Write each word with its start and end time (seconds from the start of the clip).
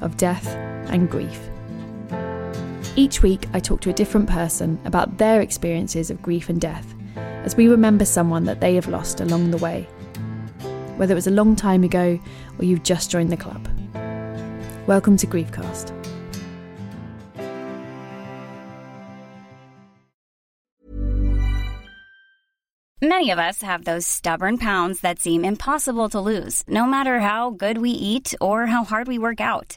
of 0.00 0.16
death 0.16 0.46
and 0.88 1.10
grief. 1.10 1.48
Each 2.96 3.22
week, 3.22 3.46
I 3.52 3.60
talk 3.60 3.80
to 3.82 3.90
a 3.90 3.94
different 3.94 4.28
person 4.28 4.78
about 4.84 5.18
their 5.18 5.40
experiences 5.40 6.10
of 6.10 6.22
grief 6.22 6.48
and 6.48 6.60
death 6.60 6.94
as 7.16 7.56
we 7.56 7.68
remember 7.68 8.04
someone 8.04 8.44
that 8.44 8.60
they 8.60 8.74
have 8.76 8.88
lost 8.88 9.20
along 9.20 9.50
the 9.50 9.58
way, 9.58 9.82
whether 10.96 11.12
it 11.12 11.16
was 11.16 11.26
a 11.26 11.32
long 11.32 11.56
time 11.56 11.82
ago 11.82 12.18
or 12.58 12.64
you've 12.64 12.84
just 12.84 13.10
joined 13.10 13.30
the 13.30 13.36
club. 13.36 13.68
Welcome 14.86 15.16
to 15.18 15.26
Griefcast. 15.26 15.92
Many 23.02 23.30
of 23.32 23.38
us 23.38 23.60
have 23.60 23.84
those 23.84 24.06
stubborn 24.06 24.56
pounds 24.56 25.00
that 25.00 25.18
seem 25.18 25.44
impossible 25.44 26.08
to 26.10 26.20
lose, 26.20 26.64
no 26.66 26.86
matter 26.86 27.20
how 27.20 27.50
good 27.50 27.76
we 27.76 27.90
eat 27.90 28.34
or 28.40 28.64
how 28.66 28.82
hard 28.82 29.08
we 29.08 29.18
work 29.18 29.42
out. 29.42 29.76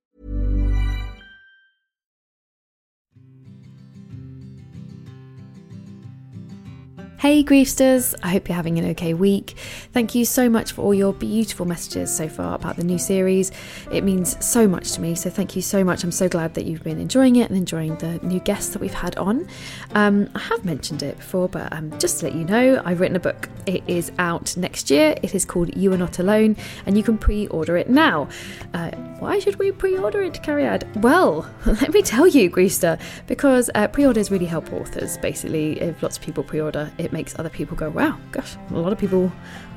Hey 7.21 7.43
Griefsters, 7.43 8.15
I 8.23 8.29
hope 8.29 8.47
you're 8.49 8.55
having 8.55 8.79
an 8.79 8.85
okay 8.93 9.13
week. 9.13 9.55
Thank 9.93 10.15
you 10.15 10.25
so 10.25 10.49
much 10.49 10.71
for 10.71 10.81
all 10.81 10.91
your 10.91 11.13
beautiful 11.13 11.67
messages 11.67 12.11
so 12.11 12.27
far 12.27 12.55
about 12.55 12.77
the 12.77 12.83
new 12.83 12.97
series. 12.97 13.51
It 13.91 14.03
means 14.03 14.43
so 14.43 14.67
much 14.67 14.93
to 14.93 15.01
me, 15.01 15.13
so 15.13 15.29
thank 15.29 15.55
you 15.55 15.61
so 15.61 15.83
much. 15.83 16.03
I'm 16.03 16.11
so 16.11 16.27
glad 16.27 16.55
that 16.55 16.65
you've 16.65 16.83
been 16.83 16.99
enjoying 16.99 17.35
it 17.35 17.47
and 17.47 17.55
enjoying 17.55 17.95
the 17.97 18.17
new 18.23 18.39
guests 18.39 18.73
that 18.73 18.79
we've 18.79 18.91
had 18.91 19.17
on. 19.17 19.47
Um, 19.93 20.31
I 20.33 20.39
have 20.39 20.65
mentioned 20.65 21.03
it 21.03 21.17
before, 21.17 21.47
but 21.47 21.71
um, 21.71 21.95
just 21.99 22.21
to 22.21 22.25
let 22.25 22.33
you 22.33 22.43
know, 22.43 22.81
I've 22.83 22.99
written 22.99 23.15
a 23.15 23.19
book. 23.19 23.49
It 23.67 23.83
is 23.85 24.11
out 24.17 24.57
next 24.57 24.89
year. 24.89 25.13
It 25.21 25.35
is 25.35 25.45
called 25.45 25.77
You 25.77 25.93
Are 25.93 25.97
Not 25.97 26.17
Alone, 26.17 26.57
and 26.87 26.97
you 26.97 27.03
can 27.03 27.19
pre 27.19 27.45
order 27.49 27.77
it 27.77 27.87
now. 27.87 28.29
Uh, 28.73 28.89
why 29.19 29.37
should 29.37 29.59
we 29.59 29.71
pre 29.71 29.95
order 29.95 30.23
it, 30.23 30.41
Cariad? 30.41 31.03
Well, 31.03 31.47
let 31.67 31.93
me 31.93 32.01
tell 32.01 32.25
you, 32.25 32.49
Griefster, 32.49 32.99
because 33.27 33.69
uh, 33.75 33.87
pre 33.89 34.07
orders 34.07 34.31
really 34.31 34.47
help 34.47 34.73
authors. 34.73 35.19
Basically, 35.19 35.79
if 35.79 36.01
lots 36.01 36.17
of 36.17 36.23
people 36.23 36.43
pre 36.43 36.59
order, 36.59 36.91
it 36.97 37.10
makes 37.11 37.37
other 37.37 37.49
people 37.49 37.75
go, 37.77 37.89
wow, 37.89 38.17
gosh, 38.31 38.55
a 38.69 38.73
lot 38.73 38.91
of 38.91 38.99
people 38.99 39.31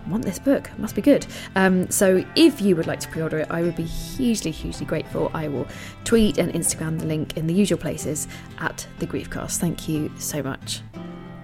want 0.07 0.25
this 0.25 0.39
book. 0.39 0.71
It 0.71 0.79
must 0.79 0.95
be 0.95 1.03
good. 1.03 1.27
Um, 1.57 1.91
so 1.91 2.25
if 2.37 2.61
you 2.61 2.77
would 2.77 2.87
like 2.87 3.01
to 3.01 3.09
pre-order 3.09 3.39
it, 3.41 3.51
I 3.51 3.63
would 3.63 3.77
be 3.77 3.85
hugely, 3.85 4.51
hugely 4.51 4.87
grateful. 4.87 5.31
I 5.35 5.49
will 5.49 5.67
tweet 6.05 6.39
and 6.39 6.53
Instagram 6.53 6.99
the 6.99 7.07
link 7.07 7.37
in 7.37 7.47
the 7.47 7.55
usual 7.55 7.79
places 7.79 8.29
at 8.59 8.87
the 8.99 9.07
Griefcast. 9.07 9.59
Thank 9.59 9.89
you 9.89 10.13
so 10.19 10.43
much. 10.43 10.83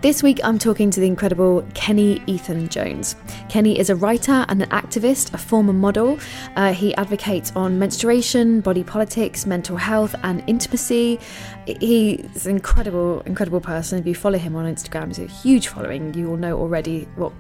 This 0.02 0.22
week, 0.22 0.40
I'm 0.42 0.58
talking 0.58 0.90
to 0.92 0.98
the 0.98 1.06
incredible 1.06 1.62
Kenny 1.74 2.22
Ethan 2.26 2.70
Jones. 2.70 3.16
Kenny 3.50 3.78
is 3.78 3.90
a 3.90 3.94
writer 3.94 4.46
and 4.48 4.62
an 4.62 4.68
activist, 4.70 5.34
a 5.34 5.36
former 5.36 5.74
model. 5.74 6.18
Uh, 6.56 6.72
he 6.72 6.94
advocates 6.94 7.52
on 7.54 7.78
menstruation, 7.78 8.62
body 8.62 8.82
politics, 8.82 9.44
mental 9.44 9.76
health, 9.76 10.14
and 10.22 10.42
intimacy. 10.46 11.20
He's 11.66 12.46
an 12.46 12.52
incredible, 12.52 13.20
incredible 13.26 13.60
person. 13.60 13.98
If 13.98 14.06
you 14.06 14.14
follow 14.14 14.38
him 14.38 14.56
on 14.56 14.64
Instagram, 14.74 15.08
he's 15.08 15.18
a 15.18 15.26
huge 15.26 15.68
following. 15.68 16.14
You 16.14 16.30
will 16.30 16.38
know 16.38 16.58
already 16.58 17.06
what 17.16 17.34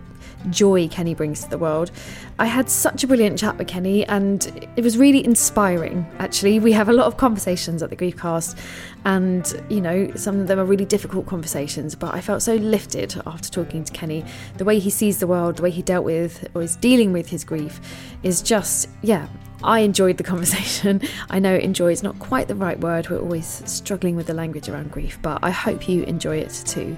joy 0.48 0.88
Kenny 0.88 1.14
brings 1.14 1.42
to 1.44 1.50
the 1.50 1.58
world. 1.58 1.90
I 2.38 2.46
had 2.46 2.70
such 2.70 3.04
a 3.04 3.06
brilliant 3.06 3.38
chat 3.38 3.58
with 3.58 3.68
Kenny, 3.68 4.06
and 4.06 4.68
it 4.76 4.82
was 4.82 4.96
really 4.96 5.24
inspiring. 5.24 6.06
Actually, 6.18 6.58
we 6.58 6.72
have 6.72 6.88
a 6.88 6.92
lot 6.92 7.06
of 7.06 7.16
conversations 7.16 7.82
at 7.82 7.90
the 7.90 7.96
Griefcast, 7.96 8.58
and 9.04 9.62
you 9.68 9.80
know, 9.80 10.10
some 10.14 10.40
of 10.40 10.46
them 10.46 10.58
are 10.58 10.64
really 10.64 10.86
difficult 10.86 11.26
conversations. 11.26 11.94
But 11.94 12.14
I 12.14 12.20
felt 12.20 12.42
so 12.42 12.54
lifted 12.54 13.20
after 13.26 13.50
talking 13.50 13.84
to 13.84 13.92
Kenny. 13.92 14.24
The 14.56 14.64
way 14.64 14.78
he 14.78 14.90
sees 14.90 15.18
the 15.18 15.26
world, 15.26 15.56
the 15.56 15.62
way 15.62 15.70
he 15.70 15.82
dealt 15.82 16.04
with 16.04 16.48
or 16.54 16.62
is 16.62 16.76
dealing 16.76 17.12
with 17.12 17.28
his 17.28 17.44
grief, 17.44 17.80
is 18.22 18.42
just 18.42 18.88
yeah. 19.02 19.28
I 19.62 19.80
enjoyed 19.80 20.16
the 20.16 20.24
conversation. 20.32 21.02
I 21.28 21.38
know 21.38 21.54
enjoy 21.54 21.92
is 21.92 22.02
not 22.02 22.18
quite 22.18 22.48
the 22.48 22.54
right 22.54 22.80
word. 22.80 23.10
We're 23.10 23.20
always 23.20 23.62
struggling 23.66 24.16
with 24.16 24.26
the 24.26 24.32
language 24.32 24.70
around 24.70 24.90
grief, 24.90 25.18
but 25.20 25.40
I 25.42 25.50
hope 25.50 25.86
you 25.86 26.04
enjoy 26.04 26.38
it 26.38 26.62
too. 26.66 26.96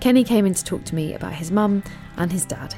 Kenny 0.00 0.24
came 0.24 0.46
in 0.46 0.54
to 0.54 0.64
talk 0.64 0.84
to 0.84 0.94
me 0.94 1.12
about 1.12 1.34
his 1.34 1.50
mum 1.50 1.82
and 2.18 2.30
his 2.30 2.44
dad. 2.44 2.74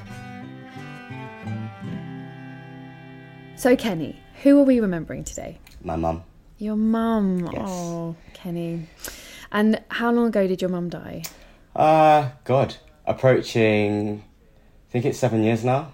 So, 3.57 3.77
Kenny, 3.77 4.19
who 4.43 4.59
are 4.61 4.65
we 4.65 4.81
remembering 4.81 5.25
today? 5.25 5.59
My 5.83 5.97
mum. 5.97 6.23
Your 6.59 6.77
mum. 6.77 7.49
Yes. 7.53 7.63
Oh, 7.67 8.17
Kenny. 8.33 8.87
And 9.53 9.83
how 9.89 10.13
long 10.13 10.27
ago 10.29 10.47
did 10.47 10.63
your 10.63 10.71
mum 10.71 10.89
die? 10.89 11.23
Uh, 11.77 12.31
God. 12.45 12.77
Approaching, 13.07 14.23
I 14.89 14.93
think 14.93 15.05
it's 15.05 15.19
seven 15.19 15.43
years 15.43 15.65
now. 15.65 15.93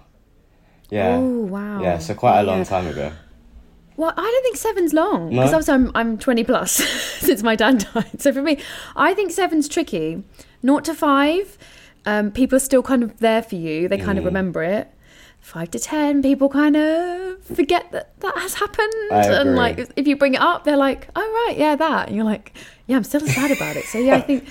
Yeah. 0.89 1.17
Oh, 1.17 1.39
wow. 1.45 1.81
Yeah, 1.81 1.97
so 1.97 2.13
quite 2.13 2.39
a 2.39 2.43
long 2.43 2.59
Yeah. 2.59 2.63
time 2.65 2.87
ago. 2.87 3.11
Well, 3.97 4.13
I 4.15 4.21
don't 4.21 4.43
think 4.43 4.57
seven's 4.57 4.93
long 4.93 5.29
because 5.31 5.51
No? 5.51 5.57
obviously 5.57 5.73
I'm, 5.73 5.91
I'm 5.95 6.17
20 6.19 6.43
plus 6.43 6.71
since 7.19 7.41
my 7.43 7.55
dad 7.55 7.85
died. 7.93 8.21
So 8.21 8.31
for 8.31 8.41
me, 8.43 8.59
I 8.95 9.13
think 9.15 9.31
seven's 9.31 9.67
tricky. 9.67 10.23
Naught 10.61 10.85
to 10.85 10.93
five, 10.93 11.57
um, 12.07 12.31
people 12.31 12.55
are 12.55 12.65
still 12.71 12.81
kind 12.91 13.03
of 13.03 13.19
there 13.19 13.41
for 13.43 13.55
you. 13.55 13.87
They 13.87 13.97
Mm. 13.99 14.05
kind 14.05 14.17
of 14.19 14.25
remember 14.25 14.63
it. 14.63 14.87
Five 15.41 15.69
to 15.71 15.79
ten, 15.79 16.21
people 16.21 16.49
kind 16.49 16.75
of 16.75 17.41
forget 17.43 17.91
that 17.91 18.19
that 18.21 18.35
has 18.37 18.55
happened. 18.55 18.93
And 19.11 19.55
like, 19.55 19.77
if 19.95 20.05
you 20.07 20.15
bring 20.17 20.33
it 20.33 20.41
up, 20.41 20.63
they're 20.63 20.75
like, 20.89 21.07
"Oh 21.15 21.27
right, 21.47 21.55
yeah, 21.57 21.75
that." 21.75 22.07
And 22.07 22.15
you're 22.15 22.25
like, 22.25 22.45
"Yeah, 22.87 22.95
I'm 22.97 23.03
still 23.03 23.21
sad 23.21 23.51
about 23.51 23.75
it." 23.77 23.85
So 23.85 23.97
yeah, 23.99 24.15
I 24.15 24.21
think, 24.21 24.41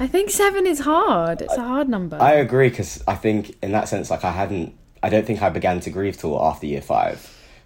I 0.00 0.06
think 0.06 0.30
seven 0.30 0.66
is 0.66 0.80
hard. 0.80 1.42
It's 1.42 1.56
a 1.56 1.62
hard 1.72 1.88
number. 1.88 2.16
I 2.20 2.32
agree 2.46 2.68
because 2.70 3.02
I 3.06 3.14
think 3.14 3.54
in 3.62 3.72
that 3.72 3.88
sense, 3.88 4.10
like 4.10 4.24
I 4.24 4.32
hadn't, 4.32 4.74
I 5.02 5.08
don't 5.10 5.26
think 5.26 5.42
I 5.42 5.50
began 5.50 5.78
to 5.80 5.90
grieve 5.90 6.16
till 6.16 6.40
after 6.42 6.66
year 6.66 6.82
five. 6.82 7.18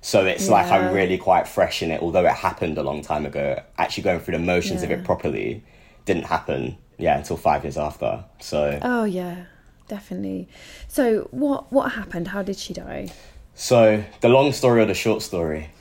So 0.03 0.27
it's 0.27 0.49
like 0.51 0.67
I'm 0.71 0.93
really 0.93 1.17
quite 1.17 1.49
fresh 1.49 1.83
in 1.83 1.91
it, 1.91 2.03
although 2.03 2.27
it 2.27 2.33
happened 2.49 2.77
a 2.77 2.83
long 2.83 3.01
time 3.01 3.25
ago. 3.25 3.63
Actually 3.79 4.03
going 4.03 4.21
through 4.21 4.37
the 4.37 4.45
motions 4.45 4.83
of 4.83 4.91
it 4.91 5.05
properly 5.05 5.63
didn't 6.05 6.25
happen, 6.25 6.77
yeah, 6.99 7.17
until 7.17 7.37
five 7.37 7.65
years 7.65 7.77
after. 7.77 8.25
So, 8.41 8.79
oh 8.83 9.05
yeah, 9.05 9.45
definitely. 9.89 10.49
So 10.89 11.29
what 11.31 11.73
what 11.73 11.93
happened? 11.93 12.29
How 12.29 12.43
did 12.43 12.57
she 12.57 12.75
die? 12.75 13.13
so 13.57 14.03
the 14.21 14.29
long 14.29 14.53
story 14.53 14.83
or 14.83 14.87
the 14.87 14.95
short 14.95 15.23
story. 15.23 15.71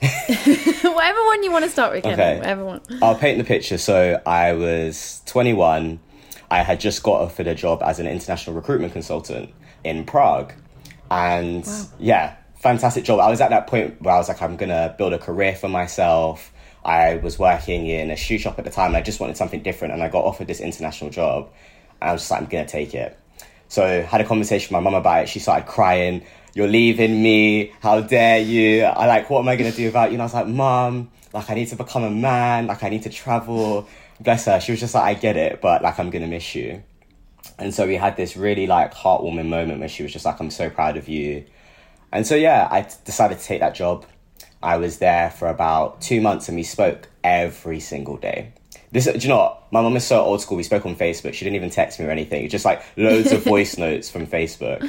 whatever 0.94 1.24
one 1.26 1.42
you 1.42 1.50
want 1.50 1.64
to 1.64 1.70
start 1.70 1.92
with. 1.92 2.06
Okay. 2.06 2.38
Whatever 2.38 2.64
one. 2.64 2.80
I'll 3.02 3.16
paint 3.16 3.38
the 3.38 3.44
picture. 3.44 3.78
So 3.78 4.20
I 4.24 4.52
was 4.52 5.22
21. 5.26 6.00
I 6.50 6.62
had 6.62 6.80
just 6.80 7.02
got 7.02 7.20
offered 7.20 7.46
a 7.46 7.54
job 7.54 7.82
as 7.82 7.98
an 7.98 8.06
international 8.06 8.54
recruitment 8.54 8.92
consultant 8.92 9.50
in 9.82 10.04
Prague. 10.04 10.52
And 11.10 11.68
yeah, 11.98 12.36
fantastic 12.56 13.04
job. 13.04 13.20
I 13.20 13.28
was 13.28 13.40
at 13.40 13.50
that 13.50 13.66
point 13.66 14.00
where 14.00 14.14
I 14.14 14.18
was 14.18 14.28
like, 14.28 14.40
I'm 14.40 14.56
going 14.56 14.70
to 14.70 14.94
build 14.96 15.12
a 15.12 15.18
career 15.18 15.54
for 15.54 15.68
myself. 15.68 16.52
I 16.84 17.16
was 17.16 17.38
working 17.38 17.86
in 17.86 18.10
a 18.10 18.16
shoe 18.16 18.38
shop 18.38 18.58
at 18.58 18.64
the 18.64 18.70
time 18.70 18.88
and 18.88 18.96
I 18.96 19.02
just 19.02 19.20
wanted 19.20 19.36
something 19.36 19.62
different. 19.62 19.94
And 19.94 20.02
I 20.02 20.08
got 20.08 20.24
offered 20.24 20.46
this 20.46 20.60
international 20.60 21.10
job. 21.10 21.50
And 22.00 22.10
I 22.10 22.12
was 22.12 22.22
just 22.22 22.30
like, 22.30 22.42
I'm 22.42 22.46
to 22.66 22.70
take 22.70 22.94
it. 22.94 23.18
So 23.68 24.02
had 24.02 24.20
a 24.20 24.24
conversation 24.24 24.74
with 24.74 24.82
my 24.82 24.90
mum 24.90 24.94
about 24.94 25.24
it. 25.24 25.28
She 25.28 25.38
started 25.38 25.66
crying. 25.66 26.24
You're 26.54 26.68
leaving 26.68 27.22
me. 27.22 27.72
How 27.80 28.00
dare 28.00 28.40
you? 28.40 28.84
I 28.84 29.06
like, 29.06 29.30
what 29.30 29.40
am 29.40 29.48
I 29.48 29.56
to 29.70 29.76
do 29.76 29.88
about 29.88 30.10
you? 30.10 30.14
And 30.14 30.22
I 30.22 30.26
was 30.26 30.34
like, 30.34 30.46
mum, 30.46 31.10
like 31.32 31.50
I 31.50 31.54
need 31.54 31.68
to 31.68 31.76
become 31.76 32.04
a 32.04 32.10
man. 32.10 32.66
Like 32.66 32.82
I 32.82 32.90
need 32.90 33.02
to 33.04 33.10
travel. 33.10 33.88
Bless 34.20 34.44
her. 34.44 34.60
She 34.60 34.72
was 34.72 34.80
just 34.80 34.94
like, 34.94 35.04
I 35.04 35.14
get 35.18 35.36
it, 35.36 35.60
but 35.60 35.82
like 35.82 35.98
I'm 35.98 36.10
to 36.22 36.28
miss 36.28 36.54
you. 36.54 36.82
And 37.58 37.74
so 37.74 37.86
we 37.86 37.96
had 37.96 38.16
this 38.16 38.36
really 38.36 38.66
like 38.66 38.94
heartwarming 38.94 39.48
moment 39.48 39.80
where 39.80 39.88
she 39.88 40.02
was 40.02 40.12
just 40.12 40.24
like, 40.24 40.40
I'm 40.40 40.50
so 40.50 40.70
proud 40.70 40.96
of 40.96 41.08
you. 41.08 41.44
And 42.12 42.26
so, 42.26 42.36
yeah, 42.36 42.68
I 42.70 42.86
decided 43.04 43.38
to 43.38 43.44
take 43.44 43.60
that 43.60 43.74
job. 43.74 44.06
I 44.64 44.78
was 44.78 44.98
there 44.98 45.30
for 45.30 45.48
about 45.48 46.00
two 46.00 46.20
months 46.20 46.48
and 46.48 46.56
we 46.56 46.62
spoke 46.62 47.08
every 47.22 47.80
single 47.80 48.16
day. 48.16 48.52
This, 48.92 49.06
do 49.06 49.18
you 49.18 49.28
know 49.28 49.38
what? 49.38 49.72
My 49.72 49.82
mum 49.82 49.96
is 49.96 50.04
so 50.04 50.20
old 50.20 50.40
school. 50.40 50.56
We 50.56 50.62
spoke 50.62 50.86
on 50.86 50.96
Facebook. 50.96 51.34
She 51.34 51.44
didn't 51.44 51.56
even 51.56 51.70
text 51.70 51.98
me 51.98 52.06
or 52.06 52.10
anything. 52.10 52.48
Just 52.48 52.64
like 52.64 52.82
loads 52.96 53.32
of 53.32 53.42
voice 53.44 53.76
notes 53.76 54.08
from 54.08 54.26
Facebook. 54.26 54.82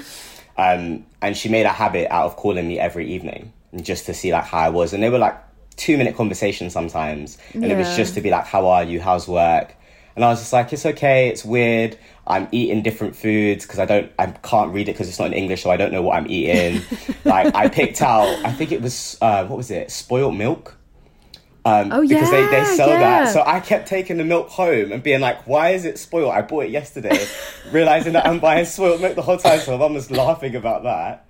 Um, 0.58 1.06
and 1.22 1.36
she 1.36 1.50
made 1.50 1.66
a 1.66 1.70
habit 1.70 2.08
out 2.12 2.26
of 2.26 2.36
calling 2.36 2.68
me 2.68 2.80
every 2.80 3.12
evening 3.14 3.52
just 3.82 4.06
to 4.06 4.14
see 4.14 4.32
like 4.32 4.46
how 4.46 4.60
I 4.60 4.70
was. 4.70 4.94
And 4.94 5.04
they 5.04 5.10
were 5.10 5.18
like 5.18 5.36
two 5.76 5.98
minute 5.98 6.16
conversations 6.16 6.72
sometimes. 6.72 7.38
And 7.54 7.66
it 7.66 7.76
was 7.76 7.96
just 7.96 8.14
to 8.14 8.22
be 8.22 8.30
like, 8.30 8.46
how 8.46 8.68
are 8.68 8.84
you? 8.84 9.02
How's 9.02 9.28
work? 9.28 9.76
And 10.16 10.24
I 10.24 10.30
was 10.30 10.40
just 10.40 10.54
like, 10.54 10.72
it's 10.72 10.86
okay. 10.86 11.28
It's 11.30 11.44
weird. 11.44 11.98
I'm 12.28 12.48
eating 12.52 12.82
different 12.82 13.16
foods 13.16 13.66
because 13.66 13.80
I 13.80 13.86
don't, 13.86 14.12
I 14.18 14.28
can't 14.28 14.74
read 14.74 14.90
it 14.90 14.94
because 14.94 15.10
it's 15.10 15.20
not 15.20 15.28
in 15.28 15.34
English, 15.34 15.64
so 15.64 15.70
I 15.70 15.78
don't 15.78 15.92
know 15.92 16.02
what 16.02 16.16
I'm 16.16 16.30
eating. 16.30 16.82
like 17.26 17.54
I 17.54 17.68
picked 17.70 18.02
out, 18.02 18.28
I 18.46 18.52
think 18.52 18.72
it 18.72 18.82
was, 18.82 19.18
uh, 19.22 19.46
what 19.46 19.58
was 19.58 19.72
it? 19.72 19.92
Spoiled 19.92 20.36
milk. 20.36 20.78
Um, 21.66 21.92
Oh, 21.92 22.02
because 22.02 22.30
they, 22.30 22.46
they 22.48 22.64
sell 22.64 22.90
yeah. 22.90 23.00
that. 23.00 23.34
So 23.34 23.44
I 23.46 23.60
kept 23.60 23.88
taking 23.88 24.18
the 24.18 24.24
milk 24.24 24.50
home 24.50 24.92
and 24.92 25.04
being 25.04 25.20
like, 25.20 25.46
why 25.48 25.72
is 25.72 25.84
it 25.84 25.98
spoiled? 26.00 26.32
I 26.32 26.42
bought 26.44 26.66
it 26.66 26.72
yesterday, 26.72 27.28
realizing 27.72 28.14
that 28.14 28.28
I'm 28.28 28.40
buying 28.40 28.66
spoiled 28.66 29.02
milk 29.02 29.16
the 29.16 29.24
whole 29.24 29.38
time. 29.38 29.60
So 29.60 29.72
my 29.72 29.78
mum 29.78 29.96
was 29.96 30.10
laughing 30.12 30.56
about 30.56 30.84
that. 30.84 31.25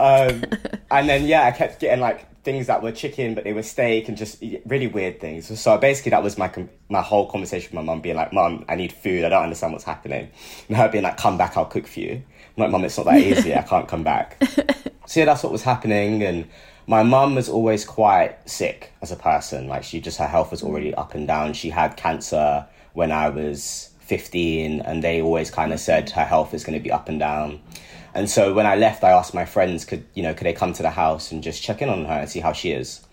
Um, 0.00 0.44
and 0.90 1.08
then, 1.08 1.26
yeah, 1.26 1.44
I 1.44 1.50
kept 1.52 1.80
getting 1.80 2.00
like 2.00 2.26
things 2.42 2.68
that 2.68 2.82
were 2.82 2.92
chicken, 2.92 3.34
but 3.34 3.44
they 3.44 3.52
were 3.52 3.62
steak 3.62 4.08
and 4.08 4.16
just 4.16 4.42
really 4.64 4.86
weird 4.86 5.20
things. 5.20 5.60
So 5.60 5.76
basically, 5.78 6.10
that 6.10 6.22
was 6.22 6.38
my 6.38 6.48
com- 6.48 6.70
my 6.88 7.02
whole 7.02 7.28
conversation 7.30 7.68
with 7.70 7.74
my 7.74 7.82
mum 7.82 8.00
being 8.00 8.16
like, 8.16 8.32
Mum, 8.32 8.64
I 8.68 8.76
need 8.76 8.92
food. 8.92 9.24
I 9.24 9.28
don't 9.28 9.42
understand 9.42 9.72
what's 9.72 9.84
happening. 9.84 10.30
And 10.68 10.76
her 10.76 10.88
being 10.88 11.04
like, 11.04 11.16
Come 11.16 11.36
back, 11.36 11.56
I'll 11.56 11.66
cook 11.66 11.86
for 11.86 12.00
you. 12.00 12.12
I'm 12.56 12.62
like, 12.62 12.70
Mum, 12.70 12.84
it's 12.84 12.96
not 12.96 13.06
that 13.06 13.20
easy. 13.20 13.54
I 13.54 13.62
can't 13.62 13.86
come 13.88 14.02
back. 14.02 14.42
So 15.06 15.20
yeah, 15.20 15.26
that's 15.26 15.42
what 15.42 15.52
was 15.52 15.62
happening. 15.62 16.22
And 16.22 16.48
my 16.86 17.02
mum 17.02 17.34
was 17.34 17.48
always 17.48 17.84
quite 17.84 18.48
sick 18.48 18.92
as 19.02 19.12
a 19.12 19.16
person. 19.16 19.68
Like 19.68 19.84
she 19.84 20.00
just 20.00 20.18
her 20.18 20.26
health 20.26 20.50
was 20.50 20.62
already 20.62 20.94
up 20.94 21.14
and 21.14 21.26
down. 21.26 21.52
She 21.52 21.70
had 21.70 21.96
cancer 21.96 22.66
when 22.94 23.12
I 23.12 23.28
was 23.28 23.90
15, 24.00 24.80
and 24.80 25.04
they 25.04 25.20
always 25.20 25.50
kind 25.50 25.72
of 25.72 25.80
said 25.80 26.10
her 26.10 26.24
health 26.24 26.54
is 26.54 26.64
going 26.64 26.78
to 26.78 26.82
be 26.82 26.90
up 26.90 27.08
and 27.08 27.20
down. 27.20 27.60
And 28.14 28.28
so 28.28 28.52
when 28.52 28.66
I 28.66 28.76
left, 28.76 29.04
I 29.04 29.10
asked 29.10 29.34
my 29.34 29.44
friends, 29.44 29.84
could 29.84 30.04
you 30.14 30.22
know, 30.22 30.34
could 30.34 30.46
they 30.46 30.52
come 30.52 30.72
to 30.74 30.82
the 30.82 30.90
house 30.90 31.30
and 31.32 31.42
just 31.42 31.62
check 31.62 31.80
in 31.82 31.88
on 31.88 32.04
her 32.04 32.20
and 32.20 32.28
see 32.28 32.40
how 32.40 32.52
she 32.52 32.72
is? 32.72 33.06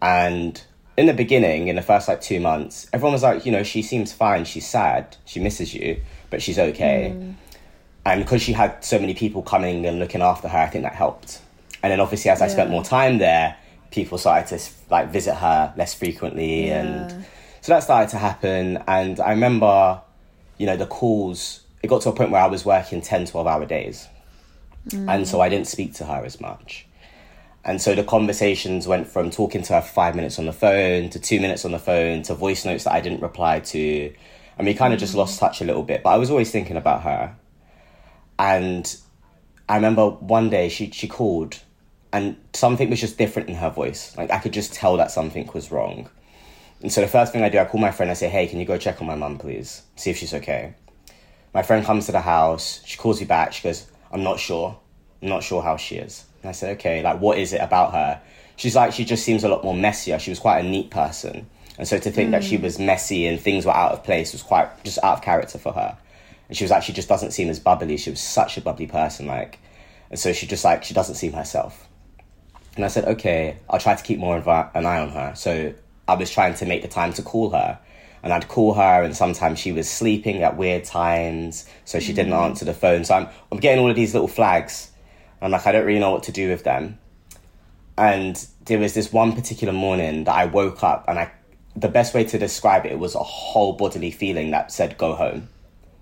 And 0.00 0.60
in 0.96 1.06
the 1.06 1.14
beginning, 1.14 1.68
in 1.68 1.76
the 1.76 1.82
first 1.82 2.08
like 2.08 2.20
two 2.20 2.40
months, 2.40 2.88
everyone 2.92 3.12
was 3.12 3.22
like, 3.22 3.44
you 3.44 3.52
know, 3.52 3.62
she 3.62 3.82
seems 3.82 4.12
fine. 4.12 4.44
She's 4.44 4.66
sad. 4.66 5.16
She 5.24 5.40
misses 5.40 5.74
you, 5.74 6.00
but 6.30 6.42
she's 6.42 6.58
okay 6.58 7.10
hmm. 7.10 7.32
and 8.06 8.22
because 8.24 8.40
she 8.42 8.52
had 8.52 8.82
so 8.84 8.98
many 8.98 9.14
people 9.14 9.42
coming 9.42 9.84
and 9.86 9.98
looking 9.98 10.22
after 10.22 10.48
her, 10.48 10.58
I 10.58 10.66
think 10.68 10.84
that 10.84 10.94
helped. 10.94 11.40
And 11.82 11.90
then 11.92 12.00
obviously, 12.00 12.30
as 12.30 12.42
I 12.42 12.48
spent 12.48 12.70
more 12.70 12.84
time 12.84 13.18
there, 13.18 13.56
people 13.90 14.18
started 14.18 14.58
to 14.58 14.64
like 14.90 15.10
visit 15.10 15.34
her 15.34 15.72
less 15.76 15.94
frequently, 15.94 16.68
Yeah. 16.68 16.80
and 16.80 17.24
so 17.60 17.72
that 17.72 17.82
started 17.82 18.10
to 18.10 18.18
happen. 18.18 18.82
And 18.86 19.20
I 19.20 19.30
remember, 19.30 20.00
you 20.58 20.66
know, 20.66 20.76
the 20.76 20.86
calls. 20.86 21.60
It 21.82 21.88
got 21.88 22.02
to 22.02 22.10
a 22.10 22.12
point 22.12 22.30
where 22.30 22.42
I 22.42 22.46
was 22.46 22.64
working 22.64 23.00
10, 23.00 23.26
12 23.26 23.46
hour 23.46 23.64
days, 23.64 24.06
and 24.92 25.26
so 25.26 25.40
I 25.40 25.48
didn't 25.48 25.66
speak 25.66 25.94
to 25.94 26.04
her 26.04 26.24
as 26.24 26.40
much. 26.40 26.86
And 27.64 27.80
so 27.80 27.94
the 27.94 28.04
conversations 28.04 28.88
went 28.88 29.06
from 29.06 29.30
talking 29.30 29.62
to 29.62 29.74
her 29.74 29.82
for 29.82 29.92
five 29.92 30.14
minutes 30.16 30.38
on 30.38 30.46
the 30.46 30.52
phone 30.52 31.10
to 31.10 31.20
two 31.20 31.40
minutes 31.40 31.64
on 31.64 31.72
the 31.72 31.78
phone 31.78 32.22
to 32.22 32.34
voice 32.34 32.64
notes 32.64 32.84
that 32.84 32.92
I 32.92 33.00
didn't 33.00 33.20
reply 33.20 33.60
to. 33.60 34.12
And 34.56 34.66
we 34.66 34.74
kind 34.74 34.94
of 34.94 35.00
just 35.00 35.14
mm. 35.14 35.18
lost 35.18 35.38
touch 35.38 35.60
a 35.60 35.64
little 35.64 35.82
bit, 35.82 36.02
but 36.02 36.10
I 36.10 36.16
was 36.16 36.30
always 36.30 36.50
thinking 36.50 36.76
about 36.76 37.02
her. 37.02 37.36
And 38.38 38.96
I 39.68 39.76
remember 39.76 40.08
one 40.08 40.48
day 40.48 40.70
she, 40.70 40.90
she 40.90 41.06
called 41.06 41.58
and 42.12 42.36
something 42.54 42.90
was 42.90 43.00
just 43.00 43.18
different 43.18 43.48
in 43.48 43.56
her 43.56 43.70
voice. 43.70 44.16
Like 44.16 44.30
I 44.30 44.38
could 44.38 44.52
just 44.52 44.72
tell 44.72 44.96
that 44.96 45.10
something 45.10 45.48
was 45.52 45.70
wrong. 45.70 46.08
And 46.82 46.90
so 46.90 47.02
the 47.02 47.08
first 47.08 47.32
thing 47.32 47.42
I 47.42 47.50
do, 47.50 47.58
I 47.58 47.66
call 47.66 47.80
my 47.80 47.90
friend, 47.90 48.10
I 48.10 48.14
say, 48.14 48.28
hey, 48.28 48.46
can 48.46 48.58
you 48.58 48.64
go 48.64 48.78
check 48.78 49.00
on 49.02 49.06
my 49.06 49.14
mum, 49.14 49.38
please? 49.38 49.82
See 49.96 50.10
if 50.10 50.16
she's 50.16 50.32
okay. 50.32 50.74
My 51.52 51.62
friend 51.62 51.84
comes 51.84 52.06
to 52.06 52.12
the 52.12 52.20
house, 52.20 52.80
she 52.86 52.96
calls 52.96 53.20
me 53.20 53.26
back, 53.26 53.52
she 53.52 53.62
goes, 53.62 53.86
I'm 54.10 54.22
not 54.22 54.40
sure. 54.40 54.78
I'm 55.22 55.28
not 55.28 55.42
sure 55.42 55.62
how 55.62 55.76
she 55.76 55.96
is. 55.96 56.24
And 56.42 56.48
I 56.48 56.52
said, 56.52 56.78
okay, 56.78 57.02
like 57.02 57.20
what 57.20 57.38
is 57.38 57.52
it 57.52 57.60
about 57.60 57.92
her? 57.92 58.20
She's 58.56 58.76
like, 58.76 58.92
she 58.92 59.04
just 59.04 59.24
seems 59.24 59.44
a 59.44 59.48
lot 59.48 59.64
more 59.64 59.74
messier. 59.74 60.18
She 60.18 60.30
was 60.30 60.38
quite 60.38 60.64
a 60.64 60.68
neat 60.68 60.90
person. 60.90 61.48
And 61.78 61.88
so 61.88 61.98
to 61.98 62.10
think 62.10 62.32
that 62.32 62.44
she 62.44 62.56
hmm. 62.56 62.62
was 62.64 62.78
messy 62.78 63.26
and 63.26 63.40
things 63.40 63.64
were 63.64 63.74
out 63.74 63.92
of 63.92 64.04
place 64.04 64.32
was 64.32 64.42
quite 64.42 64.84
just 64.84 64.98
out 65.02 65.18
of 65.18 65.22
character 65.22 65.58
for 65.58 65.72
her. 65.72 65.96
And 66.48 66.56
she 66.56 66.64
was 66.64 66.70
like, 66.70 66.82
she 66.82 66.92
just 66.92 67.08
doesn't 67.08 67.30
seem 67.30 67.48
as 67.48 67.58
bubbly. 67.58 67.96
She 67.96 68.10
was 68.10 68.20
such 68.20 68.58
a 68.58 68.60
bubbly 68.60 68.86
person, 68.86 69.26
like, 69.26 69.60
and 70.10 70.18
so 70.18 70.32
she 70.32 70.46
just 70.46 70.64
like, 70.64 70.82
she 70.82 70.92
doesn't 70.92 71.14
seem 71.14 71.32
herself. 71.32 71.88
And 72.76 72.84
I 72.84 72.88
said, 72.88 73.04
okay, 73.04 73.56
I'll 73.68 73.78
try 73.78 73.94
to 73.94 74.02
keep 74.02 74.18
more 74.18 74.36
of 74.36 74.48
an 74.48 74.84
eye 74.84 75.00
on 75.00 75.10
her. 75.10 75.32
So 75.36 75.72
I 76.08 76.14
was 76.14 76.30
trying 76.30 76.54
to 76.54 76.66
make 76.66 76.82
the 76.82 76.88
time 76.88 77.12
to 77.14 77.22
call 77.22 77.50
her. 77.50 77.78
And 78.22 78.32
I'd 78.32 78.48
call 78.48 78.74
her, 78.74 79.02
and 79.02 79.16
sometimes 79.16 79.58
she 79.58 79.72
was 79.72 79.88
sleeping 79.88 80.42
at 80.42 80.56
weird 80.56 80.84
times, 80.84 81.66
so 81.84 82.00
she 82.00 82.12
didn't 82.12 82.32
mm. 82.32 82.44
answer 82.44 82.64
the 82.64 82.74
phone. 82.74 83.04
So 83.04 83.14
I'm, 83.14 83.28
I'm 83.50 83.58
getting 83.58 83.82
all 83.82 83.90
of 83.90 83.96
these 83.96 84.12
little 84.12 84.28
flags. 84.28 84.90
I'm 85.40 85.50
like, 85.50 85.66
I 85.66 85.72
don't 85.72 85.86
really 85.86 86.00
know 86.00 86.10
what 86.10 86.24
to 86.24 86.32
do 86.32 86.50
with 86.50 86.64
them. 86.64 86.98
And 87.96 88.46
there 88.66 88.78
was 88.78 88.94
this 88.94 89.12
one 89.12 89.32
particular 89.32 89.72
morning 89.72 90.24
that 90.24 90.34
I 90.34 90.44
woke 90.44 90.82
up, 90.82 91.04
and 91.08 91.18
I, 91.18 91.32
the 91.74 91.88
best 91.88 92.14
way 92.14 92.24
to 92.24 92.38
describe 92.38 92.84
it 92.84 92.98
was 92.98 93.14
a 93.14 93.22
whole 93.22 93.72
bodily 93.72 94.10
feeling 94.10 94.50
that 94.50 94.70
said, 94.70 94.98
go 94.98 95.14
home. 95.14 95.48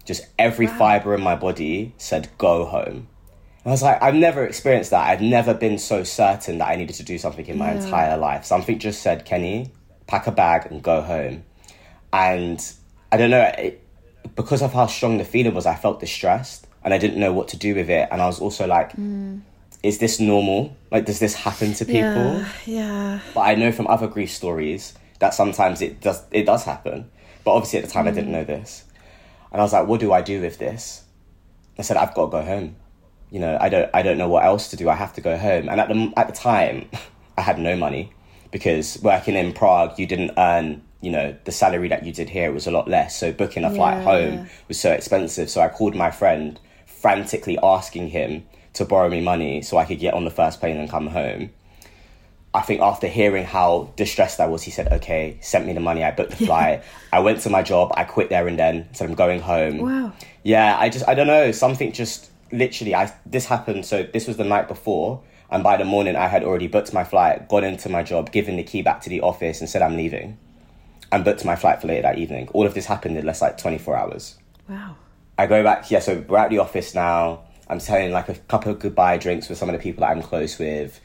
Just 0.05 0.27
every 0.39 0.67
fiber 0.67 1.15
in 1.15 1.21
my 1.21 1.37
body 1.37 1.95
said, 1.99 2.31
go 2.39 2.65
home. 2.65 3.09
I 3.65 3.71
was 3.71 3.83
like, 3.83 4.03
I've 4.03 4.15
never 4.15 4.47
experienced 4.47 4.91
that. 4.91 5.07
I've 5.07 5.21
never 5.21 5.53
been 5.53 5.79
so 5.79 6.03
certain 6.03 6.59
that 6.59 6.69
I 6.69 6.77
needed 6.77 6.97
to 6.97 7.03
do 7.03 7.19
something 7.19 7.45
in 7.47 7.59
my 7.59 7.73
entire 7.73 8.17
life. 8.17 8.47
Something 8.47 8.79
just 8.79 9.03
said, 9.03 9.27
Kenny, 9.27 9.71
pack 10.07 10.27
a 10.27 10.33
bag 10.33 10.67
and 10.71 10.83
go 10.83 11.03
home. 11.03 11.45
And 12.13 12.65
I 13.13 13.17
don't 13.17 13.31
know, 13.31 13.43
it, 13.43 13.83
because 14.35 14.63
of 14.63 14.73
how 14.73 14.87
strong 14.87 15.19
the 15.19 15.25
feeling 15.25 15.55
was, 15.55 15.67
I 15.67 15.75
felt 15.75 16.01
distressed 16.01 16.67
and 16.83 16.95
I 16.95 16.99
didn't 16.99 17.19
know 17.19 17.33
what 17.33 17.49
to 17.49 17.57
do 17.57 17.75
with 17.75 17.91
it. 17.91 18.09
And 18.11 18.21
I 18.23 18.27
was 18.27 18.41
also 18.41 18.67
like, 18.67 18.93
mm. 18.93 19.41
is 19.83 19.99
this 19.99 20.21
normal? 20.21 20.77
Like, 20.91 21.05
does 21.05 21.19
this 21.19 21.35
happen 21.35 21.75
to 21.75 21.85
people? 21.85 22.01
Yeah, 22.03 22.49
yeah. 22.67 23.21
But 23.35 23.41
I 23.41 23.55
know 23.55 23.73
from 23.73 23.87
other 23.87 24.07
grief 24.07 24.31
stories 24.31 24.95
that 25.19 25.35
sometimes 25.35 25.83
it 25.83 26.01
does 26.01 26.23
it 26.31 26.47
does 26.47 26.65
happen. 26.65 27.11
But 27.45 27.53
obviously 27.53 27.81
at 27.81 27.85
the 27.87 27.91
time 27.91 28.07
I 28.07 28.13
didn't 28.13 28.31
mm. 28.31 28.35
know 28.35 28.45
this. 28.45 28.85
And 29.51 29.61
I 29.61 29.65
was 29.65 29.73
like, 29.73 29.87
what 29.87 30.01
do 30.01 30.13
I 30.13 30.21
do 30.21 30.41
with 30.41 30.59
this? 30.59 31.05
I 31.79 31.83
said, 31.83 31.97
I've 31.97 32.15
got 32.15 32.27
to 32.27 32.31
go 32.31 32.43
home. 32.43 32.77
You 33.31 33.41
know, 33.41 33.57
I 33.61 33.69
don't 33.69 33.91
I 33.95 34.03
don't 34.03 34.19
know 34.19 34.29
what 34.29 34.45
else 34.45 34.69
to 34.71 34.77
do. 34.77 34.89
I 34.89 34.95
have 34.95 35.13
to 35.15 35.21
go 35.21 35.37
home. 35.37 35.69
And 35.69 35.81
at 35.81 35.89
the 35.89 36.13
at 36.17 36.29
the 36.29 36.35
time, 36.35 36.89
I 37.39 37.43
had 37.43 37.59
no 37.59 37.77
money 37.77 38.13
because 38.51 38.99
working 39.03 39.35
in 39.35 39.53
Prague, 39.53 39.99
you 39.99 40.07
didn't 40.07 40.33
earn 40.37 40.83
you 41.01 41.13
know 41.13 41.37
the 41.45 41.53
salary 41.53 41.89
that 41.89 42.05
you 42.05 42.13
did 42.13 42.29
here. 42.29 42.51
It 42.51 42.55
was 42.55 42.67
a 42.67 42.71
lot 42.73 42.89
less. 42.89 43.17
So 43.19 43.33
booking 43.33 43.65
a 43.65 43.71
flight 43.71 43.99
Yeah. 43.99 44.05
home 44.05 44.49
was 44.67 44.81
so 44.81 44.91
expensive. 44.91 45.49
So 45.49 45.61
I 45.61 45.69
called 45.69 45.95
my 45.95 46.11
friend, 46.11 46.59
frantically 46.87 47.59
asking 47.63 48.09
him 48.09 48.45
to 48.75 48.85
borrow 48.85 49.09
me 49.09 49.21
money 49.21 49.63
so 49.63 49.77
I 49.79 49.85
could 49.85 50.01
get 50.01 50.15
on 50.15 50.25
the 50.25 50.31
first 50.31 50.61
plane 50.61 50.77
and 50.77 50.91
come 50.91 51.09
home. 51.09 51.51
I 52.55 52.63
think 52.63 52.81
after 52.81 53.07
hearing 53.07 53.45
how 53.45 53.93
distressed 53.95 54.41
I 54.41 54.47
was, 54.47 54.63
he 54.63 54.71
said, 54.71 54.91
okay, 54.93 55.39
sent 55.41 55.67
me 55.67 55.73
the 55.75 55.81
money. 55.81 56.03
I 56.03 56.11
booked 56.11 56.31
the 56.39 56.47
flight. 56.51 56.83
I 57.13 57.21
went 57.21 57.41
to 57.43 57.51
my 57.51 57.63
job. 57.63 57.93
I 57.97 58.05
quit 58.05 58.31
there 58.31 58.49
and 58.49 58.59
then 58.59 58.89
said, 58.93 59.09
I'm 59.09 59.15
going 59.15 59.41
home. 59.41 59.79
Wow. 59.79 60.13
Yeah, 60.43 60.77
I 60.79 60.89
just, 60.89 61.07
I 61.07 61.15
don't 61.15 61.27
know. 61.27 61.53
Something 61.53 61.93
just 61.93 62.31
literally, 62.51 62.95
I 62.95 63.13
this 63.27 63.47
happened. 63.47 63.85
So 63.87 64.03
this 64.03 64.27
was 64.27 64.37
the 64.39 64.45
night 64.45 64.67
before. 64.67 65.23
And 65.51 65.63
by 65.63 65.77
the 65.77 65.85
morning, 65.85 66.15
I 66.17 66.27
had 66.29 66.45
already 66.45 66.67
booked 66.69 66.93
my 66.93 67.05
flight, 67.05 67.49
gone 67.49 67.65
into 67.65 67.89
my 67.89 68.03
job, 68.03 68.33
given 68.33 68.57
the 68.57 68.63
key 68.63 68.83
back 68.83 69.01
to 69.03 69.09
the 69.11 69.21
office, 69.23 69.61
and 69.61 69.69
said, 69.69 69.81
I'm 69.83 69.97
leaving. 69.97 70.37
And 71.11 71.25
booked 71.25 71.45
my 71.45 71.57
flight 71.57 71.81
for 71.81 71.87
later 71.87 72.03
that 72.03 72.19
evening. 72.19 72.49
All 72.53 72.67
of 72.67 72.75
this 72.75 72.85
happened 72.85 73.17
in 73.17 73.25
less 73.25 73.41
like 73.41 73.57
24 73.57 73.97
hours. 73.97 74.37
Wow. 74.69 74.97
I 75.39 75.47
go 75.47 75.63
back, 75.63 75.91
yeah, 75.91 76.01
so 76.01 76.23
we're 76.29 76.37
at 76.39 76.51
the 76.51 76.59
office 76.59 76.95
now. 76.95 77.45
I'm 77.69 77.79
telling 77.79 78.13
like 78.13 78.29
a 78.29 78.35
couple 78.35 78.73
of 78.73 78.79
goodbye 78.79 79.17
drinks 79.17 79.49
with 79.49 79.57
some 79.57 79.69
of 79.71 79.73
the 79.75 79.79
people 79.83 80.01
that 80.03 80.11
I'm 80.11 80.21
close 80.23 80.59
with. 80.59 81.01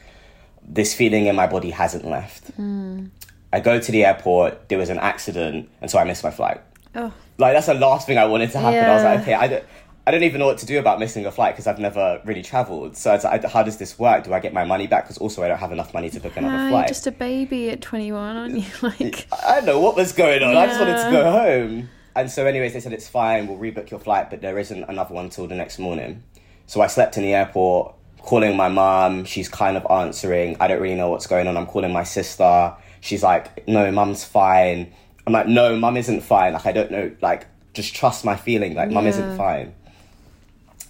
This 0.62 0.94
feeling 0.94 1.26
in 1.26 1.36
my 1.36 1.46
body 1.46 1.70
hasn't 1.70 2.04
left. 2.04 2.48
Hmm. 2.54 3.06
I 3.52 3.60
go 3.60 3.78
to 3.78 3.92
the 3.92 4.04
airport, 4.04 4.68
there 4.68 4.78
was 4.78 4.90
an 4.90 4.98
accident, 4.98 5.70
and 5.80 5.90
so 5.90 5.98
I 5.98 6.04
missed 6.04 6.24
my 6.24 6.30
flight. 6.30 6.60
Oh, 6.96 7.12
Like, 7.38 7.54
that's 7.54 7.66
the 7.66 7.74
last 7.74 8.06
thing 8.06 8.18
I 8.18 8.26
wanted 8.26 8.50
to 8.52 8.58
happen. 8.58 8.84
I 8.84 8.94
was 8.94 9.04
like, 9.04 9.16
Yeah. 9.18 9.22
okay, 9.22 9.34
I 9.34 9.46
don't, 9.48 9.64
I 10.06 10.10
don't 10.10 10.22
even 10.22 10.38
know 10.38 10.46
what 10.46 10.58
to 10.58 10.66
do 10.66 10.78
about 10.78 10.98
missing 10.98 11.24
a 11.24 11.30
flight 11.30 11.54
because 11.54 11.66
I've 11.66 11.78
never 11.78 12.20
really 12.26 12.42
traveled. 12.42 12.94
So 12.96 13.14
it's 13.14 13.24
like, 13.24 13.42
how 13.44 13.62
does 13.62 13.78
this 13.78 13.98
work? 13.98 14.24
Do 14.24 14.34
I 14.34 14.40
get 14.40 14.52
my 14.52 14.64
money 14.64 14.86
back? 14.86 15.04
Because 15.04 15.16
also 15.16 15.42
I 15.42 15.48
don't 15.48 15.58
have 15.58 15.72
enough 15.72 15.94
money 15.94 16.10
to 16.10 16.20
book 16.20 16.36
another 16.36 16.62
you're 16.64 16.70
flight. 16.70 16.88
just 16.88 17.06
a 17.06 17.10
baby 17.12 17.70
at 17.70 17.80
21, 17.80 18.36
aren't 18.36 18.58
you? 18.58 18.64
Like, 18.82 19.26
I 19.32 19.56
don't 19.56 19.66
know 19.66 19.80
what 19.80 19.96
was 19.96 20.12
going 20.12 20.42
on. 20.42 20.56
I 20.56 20.66
just 20.66 20.78
wanted 20.78 21.02
to 21.04 21.10
go 21.10 21.30
home. 21.30 21.88
And 22.16 22.30
so, 22.30 22.46
anyways, 22.46 22.74
they 22.74 22.80
said 22.80 22.92
it's 22.92 23.08
fine. 23.08 23.46
We'll 23.48 23.58
rebook 23.58 23.90
your 23.90 23.98
flight, 23.98 24.28
but 24.28 24.42
there 24.42 24.58
isn't 24.58 24.84
another 24.84 25.14
one 25.14 25.30
till 25.30 25.46
the 25.48 25.54
next 25.54 25.78
morning. 25.78 26.22
So 26.66 26.82
I 26.82 26.86
slept 26.86 27.16
in 27.16 27.22
the 27.22 27.32
airport, 27.32 27.94
calling 28.18 28.56
my 28.56 28.68
mom. 28.68 29.24
She's 29.24 29.48
kind 29.48 29.76
of 29.76 29.86
answering. 29.90 30.56
I 30.60 30.68
don't 30.68 30.80
really 30.82 30.94
know 30.96 31.08
what's 31.08 31.26
going 31.26 31.46
on. 31.48 31.56
I'm 31.56 31.66
calling 31.66 31.92
my 31.92 32.04
sister. 32.04 32.74
She's 33.00 33.22
like, 33.22 33.66
"No, 33.66 33.90
mum's 33.90 34.22
fine." 34.22 34.92
I'm 35.26 35.32
like, 35.32 35.48
"No, 35.48 35.76
mum 35.76 35.96
isn't 35.96 36.20
fine. 36.20 36.52
Like, 36.52 36.66
I 36.66 36.72
don't 36.72 36.90
know. 36.90 37.10
Like, 37.22 37.46
just 37.72 37.94
trust 37.94 38.24
my 38.24 38.36
feeling. 38.36 38.74
Like, 38.74 38.90
mum 38.90 39.06
isn't 39.06 39.36
fine." 39.36 39.74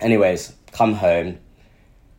Anyways, 0.00 0.52
come 0.72 0.94
home. 0.94 1.38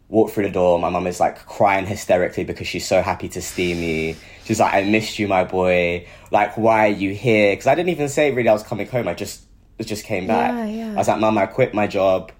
walk 0.08 0.30
through 0.32 0.44
the 0.44 0.52
door. 0.52 0.80
My 0.80 0.90
mum 0.90 1.08
is 1.08 1.20
like 1.20 1.46
crying 1.46 1.86
hysterically 1.86 2.44
because 2.44 2.68
she's 2.68 2.86
so 2.88 3.02
happy 3.02 3.28
to 3.30 3.42
see 3.42 3.74
me. 3.74 4.16
She's 4.44 4.60
like, 4.60 4.74
I 4.74 4.84
missed 4.84 5.18
you, 5.20 5.28
my 5.28 5.44
boy. 5.44 6.08
Like, 6.32 6.58
why 6.58 6.88
are 6.88 6.92
you 6.92 7.12
here? 7.14 7.52
Because 7.54 7.68
I 7.68 7.76
didn't 7.76 7.90
even 7.90 8.08
say 8.10 8.32
really 8.32 8.48
I 8.50 8.54
was 8.54 8.64
coming 8.64 8.88
home. 8.88 9.08
I 9.08 9.14
just 9.14 9.44
just 9.82 10.06
came 10.06 10.26
back. 10.28 10.52
Yeah, 10.52 10.66
yeah. 10.66 10.92
I 10.94 10.96
was 10.96 11.08
like, 11.08 11.20
Mum, 11.20 11.38
I 11.38 11.48
quit 11.48 11.74
my 11.74 11.88
job. 11.88 12.32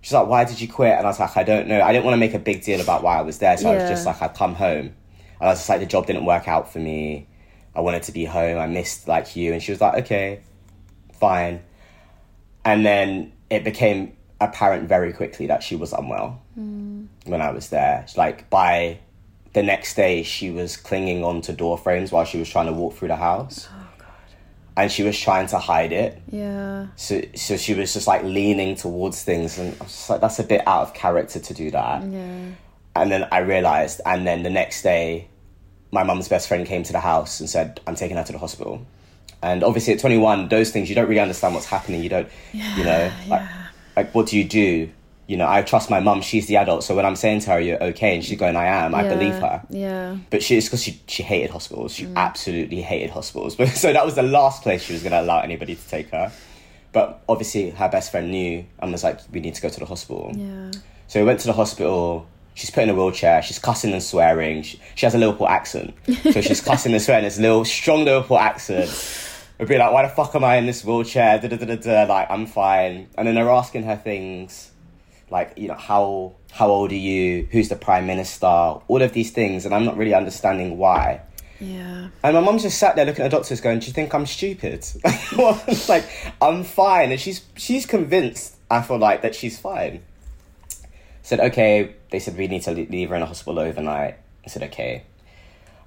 She's 0.00 0.12
like, 0.12 0.28
Why 0.28 0.44
did 0.44 0.60
you 0.60 0.68
quit? 0.68 0.92
And 0.96 1.06
I 1.06 1.10
was 1.10 1.20
like, 1.20 1.36
I 1.36 1.42
don't 1.42 1.66
know. 1.68 1.80
I 1.82 1.92
didn't 1.92 2.04
want 2.04 2.14
to 2.14 2.18
make 2.18 2.34
a 2.34 2.38
big 2.38 2.62
deal 2.62 2.80
about 2.80 3.02
why 3.02 3.18
I 3.18 3.22
was 3.22 3.38
there. 3.38 3.56
So 3.56 3.70
I 3.70 3.74
was 3.74 3.88
just 3.90 4.06
like, 4.06 4.22
I'd 4.22 4.34
come 4.34 4.54
home. 4.54 4.86
And 4.86 4.94
I 5.40 5.46
was 5.48 5.58
just 5.58 5.68
like, 5.68 5.80
the 5.80 5.86
job 5.86 6.06
didn't 6.06 6.24
work 6.24 6.48
out 6.48 6.72
for 6.72 6.78
me. 6.78 7.26
I 7.74 7.80
wanted 7.80 8.04
to 8.04 8.12
be 8.12 8.24
home. 8.24 8.58
I 8.58 8.66
missed 8.66 9.06
like 9.08 9.36
you. 9.36 9.52
And 9.52 9.62
she 9.62 9.72
was 9.72 9.80
like, 9.80 10.04
okay, 10.04 10.40
fine. 11.18 11.62
And 12.64 12.86
then 12.86 13.32
it 13.50 13.64
became 13.64 14.16
apparent 14.40 14.88
very 14.88 15.12
quickly 15.12 15.46
that 15.46 15.62
she 15.62 15.76
was 15.76 15.92
unwell 15.92 16.40
hmm. 16.54 17.06
when 17.24 17.40
I 17.40 17.50
was 17.50 17.70
there. 17.70 18.06
Like 18.16 18.48
by 18.50 18.98
the 19.52 19.62
next 19.62 19.94
day, 19.94 20.22
she 20.22 20.50
was 20.50 20.76
clinging 20.76 21.24
onto 21.24 21.52
door 21.52 21.78
frames 21.78 22.12
while 22.12 22.24
she 22.24 22.38
was 22.38 22.48
trying 22.48 22.66
to 22.66 22.72
walk 22.72 22.94
through 22.94 23.08
the 23.08 23.16
house. 23.16 23.68
Oh, 23.70 23.88
and 24.78 24.92
she 24.92 25.02
was 25.02 25.18
trying 25.18 25.48
to 25.48 25.58
hide 25.58 25.90
it. 25.90 26.22
Yeah. 26.30 26.86
So, 26.94 27.20
so 27.34 27.56
she 27.56 27.74
was 27.74 27.92
just 27.92 28.06
like 28.06 28.22
leaning 28.22 28.76
towards 28.76 29.24
things, 29.24 29.58
and 29.58 29.74
I 29.80 29.84
was 29.84 29.92
just 29.92 30.08
like, 30.08 30.20
that's 30.20 30.38
a 30.38 30.44
bit 30.44 30.66
out 30.68 30.82
of 30.82 30.94
character 30.94 31.40
to 31.40 31.52
do 31.52 31.72
that. 31.72 32.04
Yeah. 32.04 32.50
And 32.94 33.10
then 33.10 33.26
I 33.32 33.38
realized, 33.38 34.00
and 34.06 34.24
then 34.24 34.44
the 34.44 34.50
next 34.50 34.82
day, 34.82 35.28
my 35.90 36.04
mum's 36.04 36.28
best 36.28 36.46
friend 36.46 36.64
came 36.64 36.84
to 36.84 36.92
the 36.92 37.00
house 37.00 37.40
and 37.40 37.50
said, 37.50 37.80
I'm 37.88 37.96
taking 37.96 38.16
her 38.16 38.22
to 38.22 38.32
the 38.32 38.38
hospital. 38.38 38.86
And 39.42 39.64
obviously, 39.64 39.94
at 39.94 40.00
21, 40.00 40.48
those 40.48 40.70
things, 40.70 40.88
you 40.88 40.94
don't 40.94 41.08
really 41.08 41.20
understand 41.20 41.54
what's 41.54 41.66
happening. 41.66 42.00
You 42.00 42.08
don't, 42.08 42.28
you 42.52 42.84
know, 42.84 43.10
like, 43.26 43.48
like, 43.98 44.14
what 44.14 44.26
do 44.26 44.36
you 44.38 44.44
do? 44.44 44.90
You 45.26 45.36
know, 45.36 45.46
I 45.46 45.60
trust 45.62 45.90
my 45.90 46.00
mum, 46.00 46.22
she's 46.22 46.46
the 46.46 46.56
adult. 46.56 46.82
So 46.84 46.94
when 46.96 47.04
I'm 47.04 47.16
saying 47.16 47.40
to 47.40 47.50
her, 47.50 47.60
you're 47.60 47.82
okay, 47.90 48.14
and 48.14 48.24
she's 48.24 48.38
going, 48.38 48.56
I 48.56 48.64
am, 48.66 48.94
I 48.94 49.02
Yeah. 49.02 49.08
believe 49.14 49.34
her. 49.34 49.62
Yeah. 49.68 50.16
But 50.30 50.42
she, 50.42 50.56
it's 50.56 50.66
because 50.68 50.82
she, 50.82 51.00
she 51.06 51.22
hated 51.22 51.50
hospitals. 51.50 51.92
Mm. 51.92 51.96
She 51.96 52.08
absolutely 52.16 52.80
hated 52.80 53.10
hospitals. 53.10 53.54
But 53.54 53.68
so 53.82 53.92
that 53.92 54.04
was 54.06 54.14
the 54.14 54.22
last 54.22 54.62
place 54.62 54.82
she 54.82 54.94
was 54.94 55.02
going 55.02 55.12
to 55.12 55.20
allow 55.20 55.40
anybody 55.40 55.74
to 55.74 55.88
take 55.88 56.08
her. 56.10 56.32
But 56.92 57.22
obviously, 57.28 57.68
her 57.70 57.88
best 57.90 58.10
friend 58.10 58.30
knew 58.30 58.64
and 58.78 58.90
was 58.92 59.04
like, 59.04 59.20
we 59.30 59.40
need 59.40 59.54
to 59.54 59.60
go 59.60 59.68
to 59.68 59.78
the 59.80 59.84
hospital. 59.86 60.32
Yeah. 60.34 60.70
So 61.08 61.20
we 61.20 61.26
went 61.26 61.40
to 61.40 61.46
the 61.48 61.52
hospital. 61.52 62.26
She's 62.54 62.70
put 62.70 62.84
in 62.84 62.88
a 62.90 62.94
wheelchair. 62.94 63.42
She's 63.42 63.58
cussing 63.58 63.92
and 63.92 64.02
swearing. 64.02 64.62
She, 64.62 64.80
she 64.94 65.04
has 65.04 65.14
a 65.14 65.18
Liverpool 65.18 65.48
accent. 65.48 65.92
So 66.32 66.40
she's 66.40 66.60
cussing 66.70 66.92
and 66.94 67.02
swearing. 67.02 67.26
It's 67.26 67.38
a 67.38 67.42
little, 67.42 67.66
strong 67.66 68.04
Liverpool 68.06 68.38
accent. 68.38 68.88
We'd 69.58 69.68
be 69.68 69.78
like, 69.78 69.92
why 69.92 70.02
the 70.02 70.08
fuck 70.08 70.34
am 70.34 70.44
I 70.44 70.56
in 70.56 70.66
this 70.66 70.84
wheelchair? 70.84 71.38
Da, 71.38 71.48
da, 71.48 71.56
da, 71.56 71.66
da, 71.66 71.76
da. 71.76 72.02
Like, 72.04 72.30
I'm 72.30 72.46
fine. 72.46 73.08
And 73.16 73.26
then 73.26 73.34
they're 73.34 73.50
asking 73.50 73.82
her 73.84 73.96
things 73.96 74.70
like, 75.30 75.54
you 75.56 75.68
know, 75.68 75.74
how, 75.74 76.34
how 76.52 76.68
old 76.68 76.92
are 76.92 76.96
you? 76.96 77.48
Who's 77.50 77.68
the 77.68 77.76
prime 77.76 78.06
minister? 78.06 78.46
All 78.46 79.02
of 79.02 79.12
these 79.12 79.32
things. 79.32 79.64
And 79.64 79.74
I'm 79.74 79.84
not 79.84 79.96
really 79.96 80.14
understanding 80.14 80.78
why. 80.78 81.22
Yeah. 81.60 82.08
And 82.22 82.34
my 82.34 82.40
mum 82.40 82.58
just 82.58 82.78
sat 82.78 82.94
there 82.94 83.04
looking 83.04 83.24
at 83.24 83.30
the 83.30 83.36
doctors 83.36 83.60
going, 83.60 83.80
Do 83.80 83.86
you 83.86 83.92
think 83.92 84.14
I'm 84.14 84.26
stupid? 84.26 84.86
Like, 85.88 86.04
I'm 86.40 86.64
fine. 86.64 87.10
And 87.10 87.20
she's 87.20 87.44
she's 87.56 87.86
convinced, 87.86 88.56
I 88.70 88.82
feel 88.82 88.98
like, 88.98 89.22
that 89.22 89.34
she's 89.34 89.58
fine. 89.58 90.02
Said, 91.22 91.40
okay, 91.40 91.94
they 92.10 92.20
said 92.20 92.36
we 92.36 92.46
need 92.46 92.62
to 92.62 92.70
leave 92.70 93.10
her 93.10 93.16
in 93.16 93.22
a 93.22 93.26
hospital 93.26 93.58
overnight. 93.58 94.16
I 94.44 94.48
said, 94.48 94.62
okay. 94.64 95.04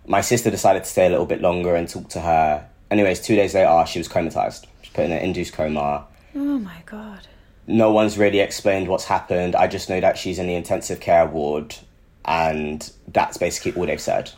My 0.05 0.21
sister 0.21 0.51
decided 0.51 0.83
to 0.83 0.89
stay 0.89 1.07
a 1.07 1.09
little 1.09 1.25
bit 1.25 1.41
longer 1.41 1.75
and 1.75 1.87
talk 1.87 2.09
to 2.09 2.21
her. 2.21 2.67
Anyways, 2.91 3.21
two 3.21 3.35
days 3.35 3.53
later, 3.55 3.83
she 3.87 3.99
was 3.99 4.07
comatized. 4.07 4.67
She's 4.81 4.93
put 4.93 5.05
in 5.05 5.11
an 5.11 5.19
induced 5.23 5.53
coma. 5.53 6.05
Oh 6.35 6.59
my 6.59 6.83
god. 6.85 7.27
No 7.65 7.91
one's 7.91 8.17
really 8.17 8.39
explained 8.41 8.89
what's 8.89 9.05
happened. 9.05 9.55
I 9.55 9.67
just 9.67 9.89
know 9.89 10.01
that 10.01 10.17
she's 10.17 10.37
in 10.37 10.47
the 10.47 10.55
intensive 10.55 10.99
care 10.99 11.25
ward, 11.25 11.73
and 12.25 12.91
that's 13.07 13.37
basically 13.37 13.73
all 13.79 13.85
they've 13.85 13.99
said. 14.01 14.31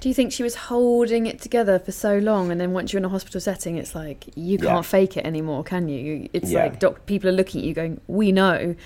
Do 0.00 0.08
you 0.08 0.14
think 0.14 0.32
she 0.32 0.44
was 0.44 0.54
holding 0.54 1.26
it 1.26 1.40
together 1.40 1.78
for 1.80 1.90
so 1.90 2.18
long, 2.18 2.52
and 2.52 2.60
then 2.60 2.72
once 2.72 2.92
you're 2.92 2.98
in 2.98 3.04
a 3.04 3.08
hospital 3.08 3.40
setting, 3.40 3.76
it's 3.76 3.94
like 3.96 4.26
you 4.36 4.56
can't 4.56 4.86
fake 4.86 5.16
it 5.16 5.26
anymore, 5.26 5.64
can 5.64 5.88
you? 5.88 6.28
It's 6.32 6.50
Yeah. 6.52 6.62
like 6.62 6.78
doc- 6.78 7.04
people 7.06 7.28
are 7.28 7.32
looking 7.32 7.60
at 7.62 7.66
you, 7.66 7.74
going, 7.74 8.00
"We 8.06 8.30
know," 8.30 8.76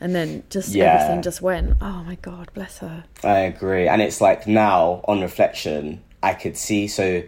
and 0.00 0.14
then 0.14 0.42
just 0.48 0.70
Yeah. 0.74 0.94
everything 0.94 1.22
just 1.22 1.42
went. 1.42 1.74
Oh 1.82 2.02
my 2.06 2.16
god, 2.22 2.48
bless 2.54 2.78
her. 2.78 3.04
I 3.22 3.40
agree, 3.40 3.86
and 3.86 4.00
it's 4.00 4.20
like 4.22 4.46
now 4.46 5.02
on 5.06 5.20
reflection, 5.20 6.00
I 6.22 6.32
could 6.32 6.56
see. 6.56 6.88
So 6.88 7.22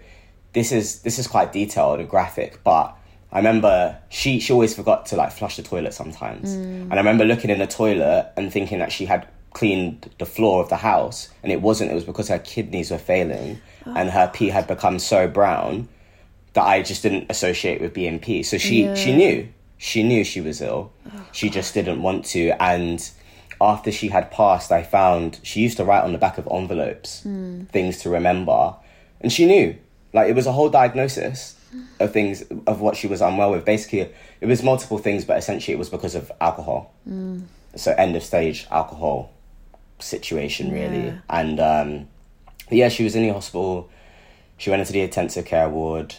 this 0.55 0.73
is 0.73 1.01
this 1.01 1.19
is 1.19 1.27
quite 1.27 1.53
detailed 1.53 2.01
and 2.01 2.09
graphic, 2.09 2.63
but 2.65 2.97
I 3.31 3.39
remember 3.39 3.99
she 4.09 4.41
she 4.41 4.53
always 4.53 4.75
forgot 4.75 5.07
to 5.07 5.17
like 5.17 5.33
flush 5.33 5.57
the 5.57 5.63
toilet 5.63 5.93
sometimes, 5.93 6.57
mm. 6.57 6.83
and 6.83 6.93
I 6.93 6.97
remember 6.97 7.25
looking 7.25 7.51
in 7.51 7.59
the 7.59 7.67
toilet 7.67 8.33
and 8.37 8.53
thinking 8.53 8.79
that 8.79 8.93
she 8.93 9.05
had 9.05 9.29
cleaned 9.53 10.11
the 10.19 10.27
floor 10.27 10.63
of 10.63 10.69
the 10.69 10.77
house, 10.77 11.29
and 11.43 11.53
it 11.53 11.61
wasn't. 11.61 11.91
It 11.91 11.95
was 11.95 12.05
because 12.05 12.29
her 12.29 12.39
kidneys 12.39 12.91
were 12.91 12.99
failing, 12.99 13.61
oh. 13.85 13.95
and 13.97 14.11
her 14.11 14.31
pee 14.33 14.49
had 14.49 14.67
become 14.67 14.99
so 14.99 15.27
brown 15.27 15.89
that 16.55 16.63
I 16.63 16.83
just 16.83 17.03
didn't 17.03 17.27
associate 17.29 17.81
with 17.81 17.93
BNP. 17.93 18.45
So 18.45 18.57
she 18.57 18.95
she 18.95 19.15
knew 19.15 19.49
she 19.77 20.05
knew 20.05 20.23
she 20.23 20.41
was 20.41 20.61
ill. 20.61 20.93
Oh, 21.13 21.27
she 21.33 21.51
just 21.51 21.75
didn't 21.75 22.01
want 22.01 22.25
to. 22.27 22.51
And 22.63 23.11
after 23.61 23.91
she 23.91 24.09
had 24.09 24.31
passed, 24.31 24.71
I 24.71 24.85
found 24.85 25.41
she 25.43 25.61
used 25.61 25.77
to 25.79 25.85
write 25.85 26.05
on 26.05 26.13
the 26.13 26.19
back 26.19 26.39
of 26.39 26.47
envelopes 26.51 27.23
hmm. 27.23 27.65
things 27.65 27.99
to 28.03 28.11
remember, 28.11 28.77
and 29.21 29.33
she 29.33 29.47
knew. 29.47 29.77
Like 30.15 30.29
it 30.31 30.35
was 30.35 30.47
a 30.47 30.53
whole 30.53 30.71
diagnosis 30.71 31.57
of 32.01 32.13
things 32.13 32.43
of 32.67 32.81
what 32.81 32.97
she 32.97 33.07
was 33.09 33.21
unwell 33.21 33.51
with. 33.51 33.65
Basically, 33.67 34.01
it 34.41 34.47
was 34.47 34.63
multiple 34.63 34.97
things, 34.99 35.25
but 35.27 35.37
essentially 35.37 35.75
it 35.75 35.79
was 35.79 35.91
because 35.91 36.15
of 36.15 36.31
alcohol. 36.41 36.93
So 37.77 37.93
end 37.99 38.15
of 38.17 38.23
stage 38.23 38.67
alcohol 38.71 39.31
situation 39.99 40.73
really, 40.73 41.07
Yeah. 41.07 41.19
and 41.29 41.61
um, 41.61 42.09
yeah, 42.71 42.89
she 42.89 43.05
was 43.05 43.15
in 43.17 43.23
the 43.27 43.33
hospital. 43.33 43.91
She 44.57 44.71
went 44.71 44.81
into 44.81 44.93
the 44.93 45.01
intensive 45.03 45.45
care 45.47 45.69
ward. 45.69 46.15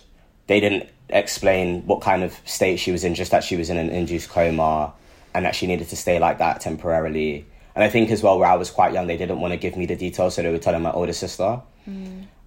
They 0.47 0.59
didn't 0.59 0.89
explain 1.09 1.85
what 1.87 2.01
kind 2.01 2.23
of 2.23 2.37
state 2.45 2.77
she 2.79 2.91
was 2.91 3.03
in, 3.05 3.15
just 3.15 3.31
that 3.31 3.43
she 3.43 3.55
was 3.55 3.69
in 3.69 3.77
an 3.77 3.89
induced 3.89 4.29
coma 4.29 4.93
and 5.33 5.45
that 5.45 5.55
she 5.55 5.67
needed 5.67 5.87
to 5.89 5.95
stay 5.95 6.19
like 6.19 6.37
that 6.39 6.59
temporarily. 6.61 7.45
And 7.75 7.83
I 7.83 7.89
think 7.89 8.09
as 8.11 8.21
well, 8.23 8.37
where 8.39 8.47
I 8.49 8.55
was 8.55 8.69
quite 8.71 8.93
young, 8.93 9.07
they 9.07 9.17
didn't 9.17 9.39
want 9.39 9.51
to 9.53 9.57
give 9.57 9.75
me 9.77 9.85
the 9.85 9.95
details, 9.95 10.35
so 10.35 10.41
they 10.41 10.51
were 10.51 10.57
telling 10.59 10.81
my 10.81 10.91
older 10.91 11.13
sister. 11.13 11.61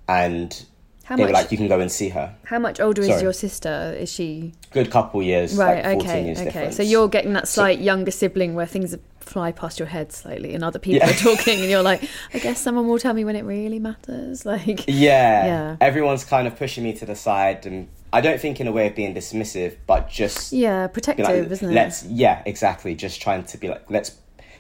And 0.09 0.65
How 1.09 1.17
they 1.17 1.23
much? 1.23 1.29
were 1.31 1.33
like, 1.33 1.51
you 1.51 1.57
can 1.57 1.69
go 1.69 1.81
and 1.81 1.91
see 1.91 2.11
her. 2.11 2.35
how 2.45 2.59
much 2.59 2.81
older 2.81 3.01
is 3.01 3.23
your 3.23 3.33
sister? 3.33 3.97
Is 3.99 4.13
she 4.13 4.53
Good 4.73 4.91
couple 4.91 5.23
years, 5.23 5.55
right? 5.57 5.83
like 5.83 5.95
14 5.95 6.01
okay, 6.11 6.25
years 6.27 6.39
okay. 6.39 6.45
difference. 6.51 6.77
So 6.77 6.83
you're 6.83 7.09
getting 7.09 7.33
that 7.33 7.49
slight 7.49 7.81
younger 7.81 8.11
sibling 8.11 8.55
where 8.55 8.67
things 8.67 8.95
fly 9.21 9.51
past 9.53 9.79
your 9.79 9.89
head 9.89 10.13
slightly, 10.13 10.55
and 10.55 10.63
other 10.63 10.79
people 10.79 10.99
Yeah. 10.99 11.11
are 11.11 11.15
talking, 11.37 11.61
and 11.61 11.71
you're 11.71 11.83
like, 11.83 12.03
I 12.35 12.39
guess 12.39 12.61
someone 12.61 12.87
will 12.89 12.99
tell 12.99 13.15
me 13.15 13.25
when 13.25 13.37
it 13.37 13.45
really 13.45 13.79
matters. 13.79 14.45
Like, 14.53 14.85
Yeah. 14.87 15.47
Yeah. 15.47 15.77
Everyone's 15.81 16.25
kind 16.25 16.47
of 16.47 16.57
pushing 16.59 16.85
me 16.85 16.93
to 16.95 17.07
the 17.07 17.17
side, 17.17 17.65
and 17.65 17.89
I 18.13 18.21
don't 18.21 18.39
think 18.41 18.61
in 18.61 18.67
a 18.67 18.73
way 18.73 18.87
of 18.87 18.95
being 18.95 19.15
dismissive, 19.15 19.77
but 19.87 20.11
just 20.11 20.53
yeah, 20.53 20.89
protective, 20.89 21.27
like, 21.27 21.51
isn't 21.53 21.71
it? 21.71 21.75
let's 21.75 22.05
yeah, 22.05 22.43
exactly. 22.45 22.95
Just 22.95 23.23
trying 23.23 23.45
to 23.45 23.57
be 23.59 23.69
like 23.69 23.91
let's 23.91 24.15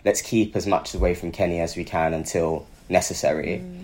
let's 0.07 0.23
keep 0.23 0.57
as 0.57 0.67
much 0.67 0.95
away 0.95 1.15
from 1.15 1.31
Kenny 1.31 1.61
as 1.61 1.77
we 1.77 1.85
can 1.85 2.15
until 2.15 2.67
necessary. 2.89 3.63
Mm. 3.63 3.78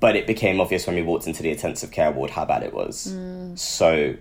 But 0.00 0.16
it 0.16 0.26
became 0.26 0.60
obvious 0.60 0.86
when 0.86 0.96
we 0.96 1.02
walked 1.02 1.26
into 1.26 1.42
the 1.42 1.50
intensive 1.50 1.90
care 1.90 2.10
ward 2.10 2.30
how 2.30 2.44
bad 2.44 2.62
it 2.62 2.72
was. 2.72 3.12
Mm. 3.12 3.58
So 3.58 4.14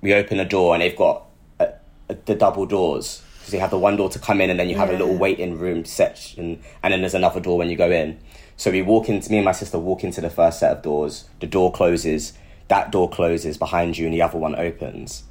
we 0.00 0.14
open 0.14 0.40
a 0.40 0.44
door 0.44 0.74
and 0.74 0.82
they've 0.82 0.96
got 0.96 1.24
uh 1.60 1.66
uh 2.08 2.14
the 2.24 2.34
double 2.34 2.66
doors 2.66 3.22
because 3.38 3.54
you 3.54 3.60
have 3.60 3.70
the 3.70 3.78
one 3.78 3.96
door 3.96 4.08
to 4.08 4.18
come 4.18 4.40
in 4.40 4.48
and 4.48 4.58
then 4.58 4.70
you 4.70 4.76
have 4.76 4.88
a 4.88 4.92
little 4.92 5.14
waiting 5.16 5.58
room 5.58 5.84
section 5.84 6.62
and 6.82 6.92
then 6.92 7.00
there's 7.00 7.14
another 7.14 7.40
door 7.40 7.58
when 7.58 7.68
you 7.68 7.76
go 7.76 7.90
in. 7.90 8.18
So 8.56 8.70
we 8.70 8.82
walk 8.82 9.08
into 9.08 9.30
me 9.30 9.38
and 9.38 9.44
my 9.44 9.52
sister 9.52 9.78
walk 9.78 10.04
into 10.04 10.20
the 10.20 10.30
first 10.30 10.60
set 10.60 10.72
of 10.72 10.82
doors. 10.82 11.28
The 11.40 11.46
door 11.46 11.70
closes. 11.72 12.32
That 12.68 12.90
door 12.90 13.10
closes 13.10 13.58
behind 13.58 13.98
you 13.98 14.06
and 14.06 14.14
the 14.14 14.22
other 14.22 14.38
one 14.38 14.54
opens. 14.54 15.24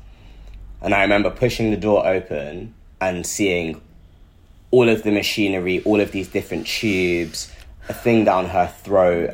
And 0.81 0.93
I 0.93 1.01
remember 1.01 1.31
pushing 1.31 1.71
the 1.71 1.77
door 1.77 2.05
open 2.05 2.75
and 3.01 3.25
seeing 3.25 3.81
all 4.69 4.89
of 4.89 5.03
the 5.03 5.11
machinery, 5.11 5.81
all 5.83 5.99
of 5.99 6.11
these 6.11 6.27
different 6.27 6.67
tubes, 6.67 7.51
a 7.89 7.93
thing 7.93 8.25
down 8.25 8.47
her 8.47 8.67
throat, 8.67 9.31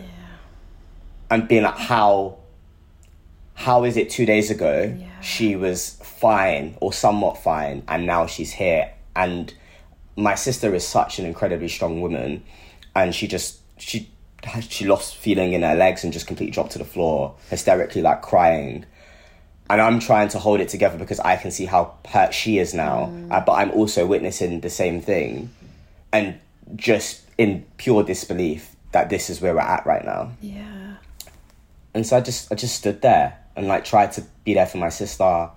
and 1.30 1.48
being 1.48 1.64
like, 1.64 1.78
how, 1.78 2.38
how 3.54 3.84
is 3.84 3.98
it 3.98 4.10
two 4.10 4.26
days 4.26 4.50
ago 4.52 4.96
Yeah. 4.98 5.08
she 5.22 5.56
was 5.56 5.92
fine 6.04 6.76
or 6.82 6.94
somewhat 6.94 7.38
fine, 7.38 7.84
and 7.88 8.06
now 8.06 8.26
she's 8.28 8.52
here? 8.52 8.92
And 9.16 9.54
my 10.16 10.36
sister 10.36 10.74
is 10.76 10.86
such 10.88 11.20
an 11.20 11.26
incredibly 11.26 11.68
strong 11.68 12.02
woman, 12.02 12.44
and 12.96 13.14
she 13.14 13.28
just 13.28 13.60
she 13.78 14.10
she 14.62 14.86
lost 14.86 15.18
feeling 15.18 15.54
in 15.54 15.64
her 15.64 15.76
legs 15.76 16.04
and 16.04 16.14
just 16.14 16.26
completely 16.26 16.52
dropped 16.52 16.72
to 16.72 16.78
the 16.80 16.86
floor, 16.86 17.36
hysterically 17.50 18.02
like 18.02 18.22
crying 18.22 18.86
and 19.72 19.80
I'm 19.80 20.00
trying 20.00 20.30
to 20.30 20.40
hold 20.40 20.62
it 20.62 20.70
together 20.70 20.98
because 20.98 21.20
I 21.20 21.36
can 21.36 21.52
see 21.52 21.66
how 21.66 21.94
hurt 22.08 22.34
she 22.34 22.58
is 22.58 22.74
now, 22.74 23.14
uh, 23.30 23.40
but 23.42 23.52
I'm 23.52 23.70
also 23.70 24.08
witnessing 24.08 24.62
the 24.62 24.70
same 24.70 25.00
thing, 25.00 25.52
and 26.12 26.40
just 26.76 27.22
in 27.38 27.64
pure 27.78 28.02
disbelief 28.04 28.76
that 28.94 29.10
this 29.12 29.30
is 29.30 29.42
where 29.42 29.54
we're 29.54 29.60
at 29.62 29.86
right 29.86 30.04
now. 30.04 30.32
yeah, 30.42 30.88
And 31.93 32.05
so 32.05 32.17
I 32.17 32.22
just 32.22 32.51
I 32.51 32.55
just 32.55 32.75
stood 32.75 33.01
there 33.01 33.38
and 33.55 33.67
like 33.67 33.84
tried 33.86 34.12
to 34.13 34.24
be 34.46 34.53
there 34.53 34.65
for 34.65 34.77
my 34.77 34.89
sister, 34.89 35.50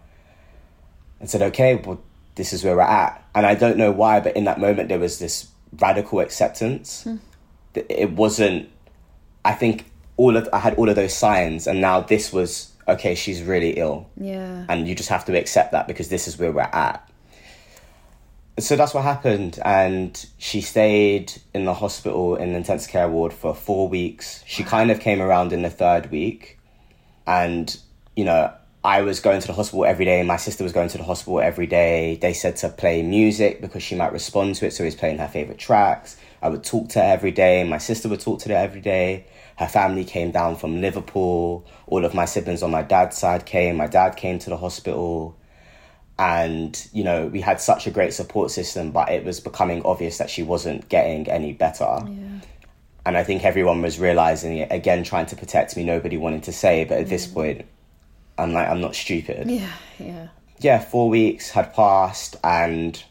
and 1.20 1.28
said, 1.30 1.42
okay, 1.42 1.76
well 1.76 2.00
this 2.34 2.52
is 2.52 2.64
where 2.64 2.74
we're 2.74 2.82
at, 2.82 3.22
and 3.34 3.44
I 3.44 3.54
don't 3.54 3.76
know 3.76 3.92
why, 3.92 4.20
but 4.20 4.34
in 4.36 4.44
that 4.44 4.58
moment 4.58 4.88
there 4.88 4.98
was 4.98 5.18
this 5.18 5.48
radical 5.80 6.20
acceptance. 6.20 7.04
Hmm. 7.04 7.16
It 7.74 8.10
wasn't. 8.12 8.68
I 9.44 9.52
think 9.54 9.90
all 10.16 10.36
of 10.36 10.48
I 10.52 10.58
had 10.58 10.74
all 10.74 10.88
of 10.88 10.96
those 10.96 11.14
signs, 11.14 11.66
and 11.66 11.80
now 11.80 12.00
this 12.00 12.32
was 12.32 12.72
okay. 12.88 13.14
She's 13.14 13.42
really 13.42 13.72
ill, 13.78 14.08
Yeah. 14.18 14.64
and 14.68 14.88
you 14.88 14.94
just 14.94 15.08
have 15.10 15.24
to 15.26 15.38
accept 15.38 15.72
that 15.72 15.86
because 15.86 16.08
this 16.08 16.26
is 16.28 16.38
where 16.38 16.52
we're 16.52 16.62
at. 16.62 17.06
So 18.58 18.76
that's 18.76 18.92
what 18.92 19.04
happened, 19.04 19.58
and 19.64 20.26
she 20.36 20.60
stayed 20.60 21.32
in 21.54 21.64
the 21.64 21.72
hospital 21.72 22.36
in 22.36 22.52
the 22.52 22.58
intensive 22.58 22.90
care 22.90 23.08
ward 23.08 23.32
for 23.32 23.54
four 23.54 23.88
weeks. 23.88 24.44
She 24.46 24.62
kind 24.62 24.90
of 24.90 25.00
came 25.00 25.22
around 25.22 25.54
in 25.54 25.62
the 25.62 25.70
third 25.70 26.10
week, 26.10 26.58
and 27.26 27.74
you 28.14 28.26
know 28.26 28.52
I 28.84 29.00
was 29.00 29.20
going 29.20 29.40
to 29.40 29.46
the 29.46 29.54
hospital 29.54 29.86
every 29.86 30.04
day. 30.04 30.22
My 30.22 30.36
sister 30.36 30.64
was 30.64 30.72
going 30.74 30.90
to 30.90 30.98
the 30.98 31.04
hospital 31.04 31.40
every 31.40 31.66
day. 31.66 32.18
They 32.20 32.34
said 32.34 32.56
to 32.56 32.68
play 32.68 33.02
music 33.02 33.62
because 33.62 33.82
she 33.82 33.94
might 33.94 34.12
respond 34.12 34.56
to 34.56 34.66
it, 34.66 34.74
so 34.74 34.82
he 34.82 34.88
was 34.88 34.96
playing 34.96 35.16
her 35.16 35.28
favorite 35.28 35.58
tracks. 35.58 36.18
I 36.42 36.50
would 36.50 36.62
talk 36.62 36.90
to 36.90 36.98
her 36.98 37.06
every 37.06 37.30
day. 37.30 37.64
My 37.64 37.78
sister 37.78 38.10
would 38.10 38.20
talk 38.20 38.40
to 38.40 38.50
her 38.50 38.56
every 38.56 38.82
day. 38.82 39.24
Her 39.56 39.68
family 39.68 40.04
came 40.04 40.30
down 40.30 40.56
from 40.56 40.82
Liverpool. 40.82 41.64
All 41.86 42.04
of 42.04 42.12
my 42.12 42.26
siblings 42.26 42.62
on 42.62 42.70
my 42.70 42.82
dad's 42.82 43.16
side 43.16 43.46
came. 43.46 43.76
My 43.76 43.86
dad 43.86 44.16
came 44.16 44.38
to 44.40 44.50
the 44.50 44.58
hospital 44.58 45.38
and 46.22 46.88
you 46.92 47.02
know 47.02 47.26
we 47.26 47.40
had 47.40 47.60
such 47.60 47.88
a 47.88 47.90
great 47.90 48.12
support 48.12 48.48
system 48.48 48.92
but 48.92 49.08
it 49.08 49.24
was 49.24 49.40
becoming 49.40 49.82
obvious 49.84 50.18
that 50.18 50.30
she 50.30 50.42
wasn't 50.42 50.88
getting 50.88 51.28
any 51.28 51.52
better. 51.52 51.98
And 53.04 53.16
i 53.16 53.24
think 53.24 53.44
everyone 53.44 53.82
was 53.82 53.98
realizing 53.98 54.58
it 54.58 54.70
again 54.70 55.02
trying 55.02 55.26
to 55.26 55.36
protect 55.36 55.76
me 55.76 55.82
nobody 55.82 56.16
wanted 56.16 56.44
to 56.44 56.52
say 56.52 56.84
but 56.84 56.98
at 56.98 57.08
this 57.08 57.26
mm. 57.26 57.34
point 57.34 57.66
i'm 58.38 58.52
like 58.52 58.68
i'm 58.68 58.80
not 58.80 58.94
stupid. 58.94 59.50
Yeah. 59.50 59.72
Yeah. 59.98 60.28
yeah 60.60 60.78
four 60.78 61.08
weeks 61.08 61.50
had 61.50 61.74
passed 61.74 62.36
and 62.44 63.02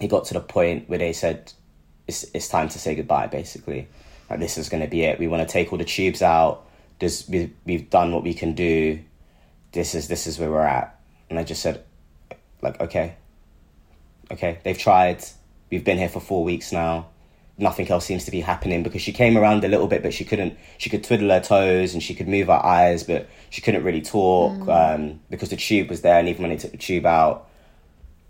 it 0.00 0.06
got 0.08 0.26
to 0.26 0.34
the 0.34 0.40
point 0.40 0.88
where 0.88 1.00
they 1.00 1.12
said 1.12 1.52
it's, 2.06 2.24
it's 2.32 2.48
time 2.48 2.68
to 2.68 2.78
say 2.78 2.94
goodbye 2.94 3.26
basically. 3.26 3.88
Like 4.28 4.38
this 4.38 4.56
is 4.56 4.68
going 4.68 4.82
to 4.82 4.88
be 4.88 5.02
it. 5.02 5.18
We 5.18 5.26
want 5.26 5.46
to 5.46 5.52
take 5.52 5.72
all 5.72 5.78
the 5.78 5.84
tubes 5.84 6.22
out. 6.22 6.64
This 7.00 7.28
we, 7.28 7.52
we've 7.64 7.90
done 7.90 8.12
what 8.12 8.22
we 8.22 8.34
can 8.34 8.54
do. 8.54 9.00
This 9.72 9.96
is 9.96 10.06
this 10.06 10.28
is 10.28 10.38
where 10.38 10.50
we're 10.50 10.60
at. 10.60 10.96
And 11.28 11.38
i 11.38 11.44
just 11.44 11.62
said 11.62 11.84
like 12.62 12.80
okay. 12.80 13.16
Okay 14.30 14.58
they've 14.64 14.78
tried. 14.78 15.24
We've 15.70 15.84
been 15.84 15.98
here 15.98 16.08
for 16.08 16.20
four 16.20 16.44
weeks 16.44 16.72
now. 16.72 17.08
Nothing 17.56 17.90
else 17.90 18.06
seems 18.06 18.24
to 18.24 18.30
be 18.30 18.40
happening 18.40 18.82
because 18.82 19.02
she 19.02 19.12
came 19.12 19.36
around 19.36 19.64
a 19.64 19.68
little 19.68 19.86
bit 19.86 20.02
but 20.02 20.14
she 20.14 20.24
couldn't 20.24 20.58
she 20.78 20.88
could 20.88 21.04
twiddle 21.04 21.28
her 21.28 21.40
toes 21.40 21.92
and 21.92 22.02
she 22.02 22.14
could 22.14 22.26
move 22.26 22.46
her 22.46 22.64
eyes 22.64 23.04
but 23.04 23.28
she 23.50 23.60
couldn't 23.60 23.84
really 23.84 24.00
talk 24.00 24.66
um, 24.68 25.20
because 25.28 25.50
the 25.50 25.56
tube 25.56 25.90
was 25.90 26.00
there 26.00 26.18
and 26.18 26.28
even 26.28 26.42
when 26.42 26.50
they 26.50 26.56
took 26.56 26.70
the 26.70 26.78
tube 26.78 27.04
out 27.04 27.48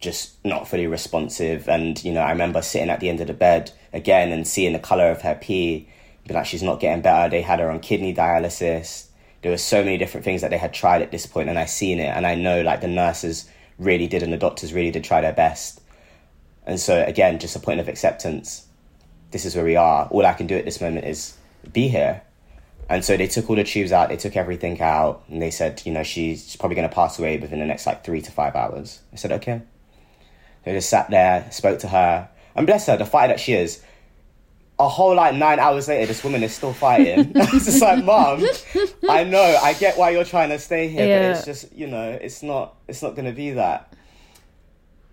just 0.00 0.44
not 0.44 0.66
fully 0.66 0.86
responsive. 0.86 1.68
And 1.68 2.02
you 2.04 2.12
know 2.12 2.22
i 2.22 2.30
remember 2.30 2.60
sitting 2.62 2.90
at 2.90 3.00
the 3.00 3.08
end 3.08 3.20
of 3.20 3.28
the 3.28 3.34
bed 3.34 3.72
again 3.92 4.32
and 4.32 4.46
seeing 4.46 4.72
the 4.72 4.78
color 4.78 5.10
of 5.10 5.22
her 5.22 5.36
pee 5.36 5.88
be 6.26 6.34
like 6.34 6.46
she's 6.46 6.62
not 6.62 6.80
getting 6.80 7.02
better. 7.02 7.30
They 7.30 7.42
had 7.42 7.60
her 7.60 7.70
on 7.70 7.80
kidney 7.80 8.14
dialysis. 8.14 9.06
There 9.42 9.50
were 9.50 9.58
so 9.58 9.82
many 9.82 9.96
different 9.96 10.24
things 10.24 10.42
that 10.42 10.50
they 10.50 10.58
had 10.58 10.74
tried 10.74 11.02
at 11.02 11.10
this 11.10 11.26
point 11.26 11.48
and 11.48 11.58
i 11.58 11.64
seen 11.64 11.98
it 11.98 12.14
and 12.14 12.26
i 12.26 12.34
know 12.34 12.60
like 12.60 12.82
the 12.82 12.88
nurses 12.88 13.48
really 13.80 14.06
did 14.06 14.22
and 14.22 14.32
the 14.32 14.36
doctors 14.36 14.72
really 14.72 14.90
did 14.90 15.02
try 15.02 15.20
their 15.20 15.32
best. 15.32 15.80
And 16.64 16.78
so 16.78 17.02
again 17.04 17.38
just 17.38 17.56
a 17.56 17.60
point 17.60 17.80
of 17.80 17.88
acceptance. 17.88 18.66
This 19.32 19.44
is 19.44 19.56
where 19.56 19.64
we 19.64 19.76
are. 19.76 20.06
All 20.08 20.24
i 20.24 20.32
can 20.34 20.46
do 20.46 20.56
at 20.56 20.64
this 20.64 20.80
moment 20.80 21.06
is 21.06 21.36
be 21.72 21.88
here. 21.88 22.22
And 22.88 23.04
so 23.04 23.16
they 23.16 23.26
took 23.26 23.48
all 23.48 23.56
the 23.56 23.64
tubes 23.64 23.92
out 23.92 24.08
they 24.08 24.16
took 24.16 24.36
everything 24.36 24.80
out 24.80 25.24
and 25.28 25.40
they 25.40 25.50
said 25.50 25.82
you 25.84 25.92
know 25.92 26.02
she's 26.02 26.56
probably 26.56 26.76
going 26.76 26.88
to 26.88 26.94
pass 26.94 27.18
away 27.18 27.38
within 27.38 27.58
the 27.58 27.66
next 27.66 27.86
like 27.86 28.04
three 28.04 28.20
to 28.20 28.30
five 28.30 28.54
hours. 28.54 29.00
I 29.12 29.16
said 29.16 29.32
okay. 29.32 29.62
They 30.64 30.72
just 30.72 30.90
sat 30.90 31.08
there, 31.10 31.48
spoke 31.50 31.78
to 31.80 31.88
her, 31.88 32.28
and 32.54 32.66
bless 32.66 32.86
her, 32.86 32.96
the 32.96 33.06
fighter 33.06 33.32
that 33.32 33.40
she 33.40 33.54
is. 33.54 33.82
A 34.80 34.88
whole 34.88 35.14
like 35.14 35.34
nine 35.34 35.58
hours 35.58 35.88
later, 35.88 36.06
this 36.06 36.24
woman 36.24 36.42
is 36.42 36.54
still 36.54 36.72
fighting. 36.72 37.36
I 37.36 37.50
was 37.52 37.66
just 37.66 37.82
like, 37.82 38.02
Mom, 38.02 38.42
I 39.08 39.24
know, 39.24 39.58
I 39.62 39.74
get 39.74 39.98
why 39.98 40.10
you're 40.10 40.24
trying 40.24 40.48
to 40.48 40.58
stay 40.58 40.88
here, 40.88 41.06
Yeah. 41.06 41.18
but 41.32 41.36
it's 41.36 41.44
just, 41.44 41.72
you 41.72 41.86
know, 41.86 42.18
it's 42.20 42.42
not, 42.42 42.76
it's 42.88 43.02
not 43.02 43.14
gonna 43.14 43.32
be 43.32 43.50
that. 43.50 43.92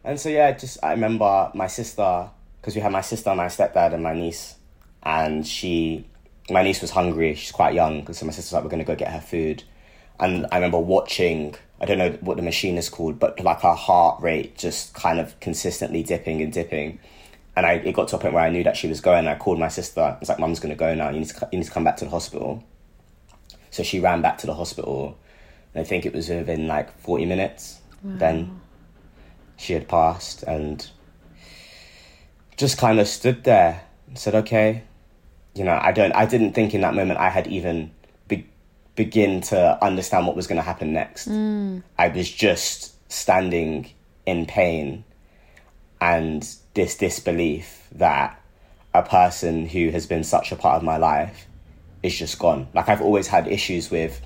And 0.05 0.17
so 0.19 0.29
yeah, 0.29 0.53
just 0.53 0.77
I 0.81 0.91
remember 0.91 1.51
my 1.53 1.67
sister 1.67 2.29
because 2.61 2.75
we 2.75 2.81
had 2.81 2.91
my 2.93 3.01
sister, 3.01 3.35
my 3.35 3.47
stepdad, 3.47 3.93
and 3.93 4.01
my 4.01 4.13
niece, 4.13 4.55
and 5.03 5.45
she, 5.45 6.05
my 6.49 6.63
niece 6.63 6.81
was 6.81 6.91
hungry. 6.91 7.35
She's 7.35 7.51
quite 7.51 7.73
young, 7.73 8.11
so 8.13 8.25
my 8.25 8.31
sister's 8.31 8.53
like, 8.53 8.63
we're 8.63 8.69
gonna 8.69 8.85
go 8.85 8.95
get 8.95 9.11
her 9.11 9.19
food, 9.21 9.63
and 10.19 10.47
I 10.51 10.55
remember 10.55 10.79
watching. 10.79 11.55
I 11.79 11.85
don't 11.85 11.99
know 11.99 12.11
what 12.21 12.37
the 12.37 12.43
machine 12.43 12.75
is 12.77 12.89
called, 12.89 13.19
but 13.19 13.39
like 13.43 13.61
her 13.61 13.75
heart 13.75 14.19
rate 14.21 14.57
just 14.57 14.93
kind 14.95 15.19
of 15.19 15.39
consistently 15.39 16.01
dipping 16.03 16.41
and 16.41 16.51
dipping. 16.51 16.99
And 17.57 17.65
I, 17.65 17.73
it 17.73 17.93
got 17.93 18.07
to 18.09 18.17
a 18.17 18.19
point 18.19 18.35
where 18.35 18.43
I 18.43 18.51
knew 18.51 18.63
that 18.63 18.77
she 18.77 18.87
was 18.87 19.01
going. 19.01 19.27
I 19.27 19.33
called 19.33 19.57
my 19.57 19.67
sister. 19.67 19.99
I 19.99 20.17
was 20.19 20.29
like, 20.29 20.37
"Mum's 20.37 20.59
gonna 20.59 20.75
go 20.75 20.93
now. 20.93 21.09
You 21.09 21.21
need 21.21 21.29
to, 21.29 21.49
you 21.51 21.57
need 21.57 21.65
to 21.65 21.71
come 21.71 21.83
back 21.83 21.97
to 21.97 22.05
the 22.05 22.11
hospital." 22.11 22.63
So 23.71 23.81
she 23.81 23.99
ran 23.99 24.21
back 24.21 24.37
to 24.37 24.45
the 24.45 24.53
hospital, 24.53 25.17
and 25.73 25.81
I 25.81 25.83
think 25.83 26.05
it 26.05 26.13
was 26.13 26.29
within 26.29 26.67
like 26.67 26.95
forty 26.99 27.25
minutes. 27.25 27.81
Then 28.03 28.61
she 29.57 29.73
had 29.73 29.87
passed, 29.87 30.43
and 30.43 30.87
just 32.57 32.77
kind 32.77 32.99
of 32.99 33.07
stood 33.07 33.43
there 33.43 33.81
and 34.07 34.19
said, 34.19 34.35
"Okay." 34.35 34.83
You 35.55 35.63
know, 35.63 35.79
I 35.81 35.91
don't. 35.93 36.11
I 36.11 36.27
didn't 36.27 36.53
think 36.53 36.75
in 36.75 36.81
that 36.81 36.93
moment 36.93 37.17
I 37.17 37.29
had 37.29 37.47
even 37.47 37.89
be, 38.27 38.45
begin 38.95 39.41
to 39.49 39.83
understand 39.83 40.27
what 40.27 40.35
was 40.35 40.45
going 40.45 40.57
to 40.57 40.61
happen 40.61 40.93
next. 40.93 41.27
Mm. 41.27 41.81
I 41.97 42.09
was 42.09 42.29
just 42.29 42.93
standing 43.11 43.89
in 44.27 44.45
pain 44.45 45.05
and 45.99 46.47
this 46.73 46.95
disbelief 46.95 47.87
that 47.91 48.39
a 48.93 49.03
person 49.03 49.67
who 49.67 49.89
has 49.89 50.05
been 50.05 50.23
such 50.23 50.51
a 50.51 50.55
part 50.55 50.77
of 50.77 50.83
my 50.83 50.97
life 50.97 51.47
is 52.03 52.17
just 52.17 52.39
gone. 52.39 52.67
Like 52.73 52.89
I've 52.89 53.01
always 53.01 53.27
had 53.27 53.47
issues 53.47 53.89
with 53.91 54.21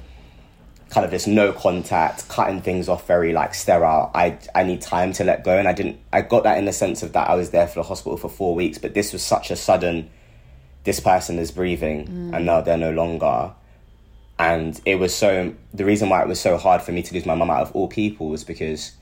kind 0.90 1.06
of 1.06 1.12
this 1.12 1.26
no 1.26 1.54
contact, 1.54 2.28
cutting 2.28 2.62
things 2.62 2.90
off 2.90 3.08
very 3.08 3.34
like 3.34 3.54
sterile. 3.54 4.12
I 4.14 4.38
I 4.54 4.64
need 4.64 4.82
time 4.82 5.14
to 5.14 5.24
let 5.24 5.44
go 5.44 5.58
and 5.58 5.68
I 5.68 5.74
didn't 5.74 6.00
I 6.12 6.22
got 6.22 6.44
that 6.44 6.58
in 6.58 6.66
the 6.66 6.74
sense 6.74 7.02
of 7.02 7.14
that 7.14 7.30
I 7.30 7.36
was 7.36 7.52
there 7.52 7.68
for 7.68 7.76
the 7.76 7.84
hospital 7.84 8.18
for 8.18 8.30
4 8.30 8.56
weeks, 8.56 8.78
but 8.78 8.94
this 8.94 9.14
was 9.14 9.24
such 9.24 9.52
a 9.52 9.56
sudden 9.56 10.10
this 10.84 11.00
person 11.00 11.40
is 11.40 11.52
breathing 11.52 12.08
mm. 12.08 12.36
and 12.36 12.46
now 12.46 12.62
they're 12.62 12.78
no 12.78 12.92
longer. 12.92 13.54
And 14.38 14.80
it 14.86 14.96
was 14.96 15.16
so 15.16 15.54
the 15.74 15.86
reason 15.86 16.10
why 16.10 16.22
it 16.22 16.28
was 16.28 16.40
so 16.40 16.58
hard 16.58 16.82
for 16.82 16.92
me 16.92 17.04
to 17.04 17.14
lose 17.14 17.26
my 17.26 17.36
mum 17.36 17.50
out 17.50 17.62
of 17.62 17.72
all 17.74 17.88
people 17.88 18.30
was 18.30 18.44
because 18.44 18.94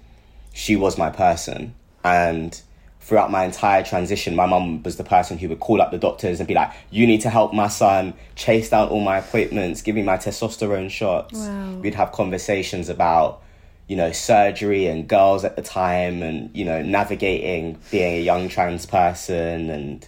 she 0.53 0.75
was 0.75 0.97
my 0.97 1.09
person. 1.09 1.73
And 2.03 2.59
throughout 3.01 3.31
my 3.31 3.43
entire 3.43 3.83
transition, 3.83 4.35
my 4.35 4.45
mum 4.45 4.83
was 4.83 4.97
the 4.97 5.03
person 5.03 5.37
who 5.37 5.49
would 5.49 5.59
call 5.59 5.81
up 5.81 5.91
the 5.91 5.97
doctors 5.97 6.39
and 6.39 6.47
be 6.47 6.53
like, 6.53 6.71
You 6.91 7.07
need 7.07 7.21
to 7.21 7.29
help 7.29 7.53
my 7.53 7.67
son, 7.67 8.13
chase 8.35 8.69
down 8.69 8.89
all 8.89 9.01
my 9.01 9.17
appointments, 9.17 9.81
give 9.81 9.95
me 9.95 10.03
my 10.03 10.17
testosterone 10.17 10.89
shots. 10.89 11.39
Wow. 11.39 11.71
We'd 11.75 11.95
have 11.95 12.11
conversations 12.11 12.87
about, 12.87 13.41
you 13.87 13.95
know, 13.95 14.11
surgery 14.11 14.85
and 14.85 15.07
girls 15.07 15.43
at 15.43 15.55
the 15.55 15.61
time 15.61 16.21
and, 16.21 16.55
you 16.55 16.65
know, 16.65 16.81
navigating 16.83 17.79
being 17.89 18.17
a 18.17 18.21
young 18.21 18.47
trans 18.47 18.85
person 18.85 19.69
and 19.69 20.07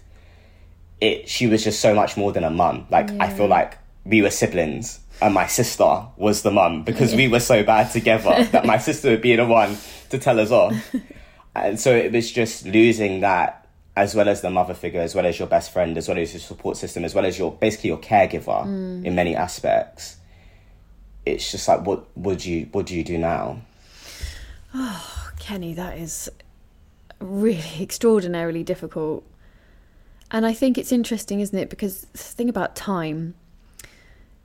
it 1.02 1.28
she 1.28 1.48
was 1.48 1.64
just 1.64 1.82
so 1.82 1.96
much 1.96 2.16
more 2.16 2.32
than 2.32 2.44
a 2.44 2.52
mum. 2.52 2.86
Like 2.92 3.10
I 3.20 3.34
feel 3.34 3.48
like 3.48 3.80
we 4.06 4.22
were 4.22 4.30
siblings 4.30 5.00
and 5.22 5.34
my 5.34 5.48
sister 5.48 6.06
was 6.18 6.44
the 6.44 6.52
mum 6.52 6.84
because 6.84 7.16
we 7.16 7.28
were 7.28 7.40
so 7.40 7.64
bad 7.64 7.92
together 7.92 8.44
that 8.52 8.66
my 8.66 8.78
sister 8.78 9.10
would 9.10 9.22
be 9.22 9.36
the 9.36 9.46
one 9.46 9.78
to 10.10 10.20
tell 10.20 10.40
us 10.40 10.52
off. 10.52 10.76
and 11.56 11.80
so 11.80 11.96
it 11.96 12.12
was 12.12 12.32
just 12.32 12.66
losing 12.66 13.22
that 13.22 13.68
as 13.96 14.16
well 14.16 14.30
as 14.30 14.42
the 14.42 14.50
mother 14.50 14.74
figure, 14.74 15.02
as 15.02 15.14
well 15.14 15.26
as 15.26 15.38
your 15.38 15.48
best 15.48 15.72
friend, 15.72 15.98
as 15.98 16.08
well 16.08 16.18
as 16.18 16.34
your 16.34 16.40
support 16.40 16.78
system, 16.78 17.04
as 17.04 17.14
well 17.14 17.26
as 17.26 17.38
your 17.38 17.52
basically 17.52 17.90
your 17.90 18.00
caregiver 18.00 18.66
mm. 18.66 19.06
in 19.06 19.16
many 19.16 19.36
aspects. 19.36 20.18
It's 21.26 21.52
just 21.52 21.68
like 21.68 21.86
what 21.86 22.06
would 22.18 22.44
you 22.46 22.68
what 22.72 22.86
do 22.86 22.96
you 22.96 23.04
do 23.04 23.18
now? 23.18 23.62
Oh, 24.74 25.32
Kenny, 25.40 25.74
that 25.74 25.98
is 25.98 26.30
really 27.20 27.64
extraordinarily 27.82 28.64
difficult. 28.64 29.24
And 30.32 30.46
I 30.46 30.54
think 30.54 30.78
it's 30.78 30.94
interesting, 30.94 31.42
isn't 31.42 31.58
it? 31.58 31.70
Because 31.70 32.04
the 32.14 32.18
thing 32.18 32.48
about 32.48 32.76
time 32.76 33.36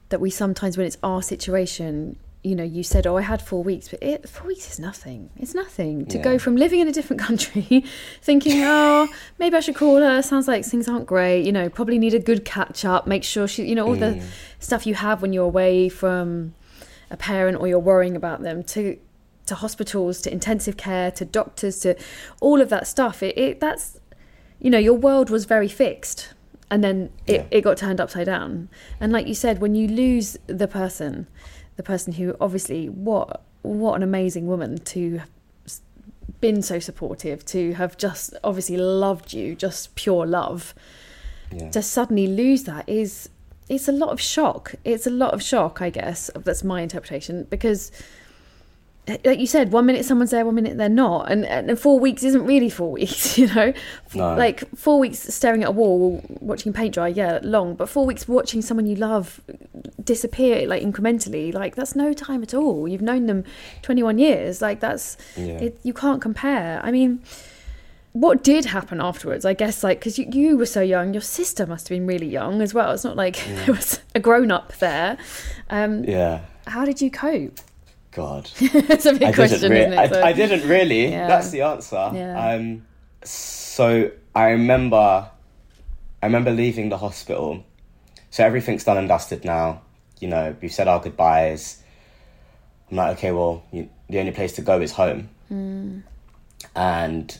that 0.09 0.21
we 0.21 0.31
sometimes, 0.31 0.77
when 0.77 0.87
it's 0.87 0.99
our 1.03 1.23
situation, 1.23 2.19
you 2.46 2.54
know, 2.54 2.62
you 2.62 2.82
said, 2.82 3.06
"Oh, 3.06 3.16
I 3.16 3.22
had 3.22 3.42
four 3.42 3.62
weeks," 3.62 3.88
but 3.88 4.00
it, 4.02 4.28
four 4.28 4.46
weeks 4.46 4.70
is 4.70 4.78
nothing. 4.78 5.30
It's 5.37 5.54
nothing 5.54 6.06
to 6.06 6.18
go 6.18 6.38
from 6.38 6.54
living 6.56 6.78
in 6.80 6.87
a 6.87 6.92
different 6.92 7.20
country, 7.28 7.85
thinking, 8.22 8.62
"Oh, 8.62 9.09
maybe 9.38 9.56
I 9.56 9.61
should 9.61 9.74
call 9.74 9.96
her." 9.96 10.22
Sounds 10.22 10.46
like 10.46 10.64
things 10.64 10.88
aren't 10.88 11.06
great. 11.06 11.44
You 11.44 11.52
know, 11.52 11.68
probably 11.68 11.98
need 11.98 12.14
a 12.14 12.20
good 12.20 12.44
catch 12.44 12.85
up. 12.85 13.06
Make 13.06 13.24
sure 13.24 13.48
she, 13.48 13.66
you 13.66 13.74
know, 13.74 13.87
all 13.87 13.96
the 13.96 14.14
mm. 14.14 14.22
stuff 14.61 14.87
you 14.87 14.94
have 14.94 15.22
when 15.22 15.32
you're 15.32 15.44
away 15.44 15.88
from 15.88 16.54
a 17.11 17.16
parent 17.16 17.59
or 17.59 17.66
you're 17.66 17.78
worrying 17.78 18.16
about 18.16 18.42
them 18.42 18.62
to 18.62 18.96
to 19.46 19.54
hospitals 19.54 20.20
to 20.22 20.32
intensive 20.32 20.76
care 20.76 21.11
to 21.12 21.24
doctors 21.24 21.78
to 21.78 21.94
all 22.40 22.61
of 22.61 22.68
that 22.68 22.85
stuff 22.85 23.22
it, 23.22 23.38
it 23.38 23.61
that's 23.61 24.00
you 24.59 24.68
know 24.68 24.78
your 24.78 24.94
world 24.94 25.30
was 25.30 25.44
very 25.44 25.68
fixed 25.68 26.35
and 26.68 26.82
then 26.82 27.11
it, 27.28 27.32
Yeah. 27.32 27.44
it 27.52 27.61
got 27.61 27.76
turned 27.76 28.00
upside 28.00 28.26
down 28.26 28.68
and 28.98 29.12
like 29.12 29.28
you 29.28 29.35
said 29.35 29.61
when 29.61 29.76
you 29.76 29.87
lose 29.87 30.37
the 30.48 30.66
person 30.66 31.28
the 31.77 31.83
person 31.83 32.12
who 32.15 32.35
obviously 32.41 32.89
what 32.89 33.43
what 33.62 33.95
an 33.97 34.03
amazing 34.03 34.47
woman 34.47 34.79
to 34.79 35.21
s- 35.65 35.81
been 36.41 36.62
so 36.62 36.79
supportive, 36.79 37.45
to 37.47 37.75
have 37.75 37.97
just 37.99 38.35
obviously 38.45 38.77
loved 38.77 39.33
you, 39.33 39.55
just 39.57 39.95
pure 39.97 40.25
love, 40.27 40.75
Yeah. 41.53 41.71
to 41.71 41.83
suddenly 41.83 42.27
lose 42.29 42.65
that 42.65 42.89
is 42.89 43.29
it's 43.69 43.89
a 43.89 43.93
lot 43.93 44.11
of 44.11 44.21
shock. 44.21 44.77
It's 44.85 45.07
a 45.09 45.11
lot 45.11 45.35
of 45.35 45.43
shock, 45.43 45.83
I 45.83 45.91
guess. 45.91 46.31
That's 46.37 46.62
my 46.62 46.83
interpretation 46.83 47.47
because 47.51 47.91
like 49.25 49.38
you 49.38 49.47
said, 49.47 49.71
one 49.71 49.87
minute 49.87 50.05
someone's 50.05 50.33
there, 50.33 50.45
one 50.45 50.57
minute 50.57 50.77
they're 50.77 50.88
not, 50.88 51.31
and, 51.31 51.45
and 51.45 51.79
four 51.79 52.01
weeks 52.01 52.25
isn't 52.25 52.45
really 52.45 52.69
four 52.69 52.90
weeks, 53.01 53.38
you 53.38 53.47
know. 53.55 53.73
No. 54.14 54.35
Like 54.35 54.69
four 54.75 54.99
weeks 54.99 55.21
staring 55.21 55.62
at 55.62 55.69
a 55.69 55.73
wall, 55.73 56.25
watching 56.40 56.73
paint 56.73 56.95
dry, 56.95 57.09
yeah, 57.09 57.38
long. 57.42 57.75
But 57.77 57.88
four 57.88 58.05
weeks 58.05 58.27
watching 58.27 58.62
someone 58.62 58.87
you 58.87 58.97
love 58.97 59.40
disappear, 60.03 60.66
like 60.66 60.83
incrementally, 60.83 61.53
like 61.55 61.77
that's 61.77 61.95
no 61.95 62.12
time 62.12 62.42
at 62.42 62.53
all. 62.55 62.88
You've 62.88 63.03
known 63.03 63.27
them 63.27 63.45
twenty 63.83 64.03
one 64.03 64.19
years, 64.19 64.61
like 64.61 64.81
that's 64.81 65.16
Yeah. 65.37 65.59
it, 65.59 65.79
you 65.85 65.92
can't 65.92 66.21
compare. 66.21 66.81
I 66.83 66.90
mean, 66.90 67.21
what 68.12 68.42
did 68.42 68.64
happen 68.64 69.01
afterwards? 69.01 69.45
I 69.45 69.53
guess 69.53 69.85
like 69.85 70.01
because 70.01 70.19
you, 70.19 70.27
you 70.33 70.57
were 70.57 70.66
so 70.66 70.81
young, 70.81 71.12
your 71.14 71.21
sister 71.23 71.64
must 71.66 71.88
have 71.88 71.97
been 71.97 72.07
really 72.07 72.27
young 72.29 72.61
as 72.62 72.75
well. 72.75 72.90
It's 72.92 73.05
not 73.05 73.16
like 73.16 73.37
there 73.66 73.75
was 73.75 74.01
a 74.16 74.21
grown 74.21 74.51
up 74.51 74.73
there. 74.79 75.16
Um, 75.71 76.03
Yeah. 76.05 76.40
How 76.66 76.85
did 76.85 77.01
you 77.01 77.11
cope? 77.12 77.61
God. 78.16 78.50
it's 78.61 79.05
a 79.05 79.12
big 79.12 79.22
I 79.24 79.33
question, 79.33 79.61
didn't, 79.61 79.76
isn't 79.76 79.90
really, 79.90 80.05
it? 80.05 80.11
So- 80.11 80.20
I, 80.20 80.29
I 80.29 80.33
didn't 80.33 80.66
really. 80.68 81.09
Yeah. 81.09 81.29
That's 81.29 81.50
the 81.50 81.61
answer. 81.61 82.11
Yeah. 82.14 82.55
Um, 82.55 82.87
so 83.22 84.11
I 84.35 84.48
remember, 84.48 85.29
I 86.22 86.26
remember 86.26 86.50
leaving 86.50 86.88
the 86.88 86.96
hospital. 86.96 87.62
So 88.31 88.42
everything's 88.42 88.85
done 88.85 88.96
and 88.96 89.07
dusted 89.07 89.44
now. 89.44 89.83
You 90.18 90.29
know, 90.29 90.57
we've 90.62 90.72
said 90.72 90.88
our 90.88 90.98
goodbyes. 90.98 91.83
I'm 92.90 92.96
like, 92.96 93.18
okay, 93.18 93.33
well, 93.33 93.62
you, 93.70 93.90
the 94.09 94.18
only 94.18 94.33
place 94.33 94.52
to 94.55 94.62
go 94.62 94.81
is 94.81 94.92
home. 94.92 95.29
Hmm. 95.48 95.98
And 96.74 97.38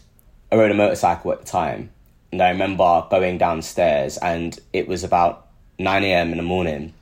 I 0.53 0.57
rode 0.57 0.71
a 0.71 0.75
motorcycle 0.75 1.33
at 1.33 1.41
the 1.41 1.47
time, 1.47 1.91
and 2.33 2.43
I 2.43 2.51
remember 2.51 3.07
going 3.11 3.39
downstairs, 3.39 4.19
and 4.19 4.59
it 4.75 4.87
was 4.89 5.05
about 5.05 5.47
nine 5.79 6.05
a.m. 6.05 6.33
in 6.33 6.37
the 6.37 6.43
morning 6.43 6.93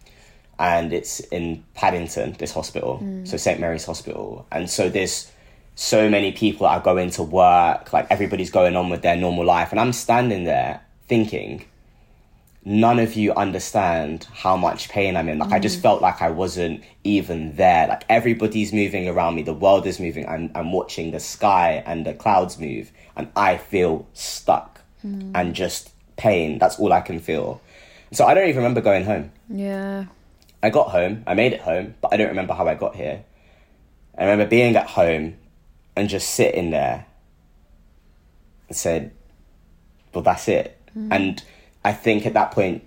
and 0.58 0.92
it's 0.92 1.20
in 1.20 1.64
Paddington, 1.74 2.32
this 2.38 2.52
hospital, 2.52 3.00
mm. 3.02 3.26
so 3.26 3.36
St 3.36 3.60
Mary's 3.60 3.84
Hospital, 3.84 4.46
and 4.52 4.68
so 4.68 4.88
there's 4.88 5.30
so 5.74 6.08
many 6.08 6.32
people 6.32 6.66
that 6.66 6.74
are 6.74 6.82
going 6.82 7.10
to 7.10 7.22
work, 7.22 7.92
like 7.92 8.06
everybody's 8.10 8.50
going 8.50 8.76
on 8.76 8.90
with 8.90 9.02
their 9.02 9.16
normal 9.16 9.44
life, 9.44 9.70
and 9.72 9.80
I'm 9.80 9.92
standing 9.92 10.44
there 10.44 10.80
thinking, 11.08 11.64
none 12.64 12.98
of 12.98 13.14
you 13.14 13.32
understand 13.34 14.26
how 14.32 14.56
much 14.56 14.88
pain 14.88 15.16
I'm 15.16 15.28
in. 15.28 15.38
Like 15.38 15.52
I 15.52 15.58
just 15.58 15.78
mm. 15.78 15.82
felt 15.82 16.00
like 16.02 16.22
I 16.22 16.30
wasn't 16.30 16.82
even 17.02 17.56
there. 17.56 17.88
Like 17.88 18.04
everybody's 18.08 18.72
moving 18.72 19.08
around 19.08 19.34
me, 19.34 19.42
the 19.42 19.52
world 19.52 19.86
is 19.86 20.00
moving. 20.00 20.26
I'm 20.26 20.50
I'm 20.54 20.72
watching 20.72 21.10
the 21.10 21.20
sky 21.20 21.82
and 21.86 22.06
the 22.06 22.14
clouds 22.14 22.58
move, 22.58 22.90
and 23.16 23.28
I 23.36 23.58
feel 23.58 24.06
stuck 24.14 24.80
mm. 25.04 25.30
and 25.34 25.54
just 25.54 25.90
pain. 26.16 26.58
That's 26.58 26.78
all 26.78 26.92
I 26.92 27.00
can 27.00 27.20
feel. 27.20 27.60
So 28.12 28.24
I 28.24 28.34
don't 28.34 28.48
even 28.48 28.58
remember 28.58 28.80
going 28.80 29.04
home. 29.04 29.32
yeah. 29.48 30.06
I 30.64 30.70
got 30.70 30.88
home, 30.88 31.24
I 31.27 31.35
made 31.35 31.53
it 31.53 31.61
home, 31.61 31.94
but 32.00 32.14
I 32.14 32.16
don't 32.16 32.29
remember 32.29 32.55
how 32.55 32.66
I 32.66 32.74
got 32.74 32.96
here. 32.96 33.22
I 34.16 34.22
remember 34.24 34.46
being 34.46 34.74
at 34.77 34.87
home 34.87 35.37
and 35.94 36.09
just 36.09 36.31
sitting 36.31 36.70
there 36.70 37.05
and 38.68 38.74
said, 38.74 39.12
Well, 40.14 40.24
that's 40.24 40.48
it. 40.48 40.81
Mm. 40.96 41.09
And 41.11 41.42
I 41.85 41.92
think 41.92 42.24
at 42.24 42.33
that 42.33 42.53
point 42.53 42.83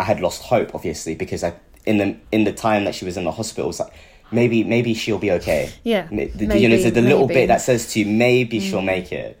I 0.00 0.02
had 0.02 0.18
lost 0.18 0.42
hope, 0.42 0.74
obviously, 0.74 1.14
because 1.14 1.44
I 1.44 1.54
in 1.86 1.98
the 1.98 2.16
in 2.32 2.42
the 2.42 2.52
time 2.52 2.82
that 2.82 2.96
she 2.96 3.04
was 3.04 3.16
in 3.16 3.22
the 3.22 3.30
hospital, 3.30 3.66
it 3.66 3.68
was 3.68 3.78
like 3.78 3.92
maybe 4.32 4.64
maybe 4.64 4.92
she'll 4.92 5.20
be 5.20 5.30
okay. 5.30 5.72
Yeah, 5.84 6.08
the, 6.08 6.58
you 6.58 6.68
know, 6.68 6.76
the, 6.76 6.90
the 6.90 7.00
little 7.00 7.28
bit 7.28 7.46
that 7.46 7.60
says 7.60 7.92
to 7.92 8.00
you, 8.00 8.06
maybe 8.06 8.58
mm. 8.58 8.68
she'll 8.68 8.82
make 8.82 9.12
it. 9.12 9.40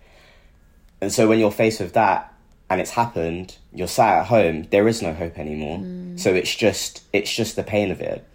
And 1.00 1.12
so 1.12 1.26
when 1.26 1.40
you're 1.40 1.50
faced 1.50 1.80
with 1.80 1.94
that 1.94 2.32
and 2.68 2.80
it's 2.80 2.92
happened, 2.92 3.56
you're 3.72 3.88
sat 3.88 4.20
at 4.20 4.26
home, 4.26 4.64
there 4.70 4.88
is 4.88 5.02
no 5.02 5.12
hope 5.12 5.38
anymore. 5.38 5.84
So 6.18 6.34
it's 6.34 6.54
just 6.54 7.02
it's 7.12 7.34
just 7.34 7.56
the 7.56 7.62
pain 7.62 7.90
of 7.90 8.00
it. 8.00 8.26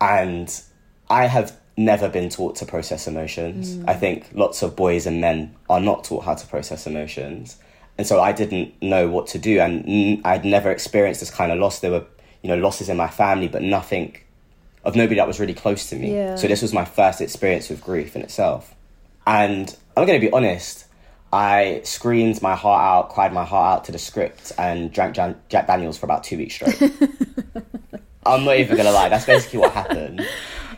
And 0.00 0.60
I 1.08 1.26
have 1.26 1.58
never 1.76 2.08
been 2.08 2.28
taught 2.28 2.56
to 2.56 2.66
process 2.66 3.06
emotions. 3.06 3.78
I 3.86 3.94
think 3.94 4.28
lots 4.32 4.62
of 4.62 4.76
boys 4.76 5.06
and 5.06 5.20
men 5.20 5.54
are 5.68 5.80
not 5.80 6.04
taught 6.04 6.24
how 6.24 6.34
to 6.34 6.46
process 6.46 6.86
emotions. 6.86 7.56
And 7.98 8.06
so 8.06 8.20
I 8.20 8.32
didn't 8.32 8.80
know 8.82 9.08
what 9.08 9.28
to 9.28 9.38
do 9.38 9.60
and 9.60 9.84
mm, 9.84 10.20
I'd 10.24 10.44
never 10.44 10.70
experienced 10.70 11.20
this 11.20 11.30
kind 11.30 11.52
of 11.52 11.58
loss. 11.58 11.80
There 11.80 11.90
were, 11.90 12.04
you 12.42 12.48
know, 12.48 12.56
losses 12.56 12.88
in 12.88 12.96
my 12.96 13.08
family, 13.08 13.48
but 13.48 13.62
nothing 13.62 14.16
of 14.84 14.96
nobody 14.96 15.16
that 15.16 15.26
was 15.26 15.40
really 15.40 15.54
close 15.54 15.88
to 15.90 15.96
me. 15.96 16.14
Yeah. 16.14 16.36
So 16.36 16.48
this 16.48 16.62
was 16.62 16.72
my 16.72 16.84
first 16.84 17.20
experience 17.20 17.70
with 17.70 17.80
grief 17.80 18.16
in 18.16 18.22
itself. 18.22 18.74
And 19.26 19.74
I'm 19.96 20.06
going 20.06 20.20
to 20.20 20.26
be 20.26 20.32
honest, 20.32 20.86
I 21.34 21.80
screamed 21.82 22.40
my 22.42 22.54
heart 22.54 22.80
out, 22.80 23.10
cried 23.12 23.32
my 23.32 23.44
heart 23.44 23.78
out 23.78 23.84
to 23.86 23.92
the 23.92 23.98
script, 23.98 24.52
and 24.56 24.92
drank 24.92 25.16
Jan- 25.16 25.40
Jack 25.48 25.66
Daniels 25.66 25.98
for 25.98 26.06
about 26.06 26.22
two 26.22 26.36
weeks 26.36 26.54
straight. 26.54 26.80
I'm 28.26 28.44
not 28.44 28.56
even 28.56 28.76
to 28.76 28.90
lie, 28.92 29.08
that's 29.08 29.26
basically 29.26 29.58
what 29.58 29.72
happened. 29.72 30.24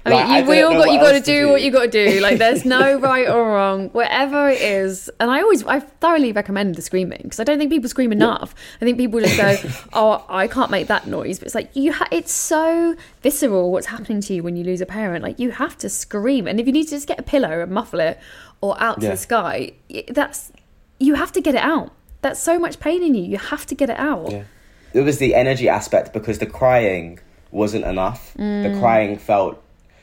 I 0.06 0.10
mean, 0.10 0.18
Like, 0.28 0.44
you, 0.44 0.50
we 0.50 0.62
all 0.62 0.72
got 0.72 0.92
you 0.92 0.98
got 1.00 1.10
to 1.10 1.16
else 1.16 1.26
do, 1.26 1.48
what 1.48 1.62
you 1.62 1.70
got 1.72 1.90
to 1.90 2.10
do. 2.10 2.20
Like, 2.20 2.38
there's 2.38 2.64
no 2.64 2.98
right 3.00 3.28
or 3.28 3.42
wrong, 3.52 3.88
whatever 3.90 4.48
it 4.48 4.60
is. 4.60 5.10
And 5.18 5.30
I 5.30 5.42
always, 5.42 5.64
I 5.64 5.80
thoroughly 5.80 6.32
recommend 6.32 6.76
the 6.76 6.82
screaming 6.82 7.20
because 7.24 7.40
I 7.40 7.44
don't 7.44 7.58
think 7.58 7.70
people 7.70 7.88
scream 7.88 8.12
enough. 8.12 8.54
I 8.80 8.84
think 8.84 8.98
people 8.98 9.20
just 9.20 9.36
go, 9.36 9.56
"Oh, 9.92 10.24
I 10.28 10.46
can't 10.46 10.70
make 10.70 10.86
that 10.86 11.06
noise," 11.08 11.38
but 11.40 11.46
it's 11.46 11.54
like 11.56 11.74
you, 11.74 11.92
ha- 11.92 12.08
it's 12.12 12.32
so 12.32 12.94
visceral 13.22 13.72
what's 13.72 13.86
happening 13.86 14.20
to 14.22 14.34
you 14.34 14.42
when 14.44 14.56
you 14.56 14.62
lose 14.64 14.80
a 14.80 14.86
parent. 14.86 15.24
Like, 15.24 15.40
you 15.40 15.50
have 15.50 15.76
to 15.78 15.88
scream, 15.88 16.46
and 16.46 16.60
if 16.60 16.66
you 16.66 16.72
need 16.72 16.84
to 16.84 16.90
just 16.90 17.08
get 17.08 17.18
a 17.18 17.24
pillow 17.24 17.60
and 17.60 17.72
muffle 17.72 17.98
it, 18.00 18.18
or 18.60 18.80
out 18.80 19.00
to 19.00 19.06
Yeah. 19.06 19.12
the 19.12 19.16
sky, 19.16 19.72
that's 20.08 20.52
you 20.98 21.14
have 21.14 21.32
to 21.32 21.40
get 21.40 21.54
it 21.54 21.60
out. 21.62 21.92
That's 22.22 22.40
so 22.40 22.58
much 22.58 22.80
pain 22.80 23.02
in 23.02 23.14
you. 23.14 23.22
You 23.22 23.38
have 23.38 23.66
to 23.66 23.74
get 23.74 23.90
it 23.90 23.98
out. 23.98 24.30
Yeah. 24.32 24.44
It 24.94 25.02
was 25.02 25.18
the 25.18 25.34
energy 25.34 25.68
aspect 25.68 26.12
because 26.12 26.38
the 26.38 26.46
crying 26.46 27.18
wasn't 27.50 27.84
enough. 27.84 28.34
Mm. 28.38 28.72
The 28.72 28.80
crying 28.80 29.18
felt 29.18 29.62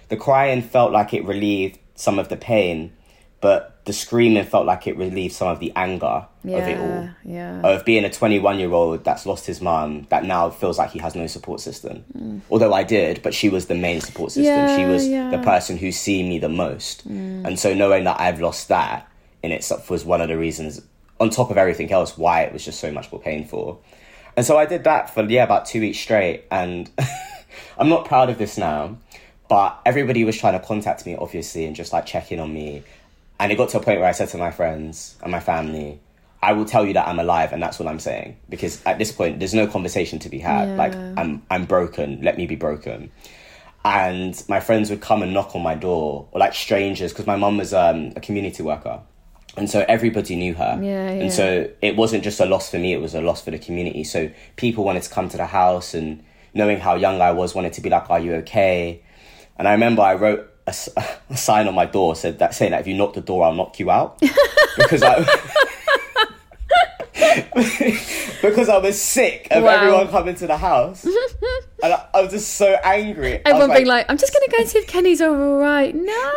the 0.10 0.18
crying 0.18 0.62
felt 0.62 0.92
like 0.92 1.14
it 1.14 1.26
relieved 1.26 1.80
some 1.96 2.20
of 2.20 2.30
the 2.30 2.38
pain, 2.38 2.92
but 3.44 3.76
the 3.84 3.92
screaming 3.92 4.46
felt 4.46 4.66
like 4.66 4.88
it 4.88 4.96
relieved 4.98 5.34
some 5.34 5.50
of 5.50 5.60
the 5.60 5.74
anger 5.76 6.06
of 6.06 6.28
it 6.46 6.80
all. 6.80 7.10
Yeah, 7.26 7.60
yeah. 7.62 7.62
Of 7.62 7.84
being 7.84 8.06
a 8.06 8.10
21 8.10 8.58
year 8.58 8.72
old 8.72 9.04
that's 9.04 9.26
lost 9.26 9.46
his 9.46 9.60
mum, 9.60 10.08
that 10.10 10.24
now 10.24 10.50
feels 10.50 10.78
like 10.78 10.92
he 10.92 11.00
has 11.00 11.14
no 11.14 11.28
support 11.28 11.60
system. 11.60 12.42
Although 12.50 12.74
I 12.74 12.84
did, 12.84 13.22
but 13.22 13.34
she 13.34 13.50
was 13.50 13.66
the 13.66 13.76
main 13.76 14.00
support 14.00 14.32
system. 14.32 14.46
Yeah, 14.46 14.78
she 14.78 14.84
Mm. 14.84 14.90
Was 14.94 15.08
yeah. 15.10 15.24
Mm. 15.26 15.32
the 15.32 15.38
person 15.40 15.76
who's 15.76 15.98
seen 16.00 16.30
me 16.30 16.40
the 16.40 16.48
most. 16.48 17.04
And 17.06 17.60
so 17.60 17.74
knowing 17.74 18.06
that 18.06 18.18
I've 18.22 18.40
lost 18.40 18.70
that 18.70 19.06
in 19.44 19.52
itself 19.52 19.90
was 19.90 20.06
one 20.06 20.22
of 20.22 20.30
the 20.30 20.38
reasons, 20.38 20.82
on 21.20 21.30
top 21.30 21.52
of 21.52 21.58
everything 21.58 21.92
else, 21.92 22.18
why 22.18 22.44
it 22.44 22.54
was 22.54 22.64
just 22.64 22.80
so 22.80 22.94
much 22.94 23.12
more 23.12 23.20
painful. 23.20 23.84
And 24.38 24.46
so 24.46 24.58
I 24.58 24.66
did 24.66 24.86
that 24.86 25.14
for, 25.14 25.24
yeah, 25.26 25.44
about 25.44 25.66
two 25.66 25.82
weeks 25.82 26.00
straight. 26.00 26.46
And 26.50 26.90
I'm 27.78 27.90
not 27.90 28.06
proud 28.06 28.30
of 28.30 28.38
this 28.38 28.58
now, 28.58 28.96
but 29.50 29.78
everybody 29.86 30.24
was 30.24 30.38
trying 30.38 30.58
to 30.58 30.66
contact 30.66 31.06
me, 31.06 31.18
obviously, 31.18 31.66
and 31.66 31.76
just 31.76 31.92
like 31.92 32.06
check 32.06 32.32
in 32.32 32.40
on 32.40 32.54
me. 32.54 32.84
And 33.40 33.52
it 33.52 33.56
got 33.56 33.70
to 33.70 33.80
a 33.80 33.84
point 33.84 34.00
where 34.00 34.10
I 34.10 34.14
said 34.14 34.30
to 34.30 34.38
my 34.38 34.52
friends 34.52 35.18
and 35.22 35.32
my 35.32 35.40
family, 35.40 36.00
I 36.42 36.54
will 36.54 36.66
tell 36.66 36.86
you 36.86 36.94
that 36.94 37.08
I'm 37.08 37.20
alive, 37.20 37.54
and 37.54 37.64
that's 37.64 37.80
what 37.80 37.88
I'm 37.88 38.00
saying. 38.00 38.38
Because 38.50 38.84
at 38.86 39.00
this 39.00 39.12
point, 39.12 39.40
there's 39.40 39.54
no 39.54 39.66
conversation 39.66 40.20
to 40.20 40.30
be 40.30 40.40
had. 40.40 40.78
Like, 40.78 40.94
I'm, 41.18 41.42
I'm 41.50 41.66
broken. 41.66 42.22
Let 42.22 42.38
me 42.38 42.48
be 42.48 42.56
broken. 42.56 43.12
And 43.86 44.42
my 44.50 44.60
friends 44.60 44.90
would 44.90 45.02
come 45.02 45.24
and 45.24 45.34
knock 45.34 45.56
on 45.56 45.64
my 45.64 45.76
door, 45.76 46.28
or 46.32 46.40
like 46.40 46.54
strangers, 46.54 47.14
because 47.14 47.28
my 47.28 47.38
mum 47.38 47.58
was 47.58 47.74
um, 47.74 48.12
a 48.16 48.20
community 48.20 48.62
worker. 48.62 49.02
And 49.56 49.70
so 49.70 49.86
everybody 49.88 50.36
knew 50.36 50.54
her. 50.56 50.80
Yeah, 50.82 51.12
yeah. 51.12 51.22
And 51.22 51.32
so 51.32 51.70
it 51.82 51.96
wasn't 51.96 52.24
just 52.24 52.40
a 52.40 52.46
loss 52.46 52.70
for 52.70 52.80
me, 52.80 52.94
it 52.94 53.02
was 53.02 53.14
a 53.14 53.22
loss 53.22 53.42
for 53.42 53.52
the 53.52 53.60
community. 53.60 54.04
So 54.04 54.32
people 54.56 54.84
wanted 54.84 55.04
to 55.04 55.10
come 55.10 55.30
to 55.30 55.38
the 55.38 55.46
house 55.46 55.94
and 55.94 56.24
knowing 56.54 56.80
how 56.80 56.96
young 56.96 57.22
I 57.22 57.32
was, 57.32 57.54
wanted 57.54 57.74
to 57.74 57.82
be 57.82 57.90
like, 57.90 58.10
Are 58.10 58.20
you 58.20 58.36
okay? 58.36 59.04
And 59.58 59.68
I 59.68 59.74
remember 59.74 60.02
I 60.02 60.16
wrote 60.16 60.50
a, 60.68 60.74
a 61.30 61.38
sign 61.38 61.68
on 61.68 61.76
my 61.76 61.86
door 61.86 62.16
said 62.16 62.40
that 62.40 62.54
saying 62.54 62.72
that 62.72 62.82
if 62.82 62.88
you 62.88 62.96
knock 62.96 63.14
the 63.14 63.22
door, 63.22 63.46
I'll 63.46 63.54
knock 63.56 63.80
you 63.80 63.92
out. 63.92 64.20
because 64.78 65.04
I 65.04 65.24
because 68.42 68.70
I 68.70 68.78
was 68.78 69.00
sick 69.02 69.48
of 69.52 69.64
Wow. 69.64 69.70
everyone 69.70 70.08
coming 70.10 70.36
to 70.36 70.48
the 70.48 70.58
house. 70.58 71.04
and 71.06 71.94
I, 71.94 72.06
I 72.14 72.22
was 72.22 72.32
just 72.32 72.56
so 72.56 72.68
angry. 72.84 73.42
Everyone 73.46 73.72
being 73.74 73.88
like, 73.88 74.06
I'm 74.10 74.18
just 74.18 74.34
going 74.34 74.46
to 74.46 74.52
go 74.52 74.58
and 74.62 74.70
see 74.70 74.80
if 74.80 74.88
Kenny's 74.88 75.22
all 75.22 75.36
right. 75.58 75.94
No, 75.94 76.32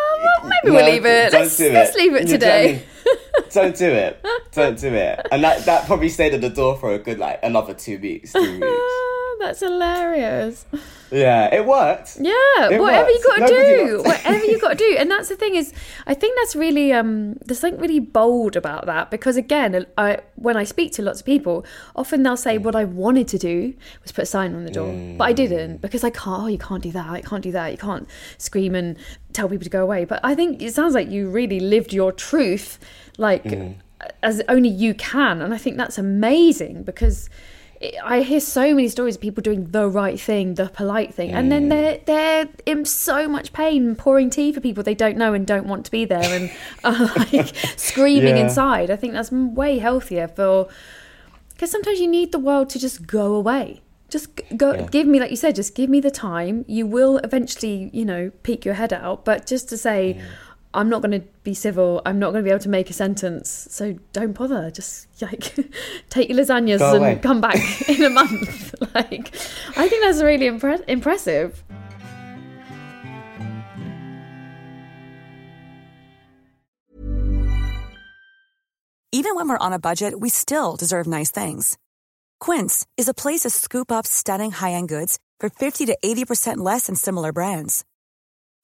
maybe 0.44 0.74
we'll 0.76 0.84
leave 0.86 1.04
it. 1.06 1.32
don't 1.32 1.42
Let's, 1.42 1.56
do 1.56 1.72
let's 1.72 1.96
leave 1.96 2.14
it 2.14 2.26
today. 2.26 2.82
Don't, 3.04 3.52
don't 3.52 3.76
do 3.76 3.86
it. 3.88 4.24
Don't 4.52 4.78
do 4.78 4.88
it. 4.94 5.26
And 5.30 5.42
that, 5.44 5.64
that 5.66 5.86
probably 5.86 6.08
stayed 6.08 6.34
at 6.34 6.40
the 6.40 6.50
door 6.50 6.76
for 6.76 6.92
a 6.94 6.98
good 6.98 7.18
like 7.18 7.40
another 7.42 7.74
two 7.74 7.98
weeks, 7.98 8.32
three 8.32 8.58
weeks. 8.58 8.92
That's 9.38 9.60
hilarious. 9.60 10.64
Yeah, 11.10 11.54
it 11.54 11.64
worked. 11.64 12.16
Yeah, 12.20 12.32
It 12.70 12.80
whatever 12.80 13.08
you 13.10 13.24
worked. 13.28 13.40
got 13.40 13.46
to 13.48 13.54
do, 13.86 14.02
whatever 14.04 14.44
you 14.44 14.58
got 14.58 14.70
to 14.70 14.76
do, 14.76 14.96
and 14.98 15.08
that's 15.10 15.28
the 15.28 15.36
thing 15.36 15.54
is, 15.54 15.72
I 16.06 16.14
think 16.14 16.36
that's 16.38 16.56
really 16.56 16.92
um, 16.92 17.34
there's 17.44 17.60
something 17.60 17.78
really 17.80 18.00
bold 18.00 18.56
about 18.56 18.86
that 18.86 19.10
because 19.10 19.36
again, 19.36 19.86
I 19.96 20.18
when 20.34 20.56
I 20.56 20.64
speak 20.64 20.92
to 20.94 21.02
lots 21.02 21.20
of 21.20 21.26
people, 21.26 21.64
often 21.94 22.22
they'll 22.24 22.36
say 22.36 22.58
what 22.58 22.74
I 22.74 22.84
wanted 22.84 23.28
to 23.28 23.38
do 23.38 23.74
was 24.02 24.10
put 24.10 24.22
a 24.22 24.26
sign 24.26 24.54
on 24.54 24.64
the 24.64 24.70
door, 24.72 24.92
but 25.16 25.24
I 25.24 25.32
didn't 25.32 25.80
because 25.80 26.02
I 26.02 26.10
can't. 26.10 26.42
Oh, 26.42 26.46
you 26.48 26.58
can't 26.58 26.82
do 26.82 26.90
that. 26.92 27.08
I 27.08 27.20
can't 27.20 27.42
do 27.42 27.52
that. 27.52 27.70
You 27.70 27.78
can't 27.78 28.08
scream 28.38 28.74
and 28.74 28.96
tell 29.32 29.48
people 29.48 29.64
to 29.64 29.70
go 29.70 29.82
away. 29.82 30.04
But 30.06 30.20
I 30.24 30.34
think 30.34 30.60
it 30.60 30.74
sounds 30.74 30.94
like 30.94 31.08
you 31.08 31.28
really 31.30 31.60
lived 31.60 31.92
your 31.92 32.10
truth, 32.10 32.78
like 33.16 33.44
as 34.24 34.42
only 34.48 34.68
you 34.70 34.92
can, 34.94 35.40
and 35.40 35.54
I 35.54 35.58
think 35.58 35.76
that's 35.76 35.98
amazing 35.98 36.82
because. 36.82 37.28
I 38.04 38.22
hear 38.22 38.40
so 38.40 38.74
many 38.74 38.88
stories 38.88 39.16
of 39.16 39.20
people 39.20 39.42
doing 39.42 39.70
the 39.70 39.88
right 39.88 40.18
thing, 40.18 40.54
the 40.54 40.68
polite 40.68 41.14
thing, 41.14 41.32
and 41.32 41.50
then 41.50 41.66
mm. 41.66 41.70
they're 41.70 41.98
they're 42.06 42.48
in 42.64 42.84
so 42.84 43.28
much 43.28 43.52
pain, 43.52 43.94
pouring 43.94 44.30
tea 44.30 44.52
for 44.52 44.60
people 44.60 44.82
they 44.82 44.94
don't 44.94 45.16
know 45.16 45.34
and 45.34 45.46
don't 45.46 45.66
want 45.66 45.84
to 45.86 45.90
be 45.90 46.04
there, 46.04 46.22
and 46.22 46.50
are 46.84 47.10
like 47.16 47.54
screaming 47.76 48.36
Yeah. 48.36 48.44
inside. 48.44 48.90
I 48.90 48.96
think 48.96 49.12
that's 49.12 49.30
way 49.32 49.78
healthier 49.78 50.28
for 50.28 50.68
because 51.50 51.70
sometimes 51.70 52.00
you 52.00 52.08
need 52.08 52.32
the 52.32 52.38
world 52.38 52.68
to 52.70 52.78
just 52.78 53.06
go 53.06 53.34
away. 53.34 53.80
Just 54.08 54.28
go, 54.56 54.74
Yeah. 54.74 54.86
give 54.90 55.06
me, 55.06 55.18
like 55.18 55.30
you 55.30 55.36
said, 55.36 55.56
just 55.56 55.74
give 55.74 55.90
me 55.90 56.00
the 56.00 56.10
time. 56.10 56.64
You 56.68 56.86
will 56.86 57.16
eventually, 57.18 57.90
you 57.92 58.04
know, 58.04 58.30
peek 58.42 58.64
your 58.64 58.74
head 58.74 58.92
out. 58.92 59.24
But 59.24 59.46
just 59.46 59.68
to 59.70 59.78
say, 59.78 60.20
I'm 60.76 60.88
not 60.90 61.00
going 61.02 61.18
to 61.20 61.26
be 61.42 61.54
civil. 61.54 62.02
I'm 62.04 62.18
not 62.18 62.32
going 62.32 62.44
to 62.44 62.48
be 62.48 62.50
able 62.50 62.60
to 62.62 62.68
make 62.68 62.90
a 62.90 62.92
sentence. 62.92 63.66
So 63.70 63.98
don't 64.12 64.32
bother. 64.32 64.70
Just 64.70 65.08
like 65.22 65.54
take 66.10 66.28
your 66.28 66.38
lasagnas 66.38 66.78
Go 66.78 66.94
and 66.94 66.96
away. 66.98 67.18
come 67.22 67.40
back 67.40 67.56
in 67.88 68.02
a 68.02 68.10
month. 68.10 68.74
like, 68.94 69.34
I 69.76 69.88
think 69.88 70.02
that's 70.02 70.22
really 70.22 70.46
impre- 70.48 70.84
impressive. 70.86 71.64
Even 79.12 79.34
when 79.34 79.48
we're 79.48 79.58
on 79.58 79.72
a 79.72 79.78
budget, 79.78 80.20
we 80.20 80.28
still 80.28 80.76
deserve 80.76 81.06
nice 81.06 81.30
things. 81.30 81.78
Quince 82.38 82.86
is 82.98 83.08
a 83.08 83.14
place 83.14 83.40
to 83.40 83.50
scoop 83.50 83.90
up 83.90 84.06
stunning 84.06 84.50
high-end 84.50 84.88
goods 84.88 85.18
for 85.40 85.48
50 85.48 85.86
to 85.86 85.96
80% 86.04 86.58
less 86.58 86.86
than 86.86 86.96
similar 86.96 87.32
brands. 87.32 87.84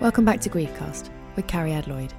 Welcome 0.00 0.24
back 0.24 0.40
to 0.42 0.50
Griefcast 0.50 1.08
with 1.36 1.46
Cariad 1.46 1.86
Lloyd. 1.86 2.12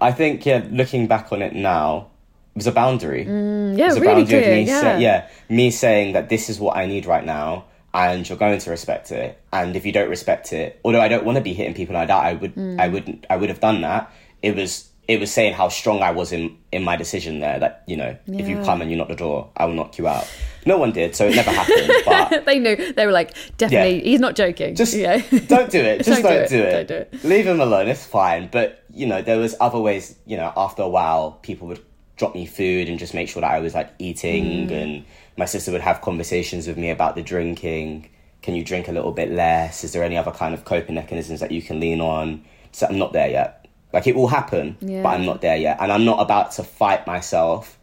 I 0.00 0.10
think, 0.12 0.44
yeah, 0.46 0.64
looking 0.70 1.06
back 1.06 1.32
on 1.32 1.42
it 1.42 1.54
now, 1.54 2.08
it 2.54 2.58
was 2.58 2.66
a 2.66 2.72
boundary. 2.72 3.24
Mm, 3.26 3.76
Yeah, 3.78 3.86
It's 3.88 3.96
a 3.96 4.00
really 4.00 4.22
boundary 4.22 4.38
of 4.44 4.50
me 4.50 4.62
Yeah. 4.62 4.80
say- 4.80 5.00
yeah, 5.02 5.26
me 5.48 5.70
saying 5.70 6.12
that 6.14 6.28
this 6.28 6.48
is 6.48 6.58
what 6.60 6.76
I 6.76 6.86
need 6.86 7.06
right 7.06 7.24
now, 7.24 7.64
and 7.92 8.26
you're 8.28 8.38
going 8.38 8.58
to 8.58 8.70
respect 8.70 9.12
it. 9.12 9.38
And 9.52 9.76
if 9.76 9.84
you 9.86 9.92
don't 9.92 10.08
respect 10.08 10.52
it, 10.52 10.80
although 10.84 11.00
I 11.00 11.08
don't 11.08 11.24
want 11.24 11.36
to 11.36 11.42
be 11.42 11.52
hitting 11.52 11.74
people 11.74 11.94
like 11.94 12.08
that, 12.08 12.22
I 12.24 12.32
would, 12.34 12.54
Mm. 12.54 12.80
I 12.80 12.88
wouldn't, 12.88 13.26
I 13.28 13.36
would 13.36 13.48
have 13.50 13.60
done 13.60 13.82
that. 13.82 14.10
It 14.42 14.56
was, 14.56 14.88
it 15.06 15.20
was 15.20 15.32
saying 15.32 15.54
how 15.54 15.68
strong 15.68 16.02
I 16.02 16.10
was 16.12 16.32
in 16.32 16.56
in 16.72 16.82
my 16.82 16.96
decision 16.96 17.40
there. 17.40 17.58
That 17.58 17.82
you 17.86 17.96
know, 17.96 18.16
if 18.26 18.48
you 18.48 18.60
come 18.62 18.80
and 18.80 18.90
you 18.90 18.96
knock 18.96 19.08
the 19.08 19.16
door, 19.16 19.50
I 19.56 19.66
will 19.66 19.74
knock 19.74 19.98
you 19.98 20.08
out. 20.08 20.26
No 20.66 20.78
one 20.78 20.92
did, 20.92 21.14
so 21.14 21.26
it 21.26 21.36
never 21.36 21.50
happened. 21.50 21.90
But 22.30 22.46
they 22.46 22.58
knew. 22.58 22.92
They 22.92 23.04
were 23.04 23.12
like, 23.12 23.34
definitely, 23.58 24.00
he's 24.00 24.20
not 24.20 24.34
joking. 24.34 24.74
just 24.74 24.94
yeah. 24.94 25.18
don't 25.46 25.70
do 25.70 25.80
it. 25.80 25.98
Just 26.04 26.22
Don't 26.22 26.32
don't, 26.32 26.48
do 26.48 26.56
do, 26.56 26.62
it. 26.62 26.68
it. 26.68 26.88
Don't 26.88 27.10
do 27.10 27.16
it. 27.18 27.24
Leave 27.24 27.46
him 27.46 27.60
alone. 27.60 27.88
It's 27.88 28.04
fine. 28.06 28.48
But 28.50 28.82
you 28.92 29.06
know, 29.06 29.20
there 29.20 29.38
was 29.38 29.54
other 29.60 29.78
ways. 29.78 30.16
You 30.26 30.36
know, 30.36 30.52
after 30.56 30.82
a 30.82 30.88
while, 30.88 31.32
people 31.42 31.68
would 31.68 31.84
drop 32.16 32.34
me 32.34 32.46
food 32.46 32.88
and 32.88 32.98
just 32.98 33.12
make 33.12 33.28
sure 33.28 33.40
that 33.42 33.50
I 33.50 33.60
was 33.60 33.74
like 33.74 33.92
eating. 33.98 34.68
Mm. 34.68 34.82
And 34.82 35.04
my 35.36 35.44
sister 35.44 35.70
would 35.72 35.80
have 35.82 36.00
conversations 36.00 36.66
with 36.66 36.78
me 36.78 36.90
about 36.90 37.14
the 37.14 37.22
drinking. 37.22 38.08
Can 38.42 38.54
you 38.54 38.64
drink 38.64 38.88
a 38.88 38.92
little 38.92 39.12
bit 39.12 39.30
less? 39.30 39.84
Is 39.84 39.92
there 39.92 40.02
any 40.04 40.16
other 40.16 40.30
kind 40.30 40.54
of 40.54 40.64
coping 40.64 40.94
mechanisms 40.94 41.40
that 41.40 41.50
you 41.50 41.62
can 41.62 41.80
lean 41.80 42.00
on? 42.00 42.44
So 42.72 42.86
I'm 42.86 42.98
not 42.98 43.12
there 43.12 43.28
yet. 43.28 43.63
Like 43.94 44.06
it 44.08 44.16
will 44.16 44.26
happen, 44.28 44.76
Yeah. 44.80 45.02
but 45.02 45.10
I'm 45.10 45.24
not 45.24 45.40
there 45.40 45.56
yet, 45.56 45.78
and 45.80 45.90
I'm 45.92 46.04
not 46.04 46.20
about 46.20 46.50
to 46.52 46.64
fight 46.64 47.06
myself 47.06 47.78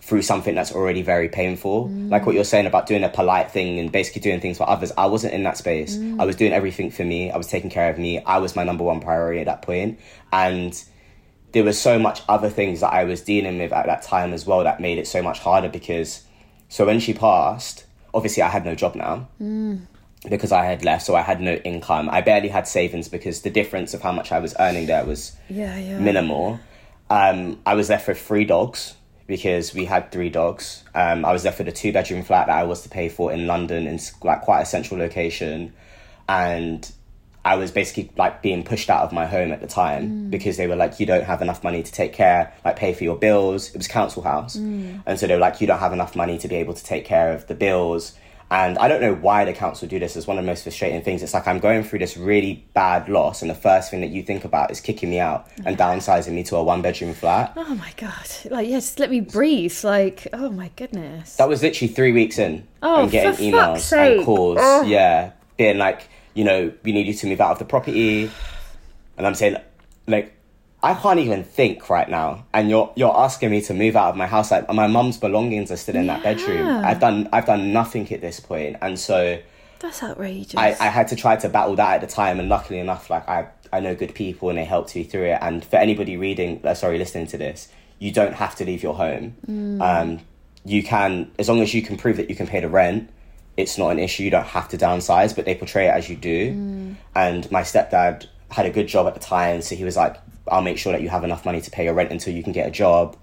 through 0.00 0.22
something 0.22 0.56
that's 0.56 0.72
already 0.72 1.00
very 1.00 1.28
painful. 1.28 1.88
Mm. 1.88 2.10
Like 2.10 2.26
what 2.26 2.34
you're 2.34 2.42
saying 2.42 2.66
about 2.66 2.86
doing 2.88 3.04
a 3.04 3.08
polite 3.08 3.52
thing 3.52 3.78
and 3.78 3.90
basically 3.92 4.20
doing 4.20 4.40
things 4.40 4.58
for 4.58 4.68
others. 4.68 4.90
I 4.98 5.06
wasn't 5.06 5.34
in 5.34 5.44
that 5.44 5.56
space. 5.56 5.96
Mm. 5.96 6.20
I 6.20 6.24
was 6.24 6.34
doing 6.34 6.52
everything 6.52 6.90
for 6.90 7.04
me. 7.04 7.30
I 7.30 7.36
was 7.36 7.46
taking 7.46 7.70
care 7.70 7.88
of 7.88 7.98
me. 7.98 8.18
I 8.24 8.38
was 8.38 8.56
my 8.56 8.64
number 8.64 8.82
one 8.82 8.98
priority 8.98 9.38
at 9.38 9.46
that 9.46 9.62
point. 9.62 10.00
And 10.32 10.82
there 11.52 11.62
was 11.62 11.78
so 11.80 12.00
much 12.00 12.22
other 12.28 12.50
things 12.50 12.80
that 12.80 12.92
I 12.92 13.04
was 13.04 13.20
dealing 13.20 13.58
with 13.58 13.72
at 13.72 13.86
that 13.86 14.02
time 14.02 14.32
as 14.32 14.44
well 14.44 14.64
that 14.64 14.80
made 14.80 14.98
it 14.98 15.06
so 15.06 15.22
much 15.22 15.38
harder 15.38 15.68
because 15.68 16.24
so 16.68 16.84
when 16.84 16.98
she 16.98 17.14
passed, 17.14 17.84
obviously 18.12 18.42
I 18.42 18.48
had 18.48 18.64
no 18.64 18.74
job 18.74 18.96
now. 18.96 19.28
Mm. 19.40 19.82
Because 20.28 20.52
I 20.52 20.64
had 20.66 20.84
left, 20.84 21.04
so 21.04 21.16
I 21.16 21.22
had 21.22 21.40
no 21.40 21.54
income. 21.54 22.08
I 22.08 22.20
barely 22.20 22.48
had 22.48 22.68
savings 22.68 23.08
because 23.08 23.42
the 23.42 23.50
difference 23.50 23.92
of 23.92 24.02
how 24.02 24.12
much 24.12 24.30
I 24.30 24.38
was 24.38 24.54
earning 24.60 24.86
there 24.86 25.04
was 25.04 25.32
Yeah, 25.48 25.76
yeah. 25.76 25.98
minimal. 25.98 26.60
Um, 27.10 27.60
I 27.66 27.74
was 27.74 27.90
left 27.90 28.06
with 28.06 28.20
three 28.20 28.44
dogs 28.44 28.94
because 29.26 29.74
we 29.74 29.84
had 29.84 30.12
three 30.12 30.30
dogs. 30.30 30.84
Um, 30.94 31.24
I 31.24 31.32
was 31.32 31.44
left 31.44 31.58
with 31.58 31.66
a 31.68 31.72
two 31.72 31.92
bedroom 31.92 32.22
flat 32.22 32.46
that 32.46 32.56
I 32.56 32.62
was 32.62 32.82
to 32.82 32.88
pay 32.88 33.08
for 33.08 33.32
in 33.32 33.46
London 33.46 33.86
in 33.86 33.98
like 34.22 34.42
quite 34.42 34.60
a 34.62 34.66
central 34.66 35.00
location, 35.00 35.72
and 36.28 36.90
I 37.44 37.56
was 37.56 37.72
basically 37.72 38.12
like 38.16 38.42
being 38.42 38.62
pushed 38.62 38.88
out 38.90 39.02
of 39.02 39.12
my 39.12 39.26
home 39.26 39.50
at 39.50 39.60
the 39.60 39.66
time 39.66 40.30
because 40.30 40.56
they 40.56 40.68
were 40.68 40.76
like, 40.76 41.00
you 41.00 41.06
don't 41.06 41.24
have 41.24 41.42
enough 41.42 41.64
money 41.64 41.82
to 41.82 41.90
take 41.92 42.12
care, 42.12 42.52
like 42.64 42.76
pay 42.76 42.94
for 42.94 43.02
your 43.02 43.16
bills. 43.16 43.70
It 43.70 43.76
was 43.76 43.88
council 43.88 44.22
house, 44.22 44.54
and 44.54 45.18
so 45.18 45.26
they 45.26 45.34
were 45.34 45.40
like, 45.40 45.60
you 45.60 45.66
don't 45.66 45.80
have 45.80 45.92
enough 45.92 46.14
money 46.14 46.38
to 46.38 46.46
be 46.46 46.54
able 46.56 46.74
to 46.74 46.84
take 46.84 47.04
care 47.04 47.32
of 47.32 47.48
the 47.48 47.54
bills. 47.56 48.14
And 48.52 48.76
I 48.76 48.86
don't 48.86 49.00
know 49.00 49.14
why 49.14 49.46
the 49.46 49.54
council 49.54 49.88
do 49.88 49.98
this. 49.98 50.14
It's 50.14 50.26
one 50.26 50.36
of 50.36 50.44
the 50.44 50.46
most 50.46 50.64
frustrating 50.64 51.00
things. 51.00 51.22
It's 51.22 51.32
like 51.32 51.48
I'm 51.48 51.58
going 51.58 51.84
through 51.84 52.00
this 52.00 52.18
really 52.18 52.62
bad 52.74 53.08
loss, 53.08 53.40
and 53.40 53.50
the 53.50 53.54
first 53.54 53.90
thing 53.90 54.02
that 54.02 54.10
you 54.10 54.22
think 54.22 54.44
about 54.44 54.70
is 54.70 54.78
kicking 54.78 55.08
me 55.08 55.20
out 55.20 55.48
and 55.64 55.74
mm. 55.74 55.80
downsizing 55.80 56.32
me 56.32 56.44
to 56.44 56.56
a 56.56 56.62
one 56.62 56.82
bedroom 56.82 57.14
flat. 57.14 57.54
Oh 57.56 57.74
my 57.74 57.90
god! 57.96 58.26
Like, 58.50 58.68
yeah, 58.68 58.76
just 58.76 58.98
let 58.98 59.10
me 59.10 59.20
breathe. 59.20 59.74
Like, 59.82 60.26
oh 60.34 60.50
my 60.50 60.70
goodness. 60.76 61.36
That 61.36 61.48
was 61.48 61.62
literally 61.62 61.94
three 61.94 62.12
weeks 62.12 62.38
in. 62.38 62.68
Oh, 62.82 63.04
and 63.04 63.10
getting 63.10 63.32
for 63.32 63.42
emails 63.42 63.72
fuck's 63.72 63.84
sake. 63.84 64.16
and 64.18 64.26
calls. 64.26 64.86
Yeah, 64.86 65.32
being 65.56 65.78
like, 65.78 66.06
you 66.34 66.44
know, 66.44 66.74
we 66.82 66.92
need 66.92 67.06
you 67.06 67.14
to 67.14 67.26
move 67.26 67.40
out 67.40 67.52
of 67.52 67.58
the 67.58 67.64
property, 67.64 68.30
and 69.16 69.26
I'm 69.26 69.34
saying, 69.34 69.56
like, 70.06 70.36
I 70.82 70.94
can't 70.94 71.20
even 71.20 71.44
think 71.44 71.88
right 71.88 72.08
now, 72.08 72.44
and 72.52 72.68
you're 72.68 72.92
you're 72.96 73.16
asking 73.16 73.50
me 73.50 73.60
to 73.62 73.74
move 73.74 73.94
out 73.94 74.10
of 74.10 74.16
my 74.16 74.26
house. 74.26 74.50
Like, 74.50 74.72
my 74.72 74.88
mum's 74.88 75.16
belongings 75.16 75.70
are 75.70 75.76
still 75.76 75.96
in 75.96 76.08
that 76.08 76.22
bedroom. 76.22 76.84
I've 76.84 76.98
done 76.98 77.28
I've 77.32 77.46
done 77.46 77.72
nothing 77.72 78.12
at 78.12 78.20
this 78.20 78.40
point, 78.40 78.76
and 78.82 78.98
so. 78.98 79.40
That's 79.78 80.02
outrageous. 80.02 80.54
I, 80.54 80.76
I 80.78 80.86
had 80.86 81.08
to 81.08 81.16
try 81.16 81.34
to 81.36 81.48
battle 81.48 81.74
that 81.74 81.94
at 81.96 82.00
the 82.00 82.06
time, 82.06 82.38
and 82.38 82.48
luckily 82.48 82.78
enough, 82.78 83.10
like 83.10 83.28
I, 83.28 83.48
I 83.72 83.80
know 83.80 83.96
good 83.96 84.14
people 84.14 84.48
and 84.48 84.56
they 84.56 84.64
helped 84.64 84.94
me 84.94 85.02
through 85.02 85.24
it. 85.24 85.38
And 85.40 85.64
for 85.64 85.74
anybody 85.76 86.16
reading, 86.16 86.60
uh, 86.64 86.74
sorry, 86.74 86.98
listening 86.98 87.26
to 87.28 87.38
this, 87.38 87.68
you 87.98 88.12
don't 88.12 88.34
have 88.34 88.54
to 88.56 88.64
leave 88.64 88.82
your 88.84 88.94
home. 88.94 89.34
Um, 89.82 90.20
you 90.64 90.84
can, 90.84 91.32
as 91.36 91.48
long 91.48 91.62
as 91.62 91.74
you 91.74 91.82
can 91.82 91.96
prove 91.96 92.16
that 92.18 92.30
you 92.30 92.36
can 92.36 92.46
pay 92.46 92.60
the 92.60 92.68
rent, 92.68 93.10
it's 93.56 93.76
not 93.76 93.90
an 93.90 93.98
issue. 93.98 94.22
You 94.22 94.30
don't 94.30 94.46
have 94.46 94.68
to 94.68 94.78
downsize, 94.78 95.34
but 95.34 95.46
they 95.46 95.56
portray 95.56 95.86
it 95.88 95.90
as 95.90 96.08
you 96.08 96.14
do. 96.14 96.94
And 97.16 97.50
my 97.50 97.62
stepdad 97.62 98.26
had 98.50 98.66
a 98.66 98.70
good 98.70 98.86
job 98.86 99.08
at 99.08 99.14
the 99.14 99.20
time, 99.20 99.62
so 99.62 99.74
he 99.74 99.82
was 99.82 99.96
like, 99.96 100.16
"I'll 100.48 100.62
make 100.62 100.78
sure 100.78 100.92
that 100.92 101.02
you 101.02 101.08
have 101.08 101.24
enough 101.24 101.44
money 101.44 101.60
to 101.60 101.70
pay 101.70 101.84
your 101.84 101.94
rent 101.94 102.10
until 102.10 102.34
you 102.34 102.42
can 102.42 102.52
get 102.52 102.66
a 102.66 102.70
job." 102.70 103.16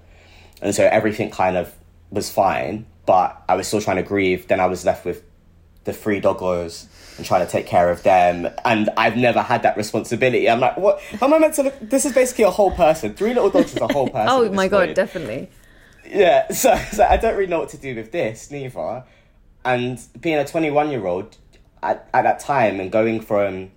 And 0.62 0.76
so 0.76 0.86
everything 0.86 1.30
kind 1.30 1.58
of 1.58 1.74
was 2.12 2.30
fine, 2.30 2.86
but 3.06 3.42
I 3.48 3.56
was 3.56 3.68
still 3.68 3.82
trying 3.82 3.98
to 3.98 4.04
grieve. 4.04 4.48
Then 4.48 4.60
I 4.60 4.66
was 4.66 4.86
left 4.86 5.06
with 5.06 5.24
the 5.86 5.94
three 5.94 6.22
doggos 6.22 6.88
and 7.18 7.26
trying 7.26 7.46
to 7.46 7.52
take 7.52 7.66
care 7.66 7.90
of 7.90 8.04
them. 8.04 8.48
And 8.66 8.90
I've 8.98 9.18
never 9.18 9.42
had 9.42 9.64
that 9.64 9.78
responsibility. 9.78 10.50
I'm 10.50 10.60
like, 10.60 10.78
what? 10.78 11.02
How 11.20 11.28
am 11.28 11.34
I 11.34 11.40
meant 11.40 11.56
to 11.56 11.64
look? 11.64 11.80
This 11.82 12.06
is 12.06 12.14
basically 12.14 12.46
a 12.46 12.52
whole 12.52 12.72
person. 12.72 13.14
Three 13.14 13.34
little 13.34 13.50
dogs 13.50 13.74
is 13.74 13.82
a 13.82 13.88
whole 13.88 14.10
person. 14.12 14.28
oh 14.30 14.52
my 14.52 14.68
god, 14.68 14.88
point. 14.88 14.96
definitely. 14.96 15.50
Yeah, 16.08 16.48
so, 16.52 16.76
so 16.92 17.06
I 17.06 17.18
don't 17.18 17.36
really 17.36 17.50
know 17.50 17.60
what 17.60 17.70
to 17.70 17.78
do 17.78 17.96
with 17.96 18.12
this 18.12 18.52
neither. 18.52 19.04
And 19.66 20.00
being 20.20 20.38
a 20.38 20.46
21 20.46 20.90
year 20.90 21.06
old 21.06 21.38
at, 21.84 22.10
at 22.14 22.24
that 22.24 22.40
time 22.40 22.80
and 22.80 22.92
going 22.92 23.22
from 23.22 23.72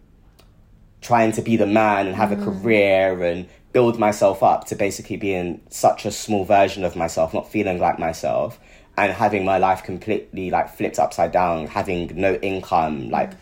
trying 1.03 1.33
to 1.33 1.43
be 1.43 1.57
the 1.57 1.67
man 1.67 2.07
and 2.07 2.17
have 2.17 2.33
a 2.33 2.37
mm. 2.37 2.45
career 2.45 3.23
and 3.23 3.49
build 3.73 3.99
myself 3.99 4.43
up 4.43 4.65
to 4.67 4.77
basically 4.77 5.17
being 5.17 5.61
such 5.69 6.07
a 6.07 6.11
small 6.11 6.45
version 6.45 6.85
of 6.85 6.97
myself, 6.97 7.35
not 7.35 7.51
feeling 7.51 7.79
like 7.79 7.99
myself, 7.99 8.59
and 8.97 9.13
having 9.13 9.45
my 9.45 9.59
life 9.59 9.83
completely 9.83 10.51
like 10.51 10.71
flipped 10.71 10.99
upside 10.99 11.33
down, 11.33 11.67
having 11.67 12.11
no 12.15 12.35
income, 12.37 13.03
mm. 13.03 13.11
like 13.11 13.33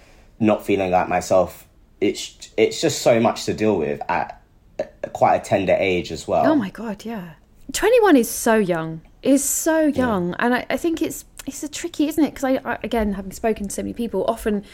not 0.41 0.65
feeling 0.65 0.91
like 0.91 1.09
myself. 1.09 1.67
It's 2.01 2.51
it's 2.57 2.81
just 2.81 3.03
so 3.03 3.21
much 3.21 3.45
to 3.45 3.55
deal 3.55 3.77
with 3.77 4.01
at 4.09 4.43
quite 5.13 5.37
a 5.37 5.41
tender 5.41 5.77
age 5.79 6.11
as 6.11 6.27
well. 6.27 6.47
Oh 6.47 6.57
my 6.57 6.71
god, 6.71 7.05
yeah. 7.05 7.35
Twenty 7.73 8.01
one 8.01 8.17
is 8.17 8.29
so 8.29 8.57
young. 8.57 9.03
Is 9.23 9.45
so 9.45 9.87
young, 9.87 10.35
and 10.39 10.55
I, 10.55 10.67
I 10.71 10.77
think 10.79 11.03
it's 11.03 11.27
it's 11.47 11.63
a 11.63 11.69
tricky, 11.69 12.09
isn't 12.09 12.25
it? 12.25 12.31
Because 12.31 12.45
I, 12.45 12.61
I 12.65 12.79
again, 12.83 13.13
having 13.13 13.33
spoken 13.33 13.69
to 13.69 13.75
so 13.75 13.83
many 13.83 13.93
people, 13.93 14.25
often 14.27 14.65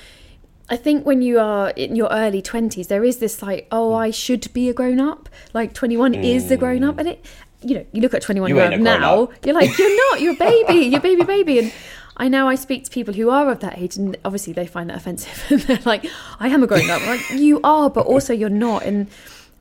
I 0.69 0.77
think 0.77 1.07
when 1.07 1.23
you 1.23 1.39
are 1.39 1.71
in 1.71 1.95
your 1.97 2.09
early 2.11 2.43
twenties, 2.43 2.89
there 2.89 3.05
is 3.05 3.19
this 3.19 3.41
like, 3.43 3.69
oh, 3.71 3.93
Mm. 3.93 3.99
I 3.99 4.11
should 4.11 4.53
be 4.53 4.69
a 4.69 4.75
grown 4.75 4.99
up. 5.01 5.29
Like 5.55 5.73
twenty 5.75 5.97
one 5.97 6.15
is 6.15 6.49
the 6.49 6.57
grown 6.57 6.83
up, 6.85 6.99
and 6.99 7.09
it, 7.09 7.25
you 7.63 7.77
know, 7.77 7.87
you 7.93 8.01
look 8.03 8.15
at 8.15 8.23
twenty 8.23 8.41
one 8.41 8.51
You 8.51 8.57
year 8.57 8.73
old 8.73 8.81
now, 8.81 9.23
up. 9.25 9.47
you're 9.47 9.55
like, 9.55 9.79
you're 9.79 9.97
not, 10.11 10.21
you're 10.21 10.35
a 10.35 10.37
baby, 10.37 10.87
you're 10.91 10.99
a 10.99 11.03
baby, 11.03 11.23
baby, 11.25 11.59
and. 11.61 11.73
I 12.19 12.29
know 12.29 12.49
I 12.49 12.55
speak 12.55 12.85
to 12.85 12.91
people 12.91 13.13
who 13.13 13.29
are 13.29 13.51
of 13.51 13.61
that 13.61 13.77
age, 13.77 13.99
and 13.99 14.17
obviously 14.25 14.55
they 14.55 14.67
find 14.67 14.89
that 14.89 14.97
offensive. 14.97 15.45
And 15.51 15.61
they're 15.61 15.79
like, 15.85 16.07
"I 16.41 16.49
am 16.49 16.63
a 16.63 16.67
grown 16.67 16.89
up." 16.89 17.03
I'm 17.03 17.09
like 17.09 17.31
you 17.33 17.61
are, 17.63 17.91
but 17.91 18.07
also 18.13 18.33
you're 18.33 18.49
not. 18.49 18.85
And 18.85 19.09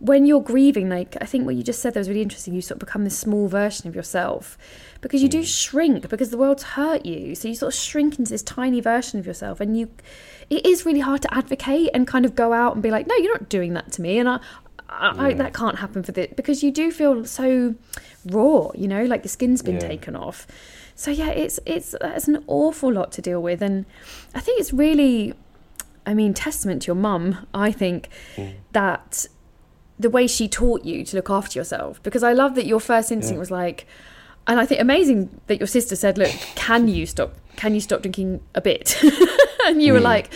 when 0.05 0.25
you're 0.25 0.41
grieving, 0.41 0.89
like 0.89 1.17
I 1.19 1.25
think 1.25 1.45
what 1.45 1.55
you 1.55 1.63
just 1.63 1.81
said 1.81 1.93
that 1.93 1.99
was 1.99 2.09
really 2.09 2.21
interesting. 2.21 2.53
You 2.53 2.61
sort 2.61 2.75
of 2.81 2.85
become 2.87 3.03
this 3.03 3.17
small 3.17 3.47
version 3.47 3.87
of 3.87 3.95
yourself 3.95 4.57
because 5.01 5.21
you 5.23 5.29
do 5.29 5.41
mm. 5.41 5.45
shrink 5.45 6.09
because 6.09 6.29
the 6.29 6.37
world's 6.37 6.63
hurt 6.63 7.05
you. 7.05 7.35
So 7.35 7.47
you 7.47 7.55
sort 7.55 7.73
of 7.73 7.79
shrink 7.79 8.19
into 8.19 8.31
this 8.31 8.43
tiny 8.43 8.81
version 8.81 9.19
of 9.19 9.25
yourself, 9.25 9.59
and 9.59 9.77
you. 9.77 9.89
It 10.47 10.63
is 10.63 10.85
really 10.85 10.99
hard 10.99 11.23
to 11.23 11.33
advocate 11.33 11.89
and 11.93 12.07
kind 12.07 12.23
of 12.23 12.35
go 12.35 12.53
out 12.53 12.73
and 12.73 12.83
be 12.83 12.91
like, 12.91 13.07
"No, 13.07 13.15
you're 13.15 13.33
not 13.33 13.49
doing 13.49 13.73
that 13.73 13.91
to 13.93 14.01
me," 14.01 14.19
and 14.19 14.29
I. 14.29 14.39
I, 14.87 15.29
I, 15.29 15.33
that 15.33 15.55
can't 15.55 15.79
happen 15.79 16.03
for 16.03 16.11
this 16.11 16.31
because 16.35 16.61
you 16.61 16.69
do 16.71 16.91
feel 16.91 17.25
so 17.25 17.73
raw, 18.27 18.69
you 18.75 18.87
know, 18.87 19.03
like 19.03 19.23
the 19.23 19.29
skin's 19.29 19.63
been 19.63 19.75
Yeah. 19.75 19.87
taken 19.87 20.15
off. 20.15 20.45
So 20.93 21.09
yeah, 21.09 21.29
it's 21.29 21.59
it's 21.65 21.95
it's 21.99 22.27
an 22.27 22.43
awful 22.45 22.93
lot 22.93 23.11
to 23.13 23.21
deal 23.21 23.41
with, 23.41 23.63
and 23.63 23.85
I 24.35 24.39
think 24.41 24.59
it's 24.59 24.71
really, 24.71 25.33
I 26.05 26.13
mean, 26.13 26.35
testament 26.35 26.83
to 26.83 26.87
your 26.87 26.95
mum. 26.95 27.47
I 27.51 27.71
think 27.71 28.09
mm. 28.35 28.53
that 28.73 29.25
the 29.99 30.09
way 30.09 30.27
she 30.27 30.47
taught 30.47 30.83
you 30.83 31.03
to 31.05 31.15
look 31.15 31.29
after 31.29 31.57
yourself. 31.57 32.01
Because 32.03 32.23
I 32.23 32.33
love 32.33 32.55
that 32.55 32.65
your 32.65 32.79
first 32.79 33.11
instinct 33.11 33.39
was 33.39 33.51
like 33.51 33.85
and 34.47 34.59
I 34.59 34.65
think 34.65 34.79
amazing 34.81 35.41
that 35.47 35.59
your 35.59 35.67
sister 35.67 35.95
said 35.95 36.17
look 36.17 36.31
can 36.55 36.87
you 36.87 37.05
stop 37.13 37.33
can 37.55 37.73
you 37.73 37.81
stop 37.81 38.01
drinking 38.01 38.41
a 38.53 38.61
bit? 38.61 39.01
And 39.65 39.81
you 39.81 39.93
were 39.93 39.99
like 39.99 40.31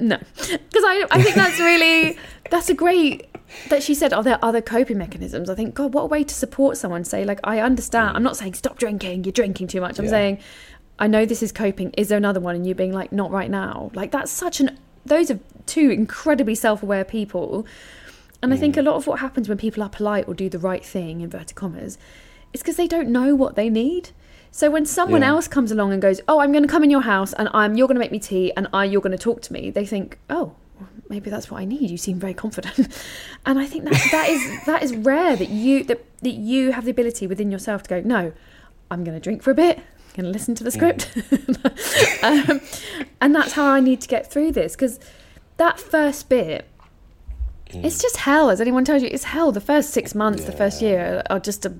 no. 0.00 0.18
Because 0.36 0.82
I, 0.84 1.06
I 1.10 1.22
think 1.22 1.36
that's 1.36 1.60
really 1.60 2.18
that's 2.50 2.68
a 2.68 2.74
great 2.74 3.26
that 3.68 3.82
she 3.82 3.94
said 3.94 4.12
are 4.12 4.24
there 4.24 4.38
other 4.42 4.60
coping 4.60 4.98
mechanisms? 4.98 5.48
I 5.48 5.54
think 5.54 5.74
god 5.74 5.94
what 5.94 6.02
a 6.02 6.06
way 6.06 6.24
to 6.24 6.34
support 6.34 6.76
someone. 6.76 7.04
Say 7.04 7.24
like 7.24 7.38
I 7.44 7.60
understand 7.60 8.12
mm. 8.12 8.16
I'm 8.16 8.22
not 8.24 8.36
saying 8.36 8.54
stop 8.54 8.78
drinking 8.78 9.22
you're 9.24 9.32
drinking 9.32 9.68
too 9.68 9.80
much. 9.80 9.98
I'm 9.98 10.06
Yeah. 10.06 10.10
saying 10.10 10.38
I 10.98 11.06
know 11.06 11.24
this 11.24 11.42
is 11.44 11.52
coping 11.52 11.90
is 11.96 12.08
there 12.08 12.18
another 12.18 12.40
one? 12.40 12.56
And 12.56 12.66
you 12.66 12.74
being 12.74 12.92
like 12.92 13.12
not 13.12 13.30
right 13.30 13.50
now. 13.50 13.92
Like 13.94 14.10
that's 14.10 14.32
such 14.32 14.58
an 14.58 14.76
those 15.06 15.30
are 15.30 15.38
two 15.66 15.90
incredibly 15.90 16.56
self-aware 16.56 17.04
people 17.04 17.66
and 18.42 18.52
I 18.54 18.56
think 18.56 18.76
a 18.76 18.82
lot 18.82 18.94
of 18.96 19.06
what 19.06 19.20
happens 19.20 19.48
when 19.48 19.58
people 19.58 19.82
are 19.82 19.88
polite 19.88 20.26
or 20.28 20.34
do 20.34 20.48
the 20.48 20.58
right 20.58 20.84
thing, 20.84 21.20
inverted 21.20 21.54
commas, 21.54 21.98
is 22.52 22.62
because 22.62 22.76
they 22.76 22.88
don't 22.88 23.08
know 23.08 23.34
what 23.34 23.54
they 23.54 23.68
need. 23.68 24.10
So 24.50 24.70
when 24.70 24.84
someone 24.86 25.22
Yeah. 25.22 25.28
else 25.28 25.46
comes 25.46 25.70
along 25.70 25.92
and 25.92 26.02
goes, 26.02 26.20
"Oh, 26.26 26.40
I'm 26.40 26.50
going 26.50 26.64
to 26.64 26.68
come 26.68 26.82
in 26.82 26.90
your 26.90 27.02
house 27.02 27.32
and 27.34 27.48
I'm 27.54 27.76
you're 27.76 27.86
going 27.86 27.96
to 27.96 28.00
make 28.00 28.10
me 28.12 28.18
tea 28.18 28.52
and 28.56 28.66
I 28.72 28.84
you're 28.84 29.00
going 29.02 29.16
to 29.16 29.22
talk 29.22 29.42
to 29.42 29.52
me," 29.52 29.70
they 29.70 29.86
think, 29.86 30.18
"Oh, 30.28 30.54
maybe 31.08 31.30
that's 31.30 31.50
what 31.50 31.60
I 31.60 31.64
need. 31.64 31.88
You 31.90 31.96
seem 31.98 32.18
very 32.18 32.34
confident." 32.34 32.88
and 33.46 33.58
I 33.60 33.66
think 33.66 33.84
that 33.84 34.08
that 34.10 34.28
is 34.28 34.64
that 34.66 34.82
is 34.82 34.96
rare 34.96 35.36
that 35.36 35.50
you 35.50 35.84
that 35.84 36.04
that 36.22 36.34
you 36.34 36.72
have 36.72 36.84
the 36.84 36.90
ability 36.90 37.26
within 37.28 37.50
yourself 37.52 37.84
to 37.84 37.88
go, 37.88 38.00
"No, 38.00 38.32
I'm 38.90 39.04
going 39.04 39.16
to 39.16 39.20
drink 39.22 39.42
for 39.42 39.50
a 39.50 39.54
bit." 39.54 39.78
I'm 39.78 40.22
going 40.24 40.32
to 40.32 40.32
listen 40.32 40.56
to 40.56 40.64
the 40.64 40.72
script, 40.72 41.08
um, 42.24 42.60
and 43.20 43.32
that's 43.32 43.52
how 43.52 43.66
I 43.66 43.78
need 43.78 44.00
to 44.00 44.08
get 44.08 44.28
through 44.30 44.50
this 44.50 44.72
because 44.74 44.98
that 45.56 45.78
first 45.78 46.28
bit 46.28 46.66
it's 47.72 48.00
just 48.00 48.16
hell, 48.16 48.50
as 48.50 48.60
anyone 48.60 48.84
tells 48.84 49.02
you. 49.02 49.08
It's 49.10 49.24
hell. 49.24 49.52
The 49.52 49.60
first 49.60 49.90
six 49.90 50.14
months, 50.14 50.44
the 50.44 50.52
first 50.52 50.82
year 50.82 51.22
are 51.30 51.40
just 51.40 51.66
a, 51.66 51.74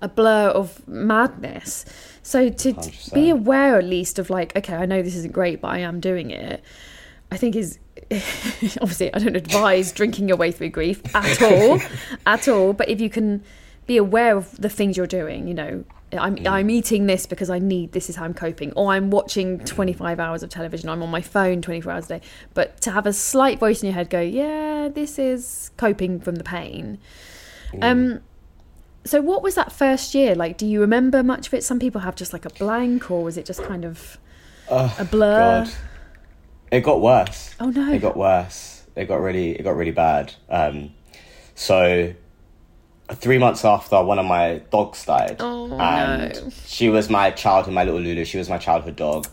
a 0.00 0.08
blur 0.08 0.48
of 0.48 0.86
madness. 0.88 1.84
So 2.22 2.48
to 2.48 2.72
100%. 2.72 3.14
be 3.14 3.30
aware 3.30 3.78
at 3.78 3.84
least 3.84 4.18
of 4.18 4.30
like, 4.30 4.54
okay, 4.56 4.74
I 4.74 4.86
know 4.86 5.02
this 5.02 5.16
isn't 5.16 5.32
great, 5.32 5.60
but 5.60 5.68
I 5.68 5.78
am 5.78 6.00
doing 6.00 6.30
it. 6.30 6.62
I 7.30 7.36
think 7.36 7.56
is 7.56 7.78
obviously 8.80 9.12
I 9.12 9.18
don't 9.18 9.36
advise 9.36 9.92
drinking 9.92 10.28
your 10.28 10.36
way 10.36 10.50
through 10.50 10.70
grief 10.70 11.02
at 11.14 11.42
all, 11.42 11.80
at 12.26 12.48
all. 12.48 12.72
But 12.72 12.88
if 12.88 13.00
you 13.00 13.10
can 13.10 13.42
be 13.86 13.96
aware 13.96 14.36
of 14.36 14.56
the 14.60 14.68
things 14.68 14.96
you're 14.96 15.06
doing, 15.06 15.48
you 15.48 15.54
know, 15.54 15.84
I'm 16.12 16.38
I'm 16.46 16.70
eating 16.70 17.06
this 17.06 17.26
because 17.26 17.50
I 17.50 17.58
need 17.58 17.92
this 17.92 18.08
is 18.08 18.16
how 18.16 18.24
I'm 18.24 18.34
coping, 18.34 18.72
or 18.72 18.92
I'm 18.92 19.10
watching 19.10 19.58
25 19.60 20.18
hours 20.18 20.42
of 20.42 20.50
television, 20.50 20.88
I'm 20.88 21.02
on 21.02 21.10
my 21.10 21.20
phone 21.20 21.60
24 21.60 21.92
hours 21.92 22.04
a 22.06 22.18
day. 22.18 22.20
But 22.54 22.80
to 22.82 22.90
have 22.90 23.06
a 23.06 23.12
slight 23.12 23.58
voice 23.58 23.82
in 23.82 23.88
your 23.88 23.94
head 23.94 24.08
go, 24.08 24.20
yeah, 24.20 24.88
this 24.88 25.18
is 25.18 25.70
coping 25.76 26.20
from 26.20 26.36
the 26.36 26.44
pain. 26.44 26.98
Um, 27.82 28.20
so 29.04 29.20
what 29.20 29.42
was 29.42 29.54
that 29.56 29.72
first 29.72 30.14
year 30.14 30.34
like? 30.34 30.56
Do 30.56 30.66
you 30.66 30.80
remember 30.80 31.22
much 31.22 31.48
of 31.48 31.54
it? 31.54 31.64
Some 31.64 31.78
people 31.78 32.00
have 32.00 32.16
just 32.16 32.32
like 32.32 32.44
a 32.44 32.50
blank, 32.50 33.10
or 33.10 33.22
was 33.22 33.36
it 33.36 33.44
just 33.44 33.62
kind 33.62 33.84
of 33.84 34.18
a 34.68 35.04
blur? 35.04 35.64
God. 35.64 35.74
It 36.70 36.80
got 36.82 37.00
worse. 37.00 37.54
Oh, 37.60 37.70
no. 37.70 37.92
It 37.92 38.00
got 38.00 38.16
worse. 38.16 38.84
It 38.96 39.06
got 39.06 39.20
really 39.20 39.52
it 39.52 39.62
got 39.62 39.76
really 39.76 39.92
bad. 39.92 40.34
Um 40.48 40.92
so 41.54 42.14
three 43.14 43.38
months 43.38 43.64
after 43.64 44.02
one 44.02 44.18
of 44.18 44.26
my 44.26 44.58
dogs 44.70 45.04
died. 45.04 45.36
Oh, 45.40 45.72
and 45.78 46.34
no. 46.34 46.50
she 46.66 46.88
was 46.88 47.08
my 47.08 47.30
childhood, 47.30 47.74
my 47.74 47.84
little 47.84 48.00
Lulu, 48.00 48.24
she 48.24 48.38
was 48.38 48.48
my 48.48 48.58
childhood 48.58 48.96
dog. 48.96 49.26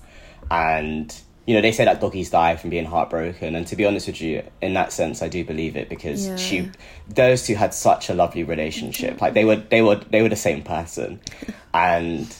And 0.49 1.13
you 1.45 1.53
know, 1.53 1.61
they 1.61 1.71
say 1.71 1.85
that 1.85 2.01
doggies 2.01 2.31
die 2.31 2.55
from 2.55 2.71
being 2.71 2.85
heartbroken, 2.85 3.53
and 3.53 3.67
to 3.67 3.75
be 3.75 3.85
honest 3.85 4.07
with 4.07 4.19
you, 4.19 4.41
in 4.63 4.73
that 4.73 4.91
sense, 4.91 5.21
I 5.21 5.27
do 5.27 5.45
believe 5.45 5.75
it 5.75 5.89
because 5.89 6.25
Yeah. 6.27 6.35
she, 6.37 6.71
those 7.07 7.45
two 7.45 7.53
had 7.53 7.71
such 7.73 8.09
a 8.09 8.15
lovely 8.15 8.43
relationship. 8.43 9.21
Like 9.21 9.35
they 9.35 9.45
were, 9.45 9.57
they 9.57 9.83
were, 9.83 9.97
they 9.97 10.23
were 10.23 10.29
the 10.29 10.35
same 10.35 10.63
person, 10.63 11.19
and 11.73 12.35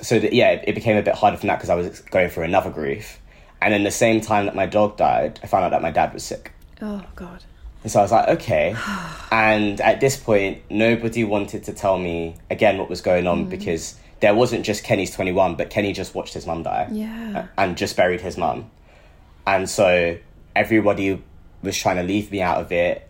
so 0.00 0.18
that, 0.18 0.32
yeah, 0.32 0.52
it, 0.52 0.64
it 0.68 0.74
became 0.74 0.96
a 0.96 1.02
bit 1.02 1.14
harder 1.14 1.36
from 1.36 1.48
that 1.48 1.56
because 1.56 1.68
I 1.68 1.74
was 1.74 2.00
going 2.00 2.30
through 2.30 2.44
another 2.44 2.70
grief. 2.70 3.18
And 3.60 3.74
in 3.74 3.84
the 3.84 3.90
same 3.90 4.22
time 4.22 4.46
that 4.46 4.54
my 4.54 4.64
dog 4.64 4.96
died, 4.96 5.38
I 5.42 5.46
found 5.46 5.64
out 5.66 5.72
that 5.72 5.82
my 5.82 5.90
dad 5.90 6.14
was 6.14 6.24
sick. 6.24 6.52
Oh 6.80 7.02
God. 7.14 7.44
And 7.82 7.90
so 7.90 8.00
I 8.00 8.02
was 8.02 8.12
like, 8.12 8.28
okay. 8.28 8.76
and 9.32 9.80
at 9.80 10.00
this 10.00 10.16
point, 10.16 10.62
nobody 10.70 11.24
wanted 11.24 11.64
to 11.64 11.72
tell 11.72 11.98
me 11.98 12.36
again 12.50 12.78
what 12.78 12.88
was 12.88 13.00
going 13.00 13.26
on 13.26 13.46
mm. 13.46 13.50
because 13.50 13.96
there 14.20 14.34
wasn't 14.34 14.64
just 14.64 14.84
Kenny's 14.84 15.14
21, 15.14 15.54
but 15.56 15.70
Kenny 15.70 15.92
just 15.92 16.14
watched 16.14 16.34
his 16.34 16.46
mum 16.46 16.62
die 16.62 16.88
Yeah. 16.90 17.46
and 17.56 17.76
just 17.76 17.96
buried 17.96 18.20
his 18.20 18.36
mum. 18.36 18.70
And 19.46 19.68
so 19.68 20.18
everybody 20.54 21.22
was 21.62 21.76
trying 21.76 21.96
to 21.96 22.02
leave 22.02 22.30
me 22.30 22.42
out 22.42 22.60
of 22.60 22.70
it. 22.70 23.08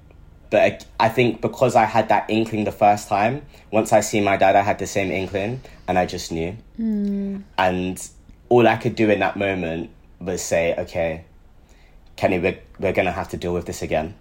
But 0.51 0.87
I- 0.99 1.09
think 1.09 1.41
because 1.41 1.77
I 1.77 1.85
had 1.85 2.09
that 2.09 2.29
inkling 2.29 2.65
the 2.65 2.73
first 2.73 3.09
time, 3.09 3.43
once 3.71 3.93
I 3.93 4.01
see 4.01 4.21
my 4.21 4.37
dad, 4.37 4.57
I 4.57 4.63
had 4.63 4.79
the 4.79 4.87
same 4.87 5.11
inkling 5.11 5.61
and 5.87 5.99
I 5.99 6.07
just 6.07 6.31
knew. 6.33 6.57
Mm. 6.79 7.43
And 7.59 8.09
all 8.49 8.67
I 8.67 8.77
could 8.77 8.95
do 8.95 9.11
in 9.11 9.21
that 9.21 9.37
moment 9.37 9.91
was 10.21 10.43
say, 10.43 10.75
okay, 10.77 11.25
Kenny, 12.17 12.39
we're, 12.39 12.59
we're 12.79 12.93
going 12.93 13.07
to 13.07 13.13
have 13.13 13.29
to 13.31 13.37
deal 13.37 13.55
with 13.55 13.67
this 13.67 13.83
again 13.83 14.15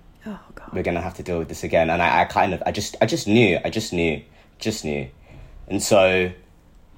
God. 0.59 0.69
we're 0.73 0.83
gonna 0.83 1.01
have 1.01 1.15
to 1.15 1.23
deal 1.23 1.39
with 1.39 1.47
this 1.49 1.63
again. 1.63 1.89
And 1.89 2.01
I, 2.01 2.21
I 2.21 2.25
kind 2.25 2.53
of 2.53 2.61
i 2.65 2.71
just 2.71 2.95
i 3.01 3.05
just 3.05 3.27
knew 3.27 3.57
i 3.65 3.69
just 3.69 3.93
knew 3.93 4.21
just 4.59 4.85
knew. 4.85 5.09
And 5.67 5.81
so 5.81 6.31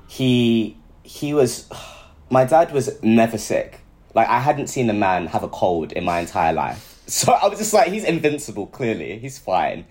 he 0.08 0.78
he 1.04 1.34
was 1.34 1.70
my 2.30 2.44
dad 2.46 2.72
was 2.74 3.02
never 3.02 3.38
sick. 3.38 3.80
Like 4.14 4.28
i 4.28 4.40
hadn't 4.40 4.68
seen 4.68 4.90
a 4.90 4.94
man 4.94 5.28
have 5.28 5.44
a 5.44 5.48
cold 5.50 5.92
in 5.94 6.04
my 6.04 6.20
entire 6.20 6.54
life. 6.54 6.88
So 7.12 7.34
i 7.34 7.48
was 7.48 7.60
just 7.60 7.74
like 7.74 7.92
he's 7.92 8.06
invincible 8.06 8.68
clearly. 8.68 9.20
He's 9.20 9.38
fine. 9.38 9.86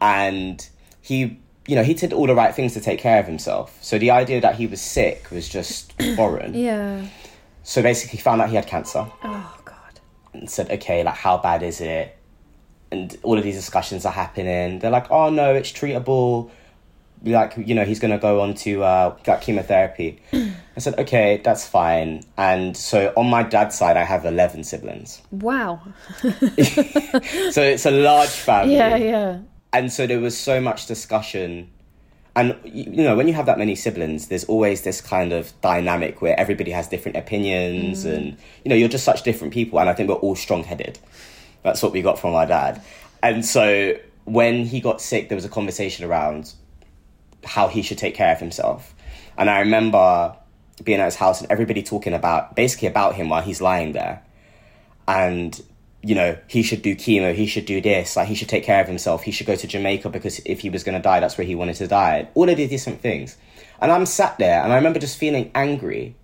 And 0.00 0.66
he 1.00 1.40
you 1.66 1.76
know 1.76 1.82
he 1.82 1.94
did 1.94 2.12
all 2.12 2.26
the 2.26 2.34
right 2.34 2.54
things 2.54 2.74
to 2.74 2.80
take 2.80 2.98
care 2.98 3.20
of 3.20 3.26
himself. 3.26 3.78
So 3.82 3.98
the 3.98 4.10
idea 4.10 4.40
that 4.42 4.54
he 4.56 4.66
was 4.66 4.80
sick 4.80 5.30
was 5.30 5.48
just 5.48 5.92
foreign. 6.16 6.54
Yeah. 6.54 7.06
so 7.62 7.80
basically 7.82 8.18
found 8.18 8.42
out 8.42 8.50
he 8.50 8.56
had 8.56 8.66
cancer. 8.66 9.06
Oh 9.24 9.58
God. 9.64 10.00
and 10.34 10.50
said, 10.50 10.70
okay, 10.70 11.02
like 11.04 11.14
how 11.14 11.38
bad 11.38 11.62
is 11.62 11.80
it? 11.80 12.17
And 12.90 13.16
all 13.22 13.36
of 13.36 13.44
these 13.44 13.56
discussions 13.56 14.06
are 14.06 14.12
happening. 14.12 14.78
They're 14.78 14.90
like, 14.90 15.10
oh 15.10 15.28
no, 15.30 15.54
it's 15.54 15.70
treatable. 15.72 16.50
like 17.24 17.54
you 17.56 17.74
know 17.74 17.84
he's 17.84 17.98
gonna 18.00 18.18
go 18.18 18.40
on 18.40 18.54
to 18.54 18.82
uh, 18.82 19.16
like 19.26 19.42
chemotherapy. 19.42 20.20
I 20.32 20.78
said 20.78 20.98
okay, 21.00 21.40
that's 21.44 21.66
fine. 21.66 22.22
And 22.36 22.76
so 22.76 23.12
on 23.16 23.28
my 23.28 23.42
dad's 23.42 23.76
side, 23.76 23.96
I 23.96 24.04
have 24.04 24.24
eleven 24.24 24.64
siblings. 24.64 25.20
Wow. 25.30 25.80
So 27.50 27.62
it's 27.62 27.86
a 27.86 27.90
large 27.90 28.30
family. 28.30 28.74
yeah, 28.74 28.96
yeah. 28.96 29.38
and 29.72 29.92
so 29.92 30.06
there 30.06 30.20
was 30.20 30.36
so 30.38 30.60
much 30.60 30.86
discussion 30.86 31.70
and 32.36 32.56
you 32.64 33.02
know 33.02 33.16
when 33.16 33.26
you 33.26 33.34
have 33.34 33.46
that 33.46 33.58
many 33.58 33.74
siblings 33.74 34.28
there's 34.28 34.44
always 34.44 34.82
this 34.82 35.00
kind 35.00 35.32
of 35.32 35.52
dynamic 35.60 36.22
where 36.22 36.38
everybody 36.38 36.70
has 36.70 36.86
different 36.88 37.16
opinions 37.16 38.04
and 38.04 38.36
you 38.64 38.68
know 38.68 38.76
you're 38.76 38.88
just 38.88 39.04
such 39.04 39.22
different 39.22 39.52
people 39.52 39.78
and 39.80 39.88
i 39.88 39.92
think 39.92 40.08
we're 40.08 40.14
all 40.16 40.36
strong-headed 40.36 40.98
that's 41.62 41.82
what 41.82 41.92
we 41.92 42.02
got 42.02 42.18
from 42.18 42.34
our 42.34 42.46
dad. 42.46 42.82
And 43.22 43.44
so 43.44 43.96
when 44.24 44.64
he 44.64 44.80
got 44.80 45.00
sick 45.00 45.28
there 45.28 45.36
was 45.36 45.44
a 45.44 45.48
conversation 45.48 46.04
around 46.04 46.52
how 47.44 47.68
he 47.68 47.82
should 47.82 47.98
take 47.98 48.14
care 48.14 48.32
of 48.32 48.38
himself. 48.38 48.94
And 49.36 49.48
i 49.48 49.60
remember 49.60 50.36
being 50.84 51.00
at 51.00 51.06
his 51.06 51.16
house 51.16 51.40
and 51.40 51.50
everybody 51.50 51.82
talking 51.82 52.12
about 52.12 52.54
basically 52.54 52.88
about 52.88 53.14
him 53.14 53.28
while 53.28 53.42
he's 53.42 53.60
lying 53.60 53.92
there. 53.92 54.22
And 55.06 55.60
you 56.02 56.14
know 56.14 56.36
he 56.46 56.62
should 56.62 56.80
do 56.82 56.94
chemo 56.94 57.34
he 57.34 57.44
should 57.46 57.66
do 57.66 57.80
this 57.80 58.14
like 58.14 58.28
he 58.28 58.34
should 58.36 58.48
take 58.48 58.62
care 58.62 58.80
of 58.80 58.86
himself 58.86 59.24
he 59.24 59.32
should 59.32 59.48
go 59.48 59.56
to 59.56 59.66
jamaica 59.66 60.08
because 60.08 60.38
if 60.46 60.60
he 60.60 60.70
was 60.70 60.84
going 60.84 60.96
to 60.96 61.02
die 61.02 61.18
that's 61.18 61.36
where 61.36 61.46
he 61.46 61.54
wanted 61.54 61.74
to 61.74 61.88
die. 61.88 62.28
All 62.34 62.48
of 62.48 62.56
these 62.56 62.70
different 62.70 63.00
things. 63.00 63.36
And 63.80 63.90
i'm 63.90 64.06
sat 64.06 64.38
there 64.38 64.62
and 64.62 64.72
i 64.72 64.76
remember 64.76 64.98
just 64.98 65.18
feeling 65.18 65.50
angry. 65.54 66.14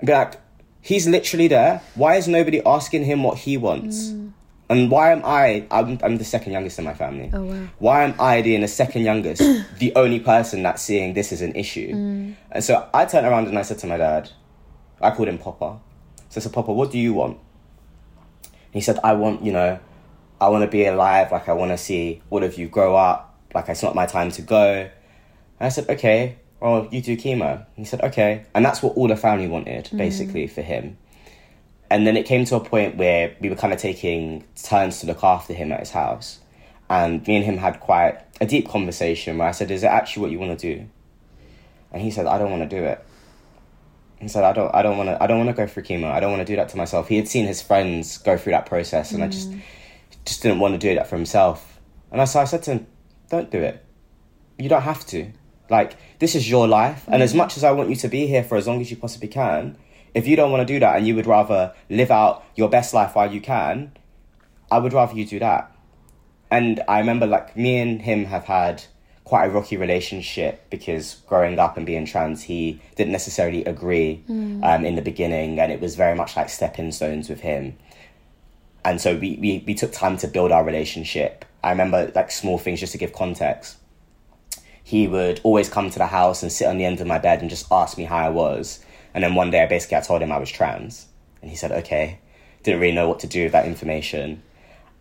And 0.00 0.06
be 0.06 0.12
like 0.12 0.40
he's 0.80 1.06
literally 1.06 1.48
there. 1.48 1.82
Why 1.94 2.16
is 2.16 2.26
nobody 2.26 2.60
asking 2.64 3.04
him 3.04 3.22
what 3.22 3.38
he 3.38 3.56
wants 3.56 4.08
mm. 4.08 4.32
And 4.70 4.90
why 4.90 5.12
am 5.12 5.22
i 5.24 5.66
I'm, 5.70 5.98
I'm 6.02 6.16
the 6.18 6.24
second 6.24 6.52
youngest 6.52 6.78
in 6.78 6.84
my 6.84 6.94
family 6.94 7.30
Oh, 7.32 7.42
wow. 7.42 7.68
why 7.78 8.04
am 8.04 8.14
i 8.20 8.42
being 8.42 8.60
the 8.60 8.68
second 8.68 9.02
youngest 9.02 9.40
the 9.78 9.94
only 9.96 10.20
person 10.20 10.62
that's 10.62 10.82
seeing 10.82 11.14
this 11.14 11.32
as 11.32 11.42
an 11.42 11.54
issue 11.54 11.92
mm. 11.92 12.34
and 12.52 12.64
so 12.64 12.88
i 12.92 13.04
turned 13.04 13.26
around 13.26 13.48
and 13.48 13.58
i 13.58 13.62
said 13.62 13.78
to 13.78 13.86
my 13.86 13.96
dad 13.96 14.30
i 15.00 15.10
called 15.10 15.28
him 15.28 15.38
papa 15.38 15.78
so 16.28 16.40
i 16.40 16.42
said 16.42 16.52
papa 16.52 16.72
what 16.72 16.90
do 16.90 16.98
you 16.98 17.14
want 17.14 17.38
he 18.72 18.80
said, 18.80 18.98
I 19.02 19.14
want, 19.14 19.42
you 19.42 19.52
know, 19.52 19.78
I 20.40 20.48
want 20.48 20.62
to 20.62 20.68
be 20.68 20.84
alive. 20.84 21.32
Like, 21.32 21.48
I 21.48 21.52
want 21.52 21.70
to 21.70 21.78
see 21.78 22.22
all 22.30 22.44
of 22.44 22.58
you 22.58 22.68
grow 22.68 22.96
up. 22.96 23.34
Like, 23.54 23.68
it's 23.68 23.82
not 23.82 23.94
my 23.94 24.06
time 24.06 24.30
to 24.32 24.42
go. 24.42 24.72
And 24.74 24.90
I 25.60 25.68
said, 25.68 25.88
okay, 25.88 26.36
well, 26.60 26.86
you 26.90 27.00
do 27.00 27.16
chemo. 27.16 27.56
And 27.56 27.66
he 27.76 27.84
said, 27.84 28.02
okay. 28.02 28.44
And 28.54 28.64
that's 28.64 28.82
what 28.82 28.96
all 28.96 29.08
the 29.08 29.16
family 29.16 29.48
wanted, 29.48 29.86
mm. 29.86 29.96
basically, 29.96 30.46
for 30.46 30.62
him. 30.62 30.98
And 31.90 32.06
then 32.06 32.16
it 32.16 32.26
came 32.26 32.44
to 32.46 32.56
a 32.56 32.60
point 32.60 32.96
where 32.96 33.34
we 33.40 33.48
were 33.48 33.56
kind 33.56 33.72
of 33.72 33.78
taking 33.78 34.44
turns 34.62 35.00
to 35.00 35.06
look 35.06 35.24
after 35.24 35.54
him 35.54 35.72
at 35.72 35.80
his 35.80 35.90
house. 35.90 36.40
And 36.90 37.26
me 37.26 37.36
and 37.36 37.44
him 37.44 37.56
had 37.56 37.80
quite 37.80 38.18
a 38.40 38.46
deep 38.46 38.68
conversation 38.68 39.38
where 39.38 39.48
I 39.48 39.52
said, 39.52 39.70
is 39.70 39.82
it 39.82 39.88
actually 39.88 40.22
what 40.22 40.30
you 40.30 40.38
want 40.38 40.58
to 40.58 40.74
do? 40.74 40.88
And 41.92 42.02
he 42.02 42.10
said, 42.10 42.26
I 42.26 42.38
don't 42.38 42.50
want 42.50 42.68
to 42.68 42.76
do 42.76 42.84
it. 42.84 43.04
He 44.20 44.28
said, 44.28 44.44
"I 44.44 44.52
don't, 44.52 44.74
I 44.74 44.82
don't 44.82 44.98
want 44.98 45.08
to, 45.10 45.22
I 45.22 45.26
don't 45.26 45.38
want 45.38 45.50
to 45.50 45.54
go 45.54 45.66
through 45.66 45.84
chemo. 45.84 46.10
I 46.10 46.20
don't 46.20 46.32
want 46.32 46.44
to 46.44 46.52
do 46.52 46.56
that 46.56 46.68
to 46.70 46.76
myself." 46.76 47.08
He 47.08 47.16
had 47.16 47.28
seen 47.28 47.46
his 47.46 47.62
friends 47.62 48.18
go 48.18 48.36
through 48.36 48.52
that 48.52 48.66
process, 48.66 49.12
and 49.12 49.22
I 49.22 49.28
just, 49.28 49.50
mm. 49.50 49.60
just 50.24 50.42
didn't 50.42 50.58
want 50.58 50.74
to 50.74 50.78
do 50.78 50.94
that 50.96 51.08
for 51.08 51.16
himself. 51.16 51.80
And 52.10 52.20
I, 52.20 52.24
so 52.24 52.40
I 52.40 52.44
said 52.44 52.62
to 52.64 52.72
him, 52.72 52.86
"Don't 53.30 53.50
do 53.50 53.60
it. 53.60 53.84
You 54.58 54.68
don't 54.68 54.82
have 54.82 55.06
to. 55.06 55.30
Like, 55.70 55.96
this 56.18 56.34
is 56.34 56.50
your 56.50 56.66
life, 56.66 57.04
and 57.06 57.20
mm. 57.20 57.24
as 57.24 57.34
much 57.34 57.56
as 57.56 57.62
I 57.62 57.70
want 57.70 57.90
you 57.90 57.96
to 57.96 58.08
be 58.08 58.26
here 58.26 58.42
for 58.42 58.56
as 58.56 58.66
long 58.66 58.80
as 58.80 58.90
you 58.90 58.96
possibly 58.96 59.28
can, 59.28 59.76
if 60.14 60.26
you 60.26 60.36
don't 60.36 60.50
want 60.50 60.66
to 60.66 60.72
do 60.74 60.80
that, 60.80 60.96
and 60.96 61.06
you 61.06 61.14
would 61.14 61.26
rather 61.26 61.72
live 61.90 62.10
out 62.10 62.44
your 62.54 62.68
best 62.68 62.94
life 62.94 63.14
while 63.14 63.32
you 63.32 63.40
can, 63.40 63.92
I 64.70 64.78
would 64.78 64.92
rather 64.92 65.14
you 65.14 65.26
do 65.26 65.38
that." 65.38 65.70
And 66.50 66.82
I 66.88 66.98
remember, 66.98 67.26
like, 67.26 67.56
me 67.56 67.78
and 67.78 68.00
him 68.02 68.24
have 68.26 68.44
had 68.44 68.84
quite 69.24 69.44
a 69.44 69.50
rocky 69.50 69.76
relationship 69.76 70.70
because 70.70 71.16
growing 71.26 71.58
up 71.58 71.76
and 71.76 71.84
being 71.84 72.06
trans, 72.06 72.44
he 72.44 72.80
didn't 72.96 73.12
necessarily 73.12 73.62
agree 73.66 74.22
um, 74.62 74.86
in 74.86 74.94
the 74.94 75.02
beginning, 75.02 75.60
and 75.60 75.70
it 75.70 75.80
was 75.80 75.96
very 75.96 76.14
much 76.14 76.34
like 76.36 76.48
stepping 76.48 76.90
stones 76.90 77.28
with 77.28 77.40
him. 77.40 77.76
And 78.84 78.98
so 79.00 79.14
we, 79.16 79.36
we, 79.36 79.62
we 79.66 79.74
took 79.74 79.92
time 79.92 80.16
to 80.18 80.28
build 80.28 80.50
our 80.50 80.64
relationship. 80.64 81.44
I 81.62 81.70
remember 81.70 82.10
like 82.14 82.30
small 82.30 82.56
things 82.56 82.80
just 82.80 82.92
to 82.92 82.98
give 82.98 83.12
context. 83.12 83.76
He 84.82 85.06
would 85.06 85.42
always 85.42 85.68
come 85.68 85.90
to 85.90 85.98
the 85.98 86.06
house 86.06 86.42
and 86.42 86.50
sit 86.50 86.66
on 86.66 86.78
the 86.78 86.86
end 86.86 87.02
of 87.02 87.06
my 87.06 87.18
bed 87.18 87.42
and 87.42 87.50
just 87.50 87.66
ask 87.70 87.98
me 87.98 88.04
how 88.04 88.16
I 88.16 88.30
was. 88.30 88.82
And 89.14 89.24
then 89.24 89.34
one 89.34 89.50
day, 89.50 89.62
I 89.62 89.66
basically 89.66 89.96
I 89.96 90.00
told 90.00 90.22
him 90.22 90.32
I 90.32 90.38
was 90.38 90.50
trans, 90.50 91.06
and 91.42 91.50
he 91.50 91.56
said, 91.56 91.72
"Okay." 91.72 92.18
Didn't 92.62 92.80
really 92.80 92.94
know 92.94 93.08
what 93.08 93.20
to 93.20 93.26
do 93.26 93.44
with 93.44 93.52
that 93.52 93.66
information. 93.66 94.42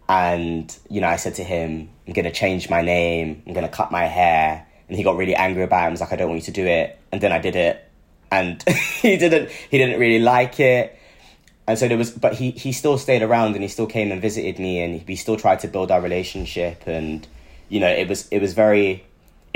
And 0.09 0.75
you 0.89 1.01
know 1.01 1.07
i 1.07 1.17
said 1.17 1.35
to 1.35 1.43
him 1.43 1.89
i'm 2.07 2.13
to 2.13 2.31
change 2.31 2.69
my 2.69 2.81
name. 2.81 3.43
I'm 3.45 3.53
to 3.53 3.67
cut 3.67 3.91
my 3.91 4.05
hair. 4.05 4.65
And 4.87 4.97
he 4.97 5.03
got 5.03 5.17
really 5.17 5.35
angry 5.35 5.63
about 5.63 5.83
it 5.83 5.85
and 5.87 5.93
was 5.93 6.01
like 6.01 6.13
i 6.13 6.15
don't 6.15 6.29
want 6.29 6.41
you 6.41 6.45
to 6.45 6.51
do 6.51 6.65
it. 6.65 6.97
And 7.11 7.21
then 7.21 7.31
i 7.31 7.39
did 7.39 7.55
it. 7.55 7.83
And 8.31 8.63
he 9.01 9.17
didn't 9.17 9.49
he 9.69 9.77
didn't 9.77 9.99
really 9.99 10.23
like 10.23 10.59
it. 10.59 10.97
And 11.67 11.77
so 11.77 11.87
there 11.87 11.97
was 11.97 12.11
but 12.11 12.35
he 12.35 12.51
he 12.51 12.71
still 12.71 12.97
stayed 12.97 13.21
around 13.21 13.55
and 13.55 13.63
he 13.63 13.67
still 13.67 13.87
came 13.87 14.11
and 14.11 14.21
visited 14.21 14.59
me 14.59 14.81
and 14.81 15.05
we 15.07 15.15
still 15.15 15.35
tried 15.35 15.59
to 15.61 15.67
build 15.67 15.91
our 15.91 15.99
relationship. 15.99 16.83
And 16.87 17.27
you 17.67 17.81
know 17.81 17.89
it 17.89 18.07
was 18.07 18.27
it 18.29 18.39
was 18.39 18.53
very 18.53 19.03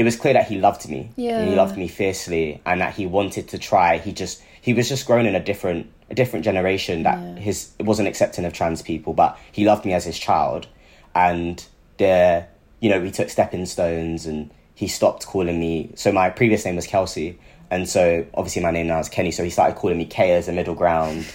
it 0.01 0.03
was 0.03 0.15
clear 0.15 0.33
that 0.33 0.47
he 0.47 0.57
loved 0.57 0.89
me. 0.89 1.11
And 1.41 1.49
he 1.49 1.55
loved 1.55 1.77
me 1.77 1.87
fiercely 1.87 2.59
and 2.65 2.81
that 2.81 2.95
he 2.95 3.05
wanted 3.05 3.47
to 3.49 3.59
try. 3.59 3.99
He 3.99 4.11
just 4.11 4.41
he 4.59 4.73
was 4.73 4.89
just 4.89 5.05
grown 5.05 5.27
in 5.27 5.35
a 5.35 5.39
different 5.39 5.91
a 6.09 6.15
different 6.15 6.43
generation 6.43 7.03
that 7.03 7.37
his 7.37 7.69
wasn't 7.79 8.07
accepting 8.07 8.43
of 8.43 8.51
trans 8.51 8.81
people 8.81 9.13
but 9.13 9.39
he 9.51 9.63
loved 9.63 9.85
me 9.85 9.93
as 9.93 10.03
his 10.03 10.17
child. 10.17 10.65
And 11.13 11.63
there 11.97 12.47
you 12.79 12.89
know 12.89 12.99
we 12.99 13.11
took 13.11 13.29
stepping 13.29 13.67
stones 13.67 14.25
and 14.25 14.49
he 14.73 14.87
stopped 14.87 15.27
calling 15.27 15.59
me. 15.59 15.91
So 15.93 16.11
my 16.11 16.31
previous 16.31 16.65
name 16.65 16.77
was 16.77 16.87
kelsey 16.87 17.37
and 17.69 17.87
so 17.87 18.25
obviously 18.33 18.63
my 18.63 18.71
name 18.71 18.87
now 18.87 18.99
is 18.99 19.07
kenny. 19.07 19.29
So 19.29 19.43
he 19.43 19.51
started 19.51 19.75
calling 19.77 19.99
me 19.99 20.05
k 20.05 20.31
as 20.31 20.47
a 20.47 20.51
middle 20.51 20.73
ground. 20.73 21.27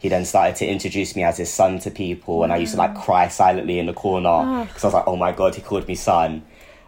He 0.00 0.08
then 0.08 0.24
started 0.24 0.56
to 0.56 0.66
introduce 0.66 1.14
me 1.14 1.22
as 1.22 1.36
his 1.38 1.52
son 1.52 1.78
to 1.80 1.90
people 1.92 2.42
and 2.42 2.52
i 2.52 2.56
used 2.56 2.72
to 2.72 2.78
like 2.78 2.96
cry 2.96 3.28
silently 3.28 3.78
in 3.78 3.86
the 3.86 3.92
corner 3.92 4.64
because 4.64 4.82
i 4.82 4.86
was 4.88 4.94
like 4.94 5.06
oh 5.06 5.16
my 5.16 5.30
god 5.30 5.54
he 5.54 5.62
called 5.62 5.86
me 5.86 5.94
son. 5.94 6.42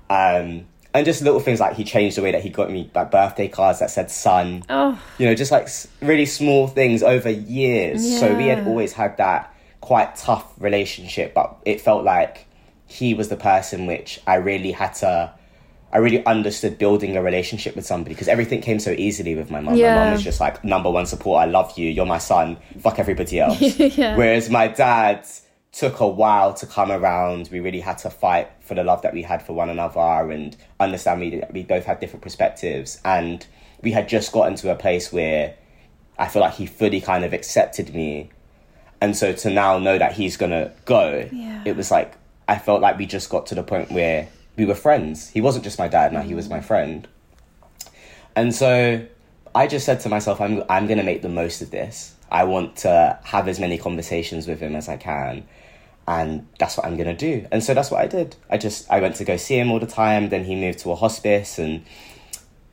Um, 0.08 0.66
and 0.92 1.04
just 1.06 1.22
little 1.22 1.40
things 1.40 1.60
like 1.60 1.76
he 1.76 1.84
changed 1.84 2.16
the 2.16 2.22
way 2.22 2.32
that 2.32 2.42
he 2.42 2.48
got 2.50 2.70
me 2.70 2.90
like 2.94 3.10
birthday 3.10 3.48
cards 3.48 3.78
that 3.78 3.90
said 3.90 4.10
son 4.10 4.62
Oh, 4.68 5.00
you 5.18 5.26
know 5.26 5.34
just 5.34 5.52
like 5.52 5.68
really 6.02 6.26
small 6.26 6.66
things 6.66 7.02
over 7.02 7.30
years. 7.30 8.18
So 8.20 8.34
we 8.34 8.46
had 8.46 8.66
always 8.66 8.92
had 8.92 9.16
that 9.18 9.54
quite 9.80 10.16
tough 10.16 10.52
relationship 10.58 11.32
but 11.34 11.56
it 11.64 11.80
felt 11.80 12.04
like 12.04 12.46
he 12.86 13.14
was 13.14 13.28
the 13.28 13.36
person 13.36 13.86
which 13.86 14.20
i 14.26 14.34
really 14.34 14.72
had 14.72 14.92
to 14.94 15.32
i 15.92 15.98
really 15.98 16.24
understood 16.26 16.76
building 16.76 17.16
a 17.16 17.22
relationship 17.22 17.74
with 17.76 17.86
somebody 17.86 18.14
because 18.14 18.28
everything 18.28 18.60
came 18.60 18.78
so 18.78 18.90
easily 18.90 19.34
with 19.34 19.50
my 19.50 19.58
mum. 19.60 19.74
My 19.74 19.78
Yeah. 19.78 19.94
mum 19.94 20.12
was 20.12 20.22
just 20.22 20.38
like 20.40 20.62
number 20.64 20.90
one 20.90 21.06
support 21.06 21.40
i 21.42 21.46
love 21.46 21.76
you. 21.78 21.88
You're 21.88 22.04
my 22.06 22.18
son. 22.18 22.58
Fuck 22.80 22.98
everybody 22.98 23.38
else. 23.40 23.60
Yeah. 23.78 24.16
whereas 24.16 24.50
my 24.50 24.66
dad 24.68 25.26
took 25.72 26.00
a 26.00 26.06
while 26.06 26.52
to 26.52 26.66
come 26.66 26.90
around 26.90 27.48
we 27.52 27.60
really 27.60 27.80
had 27.80 27.96
to 27.96 28.10
fight 28.10 28.50
for 28.60 28.74
the 28.74 28.82
love 28.82 29.02
that 29.02 29.14
we 29.14 29.22
had 29.22 29.40
for 29.40 29.52
one 29.52 29.70
another 29.70 30.30
and 30.30 30.56
understand 30.80 31.20
we, 31.20 31.42
we 31.52 31.62
both 31.62 31.84
had 31.84 32.00
different 32.00 32.22
perspectives 32.22 33.00
and 33.04 33.46
we 33.82 33.92
had 33.92 34.08
just 34.08 34.32
gotten 34.32 34.54
to 34.56 34.70
a 34.70 34.74
place 34.74 35.12
where 35.12 35.54
I 36.18 36.28
feel 36.28 36.42
like 36.42 36.54
he 36.54 36.66
fully 36.66 37.00
kind 37.00 37.24
of 37.24 37.32
accepted 37.32 37.94
me. 37.94 38.30
And 39.00 39.16
so 39.16 39.32
to 39.32 39.50
now 39.50 39.78
know 39.78 39.98
that 39.98 40.12
he's 40.12 40.36
gonna 40.36 40.72
go, 40.84 41.28
Yeah. 41.32 41.62
it 41.64 41.76
was 41.76 41.90
like 41.90 42.14
I 42.46 42.58
felt 42.58 42.82
like 42.82 42.98
we 42.98 43.06
just 43.06 43.30
got 43.30 43.46
to 43.46 43.54
the 43.54 43.62
point 43.62 43.90
where 43.90 44.28
we 44.56 44.66
were 44.66 44.74
friends. 44.74 45.30
He 45.30 45.40
wasn't 45.40 45.64
just 45.64 45.78
my 45.78 45.88
dad 45.88 46.12
now, 46.12 46.20
he 46.20 46.34
was 46.34 46.48
my 46.48 46.58
mm. 46.58 46.64
friend. 46.64 47.08
And 48.36 48.54
so 48.54 49.06
I 49.54 49.66
just 49.66 49.86
said 49.86 50.00
to 50.00 50.08
myself, 50.10 50.40
I'm 50.40 50.62
I'm 50.68 50.86
gonna 50.86 51.02
make 51.02 51.22
the 51.22 51.30
most 51.30 51.62
of 51.62 51.70
this. 51.70 52.14
I 52.30 52.44
want 52.44 52.76
to 52.78 53.18
have 53.24 53.48
as 53.48 53.58
many 53.58 53.78
conversations 53.78 54.46
with 54.46 54.60
him 54.60 54.76
as 54.76 54.88
I 54.88 54.96
can. 54.98 55.46
And 56.06 56.48
that's 56.58 56.76
what 56.76 56.86
I'm 56.86 56.96
gonna 56.96 57.16
do. 57.16 57.46
And 57.52 57.62
so 57.62 57.74
that's 57.74 57.90
what 57.90 58.00
I 58.00 58.06
did. 58.06 58.36
I 58.48 58.58
just 58.58 58.90
I 58.90 59.00
went 59.00 59.16
to 59.16 59.24
go 59.24 59.36
see 59.36 59.58
him 59.58 59.70
all 59.70 59.78
the 59.78 59.86
time, 59.86 60.28
then 60.28 60.44
he 60.44 60.56
moved 60.56 60.80
to 60.80 60.90
a 60.90 60.96
hospice 60.96 61.58
and 61.58 61.84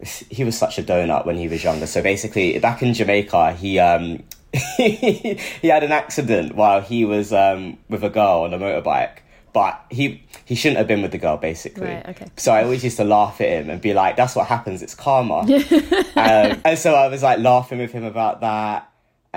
he 0.01 0.43
was 0.43 0.57
such 0.57 0.78
a 0.78 0.84
donut 0.84 1.25
when 1.25 1.38
he 1.38 1.47
was 1.47 1.63
younger. 1.63 1.88
So 1.88 2.01
basically, 2.01 2.57
back 2.59 2.82
in 2.82 2.93
Jamaica, 2.93 3.53
he 3.53 3.80
um 3.80 4.23
he 4.78 5.38
had 5.63 5.84
an 5.84 5.91
accident 5.91 6.55
while 6.55 6.82
he 6.82 7.05
was 7.05 7.34
um 7.34 7.78
with 7.89 8.03
a 8.03 8.09
girl 8.09 8.41
on 8.41 8.53
a 8.53 8.59
motorbike. 8.59 9.19
But 9.53 9.84
he 9.89 10.23
he 10.45 10.53
shouldn't 10.53 10.78
have 10.78 10.88
been 10.88 11.01
with 11.01 11.11
the 11.11 11.17
girl, 11.17 11.38
basically. 11.38 11.88
Right, 11.88 12.09
okay. 12.09 12.28
So 12.38 12.51
I 12.53 12.63
always 12.63 12.84
used 12.84 12.97
to 12.97 13.03
laugh 13.03 13.41
at 13.41 13.49
him 13.49 13.69
and 13.71 13.82
be 13.82 13.93
like, 13.93 14.15
"That's 14.15 14.36
what 14.36 14.45
happens. 14.45 14.84
It's 14.84 14.93
karma." 14.93 15.39
um, 16.15 16.61
and 16.63 16.78
so 16.78 16.93
I 16.93 17.07
was 17.07 17.23
like 17.23 17.39
laughing 17.39 17.80
with 17.80 17.91
him 17.91 18.03
about 18.03 18.41
that. 18.41 18.86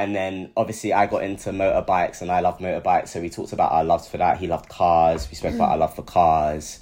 And 0.01 0.15
then 0.15 0.51
obviously 0.57 0.93
I 0.93 1.07
got 1.07 1.23
into 1.23 1.51
motorbikes 1.51 2.23
and 2.23 2.31
I 2.31 2.41
love 2.41 2.59
motorbikes. 2.59 3.09
So 3.09 3.21
we 3.21 3.31
talked 3.31 3.53
about 3.53 3.73
our 3.73 3.85
loves 3.85 4.09
for 4.09 4.17
that. 4.17 4.39
He 4.39 4.47
loved 4.47 4.69
cars. 4.69 5.29
We 5.31 5.37
spoke 5.37 5.55
about 5.55 5.71
our 5.71 5.79
love 5.79 5.95
for 5.95 6.03
cars 6.03 6.81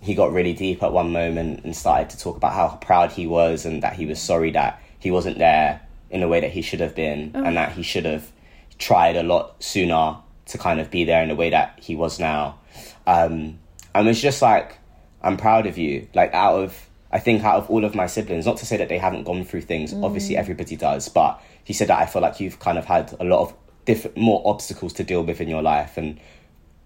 he 0.00 0.14
got 0.14 0.32
really 0.32 0.52
deep 0.52 0.82
at 0.82 0.92
one 0.92 1.10
moment 1.12 1.64
and 1.64 1.74
started 1.74 2.10
to 2.10 2.18
talk 2.18 2.36
about 2.36 2.52
how 2.52 2.76
proud 2.76 3.12
he 3.12 3.26
was 3.26 3.64
and 3.64 3.82
that 3.82 3.94
he 3.94 4.06
was 4.06 4.20
sorry 4.20 4.50
that 4.52 4.80
he 4.98 5.10
wasn't 5.10 5.38
there 5.38 5.80
in 6.10 6.20
the 6.20 6.28
way 6.28 6.40
that 6.40 6.50
he 6.50 6.62
should 6.62 6.80
have 6.80 6.94
been 6.94 7.32
and 7.34 7.56
that 7.56 7.72
he 7.72 7.82
should 7.82 8.04
have 8.04 8.30
tried 8.78 9.16
a 9.16 9.22
lot 9.22 9.62
sooner 9.62 10.16
to 10.46 10.58
kind 10.58 10.80
of 10.80 10.90
be 10.90 11.04
there 11.04 11.22
in 11.22 11.28
the 11.28 11.34
way 11.34 11.50
that 11.50 11.78
he 11.82 11.96
was 11.96 12.20
now. 12.20 12.58
Um, 13.06 13.58
and 13.94 14.08
it's 14.08 14.20
just 14.20 14.42
like, 14.42 14.78
I'm 15.22 15.36
proud 15.36 15.66
of 15.66 15.76
you. 15.76 16.06
Like 16.14 16.32
out 16.34 16.62
of 16.62 16.88
I 17.12 17.18
think 17.18 17.44
out 17.44 17.56
of 17.56 17.70
all 17.70 17.84
of 17.84 17.94
my 17.94 18.06
siblings, 18.06 18.46
not 18.46 18.56
to 18.58 18.66
say 18.66 18.76
that 18.76 18.88
they 18.88 18.98
haven't 18.98 19.24
gone 19.24 19.44
through 19.44 19.62
things, 19.62 19.94
obviously 19.94 20.34
mm. 20.34 20.38
everybody 20.38 20.76
does, 20.76 21.08
but 21.08 21.40
he 21.62 21.72
said 21.72 21.88
that 21.88 21.98
I 21.98 22.06
feel 22.06 22.22
like 22.22 22.40
you've 22.40 22.58
kind 22.58 22.78
of 22.78 22.84
had 22.84 23.14
a 23.20 23.24
lot 23.24 23.40
of 23.40 23.54
different, 23.84 24.16
more 24.16 24.42
obstacles 24.44 24.92
to 24.94 25.04
deal 25.04 25.22
with 25.22 25.40
in 25.40 25.48
your 25.48 25.62
life, 25.62 25.96
and 25.96 26.18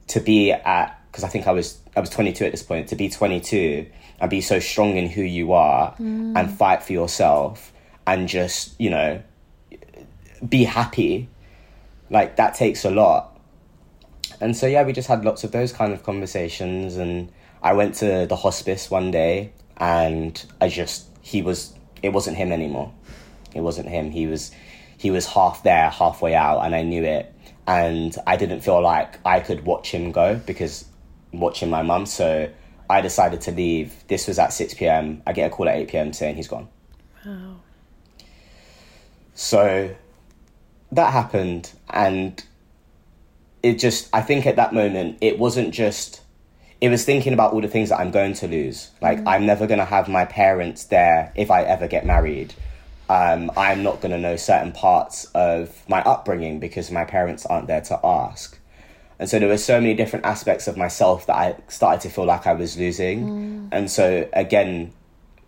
to 0.09 0.21
be 0.21 0.53
at 0.53 1.01
because 1.11 1.25
I 1.25 1.29
think 1.29 1.47
I 1.47 1.53
was 1.53 1.79
I 1.97 2.01
was 2.01 2.11
22 2.11 2.45
at 2.45 2.53
this 2.53 2.63
point 2.63 2.89
to 2.89 2.97
be 2.97 3.09
22 3.09 3.87
and 4.21 4.31
be 4.31 4.41
so 4.41 4.59
strong 4.59 4.97
in 4.97 5.09
who 5.09 5.23
you 5.23 5.53
are 5.53 5.95
mm. 5.97 6.39
and 6.39 6.51
fight 6.51 6.83
for 6.83 6.93
yourself 6.93 7.73
and 8.07 8.29
just 8.29 8.79
you 8.81 8.91
know 8.91 9.23
be 10.47 10.65
happy 10.65 11.29
like 12.11 12.37
that 12.37 12.55
takes 12.55 12.85
a 12.85 12.91
lot. 12.91 13.39
And 14.41 14.57
so 14.57 14.67
yeah 14.67 14.85
we 14.85 14.93
just 14.93 15.09
had 15.09 15.25
lots 15.25 15.45
of 15.45 15.53
those 15.53 15.73
kind 15.73 15.93
of 15.93 16.03
conversations 16.03 16.97
and 16.97 17.33
I 17.63 17.73
went 17.73 17.97
to 17.97 18.27
the 18.27 18.37
hospice 18.37 18.91
one 18.91 19.11
day 19.11 19.53
and 19.81 20.45
I 20.61 20.69
just 20.69 21.09
he 21.23 21.43
was 21.43 21.75
it 22.03 22.11
wasn't 22.11 22.37
him 22.37 22.53
anymore 22.53 22.93
it 23.55 23.61
wasn't 23.61 23.89
him 23.89 24.11
he 24.11 24.27
was 24.27 24.53
he 24.97 25.11
was 25.11 25.27
half 25.27 25.63
there 25.65 25.91
halfway 25.91 26.35
out 26.35 26.61
and 26.61 26.75
I 26.75 26.83
knew 26.83 27.03
it 27.03 27.35
and 27.67 28.17
I 28.27 28.37
didn't 28.37 28.61
feel 28.61 28.81
like 28.81 29.19
I 29.25 29.41
could 29.41 29.65
watch 29.65 29.91
him 29.91 30.13
go 30.13 30.37
because 30.47 30.85
watching 31.33 31.71
my 31.71 31.83
mum. 31.83 32.07
So 32.07 32.51
I 32.89 33.01
decided 33.01 33.41
to 33.43 33.53
leave. 33.53 33.95
This 34.09 34.27
was 34.27 34.39
at 34.39 34.53
6 34.53 34.75
p.m. 34.75 35.23
I 35.27 35.33
get 35.33 35.53
a 35.53 35.55
call 35.55 35.69
at 35.69 35.77
8 35.77 35.89
p.m. 35.89 36.13
saying 36.13 36.37
he's 36.37 36.49
gone. 36.49 36.69
Wow. 37.25 37.57
So 39.35 39.95
that 40.93 41.13
happened. 41.13 41.73
And 41.89 42.43
it 43.63 43.75
just, 43.75 44.09
I 44.13 44.23
think 44.23 44.47
at 44.47 44.57
that 44.57 44.75
moment, 44.75 45.19
it 45.21 45.39
wasn't 45.39 45.73
just, 45.73 46.21
it 46.81 46.89
was 46.89 47.05
thinking 47.05 47.33
about 47.33 47.53
all 47.53 47.61
the 47.61 47.69
things 47.69 47.91
that 47.91 48.01
I'm 48.01 48.11
going 48.11 48.35
to 48.35 48.49
lose. 48.49 48.91
Like, 49.01 49.19
mm. 49.19 49.25
I'm 49.27 49.45
never 49.47 49.67
going 49.67 49.79
to 49.79 49.85
have 49.85 50.09
my 50.09 50.25
parents 50.25 50.85
there 50.85 51.33
if 51.35 51.51
I 51.51 51.63
ever 51.63 51.87
get 51.87 52.07
married. 52.07 52.55
Um, 53.09 53.51
I'm 53.57 53.83
not 53.83 54.01
going 54.01 54.13
to 54.13 54.19
know 54.19 54.37
certain 54.37 54.73
parts 54.73 55.27
of 55.35 55.87
my 55.89 56.01
upbringing 56.03 56.61
because 56.61 56.91
my 56.91 57.05
parents 57.05 57.45
aren't 57.45 57.67
there 57.67 57.81
to 57.83 58.01
ask. 58.05 58.59
And 59.19 59.29
so 59.29 59.39
there 59.39 59.49
were 59.49 59.59
so 59.59 59.79
many 59.81 59.95
different 59.95 60.25
aspects 60.25 60.67
of 60.69 60.79
myself 60.79 61.27
that 61.27 61.37
I 61.37 61.57
started 61.69 62.01
to 62.03 62.09
feel 62.09 62.25
like 62.25 62.47
I 62.47 62.55
was 62.55 62.79
losing. 62.79 63.27
Mm. 63.27 63.69
And 63.73 63.91
so 63.91 64.27
again, 64.33 64.93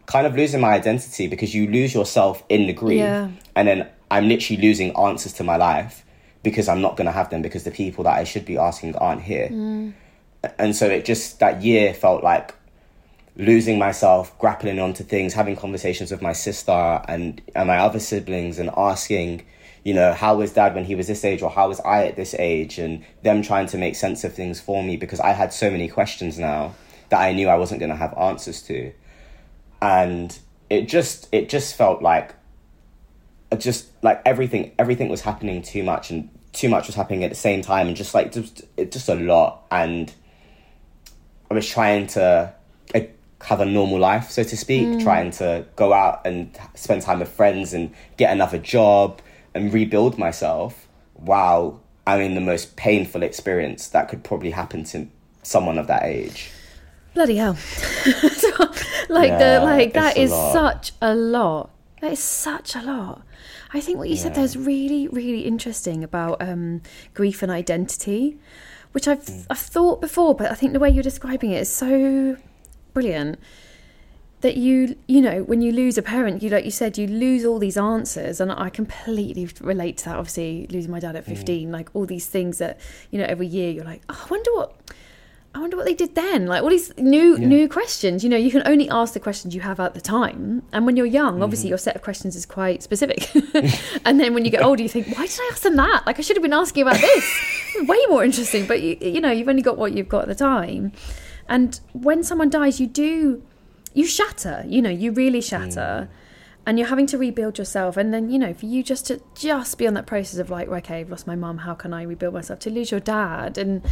kind 0.05 0.27
of 0.27 0.37
losing 0.37 0.61
my 0.61 0.73
identity 0.73 1.29
because 1.29 1.55
you 1.55 1.67
lose 1.67 1.95
yourself 1.95 2.43
in 2.51 2.67
the 2.67 2.75
grief. 2.75 2.99
Yeah. 2.99 3.31
And 3.57 3.67
then 3.67 3.89
I'm 4.11 4.29
literally 4.29 4.61
losing 4.61 4.95
answers 4.95 5.33
to 5.35 5.45
my 5.45 5.57
life 5.57 6.05
because 6.43 6.69
I'm 6.69 6.83
not 6.83 6.99
going 6.99 7.07
to 7.07 7.13
have 7.13 7.31
them 7.31 7.41
because 7.41 7.65
the 7.65 7.71
people 7.71 8.05
that 8.05 8.19
I 8.19 8.25
should 8.25 8.45
be 8.45 8.59
asking 8.59 8.97
aren't 8.97 9.23
here. 9.23 9.49
Mm. 9.49 9.95
And 10.59 10.75
so 10.75 10.87
it 10.87 11.05
just, 11.05 11.41
that 11.41 11.63
year 11.63 11.95
felt 11.95 12.23
like 12.23 12.55
losing 13.37 13.79
myself, 13.79 14.37
grappling 14.39 14.79
onto 14.79 15.05
things, 15.05 15.35
having 15.35 15.57
conversations 15.57 16.11
with 16.11 16.21
my 16.21 16.33
sister 16.33 17.03
and, 17.09 17.41
and 17.55 17.69
my 17.69 17.79
other 17.79 18.01
siblings 18.01 18.59
and 18.59 18.71
asking, 18.77 19.43
you 19.85 19.95
know, 19.95 20.13
how 20.13 20.37
was 20.37 20.53
dad 20.53 20.75
when 20.75 20.85
he 20.85 20.95
was 20.95 21.07
this 21.07 21.25
age 21.25 21.43
or 21.43 21.51
how 21.51 21.69
was 21.69 21.81
I 21.81 22.07
at 22.07 22.17
this 22.17 22.35
age 22.35 22.79
and 22.79 23.05
them 23.23 23.43
trying 23.43 23.67
to 23.69 23.79
make 23.79 23.97
sense 23.97 24.25
of 24.25 24.35
things 24.35 24.61
for 24.61 24.83
me 24.83 24.97
because 24.97 25.21
I 25.21 25.31
had 25.31 25.53
so 25.53 25.71
many 25.71 25.89
questions 25.89 26.39
now 26.39 26.75
that 27.09 27.21
I 27.21 27.33
knew 27.33 27.49
I 27.49 27.57
wasn't 27.57 27.81
going 27.81 27.91
to 27.91 27.97
have 27.97 28.17
answers 28.17 28.63
to. 28.63 28.93
And 29.81 30.39
it 30.71 30.89
just 30.89 31.29
it 31.33 31.51
just 31.51 31.77
felt 31.77 32.01
like 32.01 32.35
just 33.59 33.89
like 34.03 34.23
everything 34.25 34.73
everything 34.79 35.11
was 35.11 35.21
happening 35.21 35.61
too 35.61 35.83
much 35.83 36.11
and 36.11 36.31
too 36.53 36.69
much 36.69 36.87
was 36.87 36.97
happening 36.97 37.25
at 37.25 37.31
the 37.31 37.37
same 37.37 37.61
time 37.61 37.89
and 37.89 37.97
just 37.97 38.15
like 38.15 38.33
just 38.33 38.63
just 38.89 39.09
a 39.09 39.15
lot 39.15 39.67
and 39.71 40.15
I 41.53 41.55
was 41.55 41.69
trying 41.69 42.07
to 42.09 42.55
uh, 42.95 43.01
have 43.43 43.61
a 43.61 43.67
normal 43.67 43.99
life, 43.99 44.31
so 44.31 44.43
to 44.43 44.57
speak, 44.57 45.01
trying 45.01 45.33
to 45.33 45.67
go 45.77 45.93
out 45.93 46.23
and 46.25 46.51
spend 46.75 47.03
time 47.03 47.19
with 47.19 47.29
friends 47.29 47.75
and 47.75 47.93
get 48.17 48.33
another 48.33 48.57
job 48.57 49.21
and 49.53 49.71
rebuild 49.71 50.17
myself 50.17 50.89
while 51.13 51.83
I'm 52.07 52.23
in 52.23 52.35
the 52.35 52.41
most 52.41 52.77
painful 52.77 53.23
experience 53.23 53.89
that 53.89 54.09
could 54.09 54.25
probably 54.25 54.51
happen 54.51 54.85
to 54.85 55.09
someone 55.43 55.77
of 55.77 55.89
that 55.89 56.05
age. 56.05 56.51
Bloody 57.13 57.37
hell. 57.37 57.53
like 59.11 59.29
Yeah, 59.29 59.59
the 59.59 59.61
like 59.63 59.93
that 59.93 60.17
is 60.17 60.31
lot. 60.31 60.55
such 60.55 60.93
a 61.03 61.15
lot. 61.15 61.69
That 62.01 62.13
is 62.13 62.19
such 62.19 62.75
a 62.75 62.81
lot. 62.81 63.27
I 63.75 63.81
think 63.83 63.99
what 63.99 64.09
you 64.09 64.17
said 64.17 64.35
there 64.35 64.45
is 64.45 64.57
really, 64.57 65.07
really 65.09 65.43
interesting 65.43 66.03
about 66.03 66.41
um, 66.41 66.81
grief 67.13 67.43
and 67.43 67.53
identity, 67.53 68.39
which 68.93 69.09
I've 69.09 69.25
Mm. 69.25 69.47
I've 69.51 69.59
thought 69.59 70.01
before, 70.01 70.35
but 70.35 70.51
I 70.51 70.55
think 70.55 70.73
the 70.73 70.79
way 70.79 70.91
you're 70.91 71.03
describing 71.03 71.51
it 71.51 71.61
is 71.61 71.69
so 71.73 72.37
brilliant. 72.95 73.39
That 74.43 74.57
you 74.57 74.97
you 75.07 75.21
know 75.21 75.45
when 75.45 75.63
you 75.63 75.71
lose 75.71 75.97
a 75.97 76.03
parent, 76.03 76.43
you 76.43 76.51
like 76.51 76.65
you 76.65 76.73
said, 76.73 76.99
you 76.99 77.07
lose 77.07 77.45
all 77.45 77.61
these 77.61 77.77
answers, 77.77 78.41
and 78.41 78.51
I 78.51 78.71
completely 78.71 79.49
relate 79.61 79.99
to 79.99 80.05
that. 80.07 80.17
Obviously, 80.17 80.67
losing 80.69 80.91
my 80.91 80.99
dad 80.99 81.15
at 81.15 81.25
Mm. 81.25 81.29
15, 81.37 81.71
like 81.71 81.91
all 81.95 82.07
these 82.07 82.27
things 82.27 82.59
that 82.59 82.81
you 83.13 83.19
know 83.21 83.27
every 83.29 83.47
year 83.47 83.71
you're 83.71 83.85
like, 83.85 84.03
oh, 84.09 84.21
I 84.25 84.29
wonder 84.29 84.51
what 84.55 84.75
I 85.55 85.59
wonder 85.61 85.77
what 85.77 85.85
they 85.85 85.95
did 85.95 86.15
then. 86.15 86.47
Like 86.47 86.63
all 86.63 86.71
these 86.71 86.97
new 86.97 87.37
new 87.39 87.69
questions. 87.69 88.25
You 88.25 88.31
know, 88.31 88.39
you 88.39 88.51
can 88.51 88.63
only 88.67 88.89
ask 88.89 89.13
the 89.13 89.21
questions 89.21 89.55
you 89.55 89.61
have 89.61 89.79
at 89.81 89.93
the 89.95 90.01
time. 90.01 90.63
And 90.73 90.87
when 90.87 90.97
you're 90.97 91.05
young, 91.07 91.35
Mm-hmm. 91.35 91.43
obviously 91.43 91.69
your 91.69 91.79
set 91.79 91.95
of 91.95 92.03
questions 92.03 92.37
is 92.37 92.47
quite 92.47 92.83
specific. 92.83 93.29
and 94.07 94.19
then 94.19 94.33
when 94.33 94.45
you 94.47 94.51
get 94.51 94.63
older, 94.63 94.83
you 94.83 94.89
think, 94.89 95.09
why 95.09 95.27
did 95.27 95.39
I 95.41 95.49
ask 95.53 95.63
them 95.63 95.77
that? 95.77 96.05
Like 96.07 96.19
I 96.19 96.23
should 96.23 96.37
have 96.37 96.43
been 96.43 96.53
asking 96.55 96.83
about 96.83 97.01
this. 97.01 97.27
Way 97.89 97.99
more 98.09 98.25
interesting. 98.25 98.67
But 98.67 98.81
you, 98.81 98.97
you 99.01 99.21
know, 99.21 99.31
you've 99.31 99.49
only 99.49 99.63
got 99.63 99.77
what 99.77 99.93
you've 99.93 100.09
got 100.09 100.23
at 100.23 100.29
the 100.29 100.35
time. 100.35 100.93
And 101.49 101.79
when 101.93 102.23
someone 102.25 102.49
dies, 102.49 102.81
you 102.81 102.87
do 102.87 103.43
you 103.95 104.07
shatter. 104.07 104.65
You 104.67 104.81
know, 104.81 104.91
you 104.91 105.13
really 105.13 105.43
shatter. 105.43 106.09
And 106.65 106.79
you're 106.79 106.89
having 106.89 107.07
to 107.09 107.19
rebuild 107.19 107.59
yourself, 107.59 107.97
and 107.97 108.15
then 108.15 108.31
you 108.31 108.39
know, 108.39 108.55
for 108.55 108.67
you 108.67 108.85
just 108.85 109.07
to 109.09 109.21
just 109.35 109.77
be 109.79 109.87
on 109.89 109.95
that 109.95 110.07
process 110.07 110.39
of 110.39 110.49
like, 110.49 110.69
okay, 110.69 111.01
I've 111.01 111.11
lost 111.11 111.27
my 111.27 111.35
mum. 111.35 111.59
How 111.59 111.75
can 111.75 111.93
I 111.93 112.05
rebuild 112.05 112.35
myself? 112.35 112.61
To 112.61 112.71
lose 112.71 112.93
your 112.93 113.01
dad, 113.01 113.59
and 113.59 113.83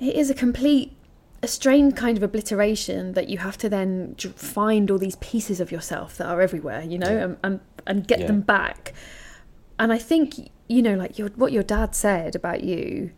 it 0.00 0.14
is 0.14 0.30
a 0.30 0.34
complete 0.34 0.92
a 1.42 1.46
strange 1.48 1.94
kind 1.94 2.16
of 2.16 2.22
obliteration 2.22 3.12
that 3.12 3.28
you 3.28 3.38
have 3.38 3.58
to 3.58 3.68
then 3.68 4.14
find 4.36 4.90
all 4.90 4.98
these 4.98 5.16
pieces 5.16 5.60
of 5.60 5.70
yourself 5.70 6.16
that 6.16 6.26
are 6.26 6.40
everywhere 6.40 6.82
you 6.82 6.98
know 6.98 7.16
and, 7.18 7.36
and 7.44 7.60
and 7.86 8.06
get 8.08 8.20
Yeah. 8.20 8.26
them 8.28 8.40
back 8.40 8.94
and 9.78 9.92
i 9.92 9.98
think 9.98 10.50
you 10.68 10.82
know 10.82 10.94
like 10.94 11.18
your 11.18 11.28
what 11.36 11.52
your 11.52 11.62
dad 11.62 11.94
said 11.94 12.34
about 12.34 12.62
you 12.64 13.10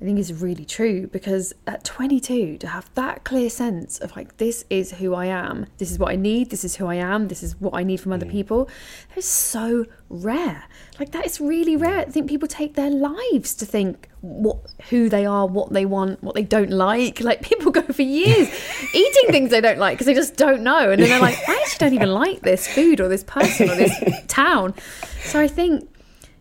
i 0.00 0.04
think 0.04 0.18
is 0.18 0.32
really 0.32 0.64
true 0.64 1.06
because 1.08 1.52
at 1.66 1.84
22 1.84 2.58
to 2.58 2.66
have 2.66 2.92
that 2.94 3.24
clear 3.24 3.50
sense 3.50 3.98
of 3.98 4.14
like 4.16 4.36
this 4.38 4.64
is 4.70 4.92
who 4.92 5.14
i 5.14 5.26
am 5.26 5.66
this 5.78 5.90
is 5.90 5.98
what 5.98 6.10
i 6.10 6.16
need 6.16 6.50
this 6.50 6.64
is 6.64 6.76
who 6.76 6.86
i 6.86 6.94
am 6.94 7.28
this 7.28 7.42
is 7.42 7.58
what 7.60 7.74
i 7.74 7.82
need 7.82 8.00
from 8.00 8.12
other 8.12 8.26
mm. 8.26 8.30
people 8.30 8.68
that 9.08 9.18
is 9.18 9.26
so 9.26 9.86
rare. 10.10 10.64
Like 10.98 11.12
that 11.12 11.24
is 11.24 11.40
really 11.40 11.76
mm. 11.76 11.82
rare. 11.82 12.00
I 12.00 12.04
think 12.04 12.28
people 12.28 12.48
take 12.48 12.74
their 12.74 12.90
lives 12.90 13.54
to 13.54 13.64
think 13.64 14.08
what 14.20 14.58
who 14.90 15.08
they 15.08 15.24
are 15.24 15.46
what 15.46 15.72
they 15.72 15.86
want 15.86 16.22
what 16.22 16.34
they 16.34 16.42
don't 16.42 16.70
like. 16.70 17.20
Like 17.30 17.42
people 17.42 17.70
go 17.70 17.82
for 17.82 18.02
years 18.02 18.48
eating 18.94 19.30
things 19.30 19.50
they 19.50 19.60
don't 19.60 19.78
like 19.78 19.94
because 19.94 20.06
they 20.06 20.14
just 20.14 20.36
don't 20.36 20.62
know. 20.62 20.90
And 20.90 21.00
then 21.00 21.08
they're 21.08 21.20
like 21.20 21.36
i 21.48 21.54
actually 21.62 21.78
don't 21.78 21.94
even 21.94 22.12
like 22.12 22.40
this 22.40 22.66
food 22.66 23.00
or 23.00 23.08
this 23.08 23.22
person 23.22 23.70
or 23.70 23.76
this 23.76 23.94
town. 24.26 24.74
So 25.22 25.40
i 25.40 25.46
think 25.46 25.88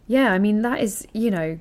yeah 0.08 0.34
i 0.34 0.40
mean 0.40 0.64
that 0.64 0.80
is 0.80 1.06
you 1.14 1.30
know 1.30 1.60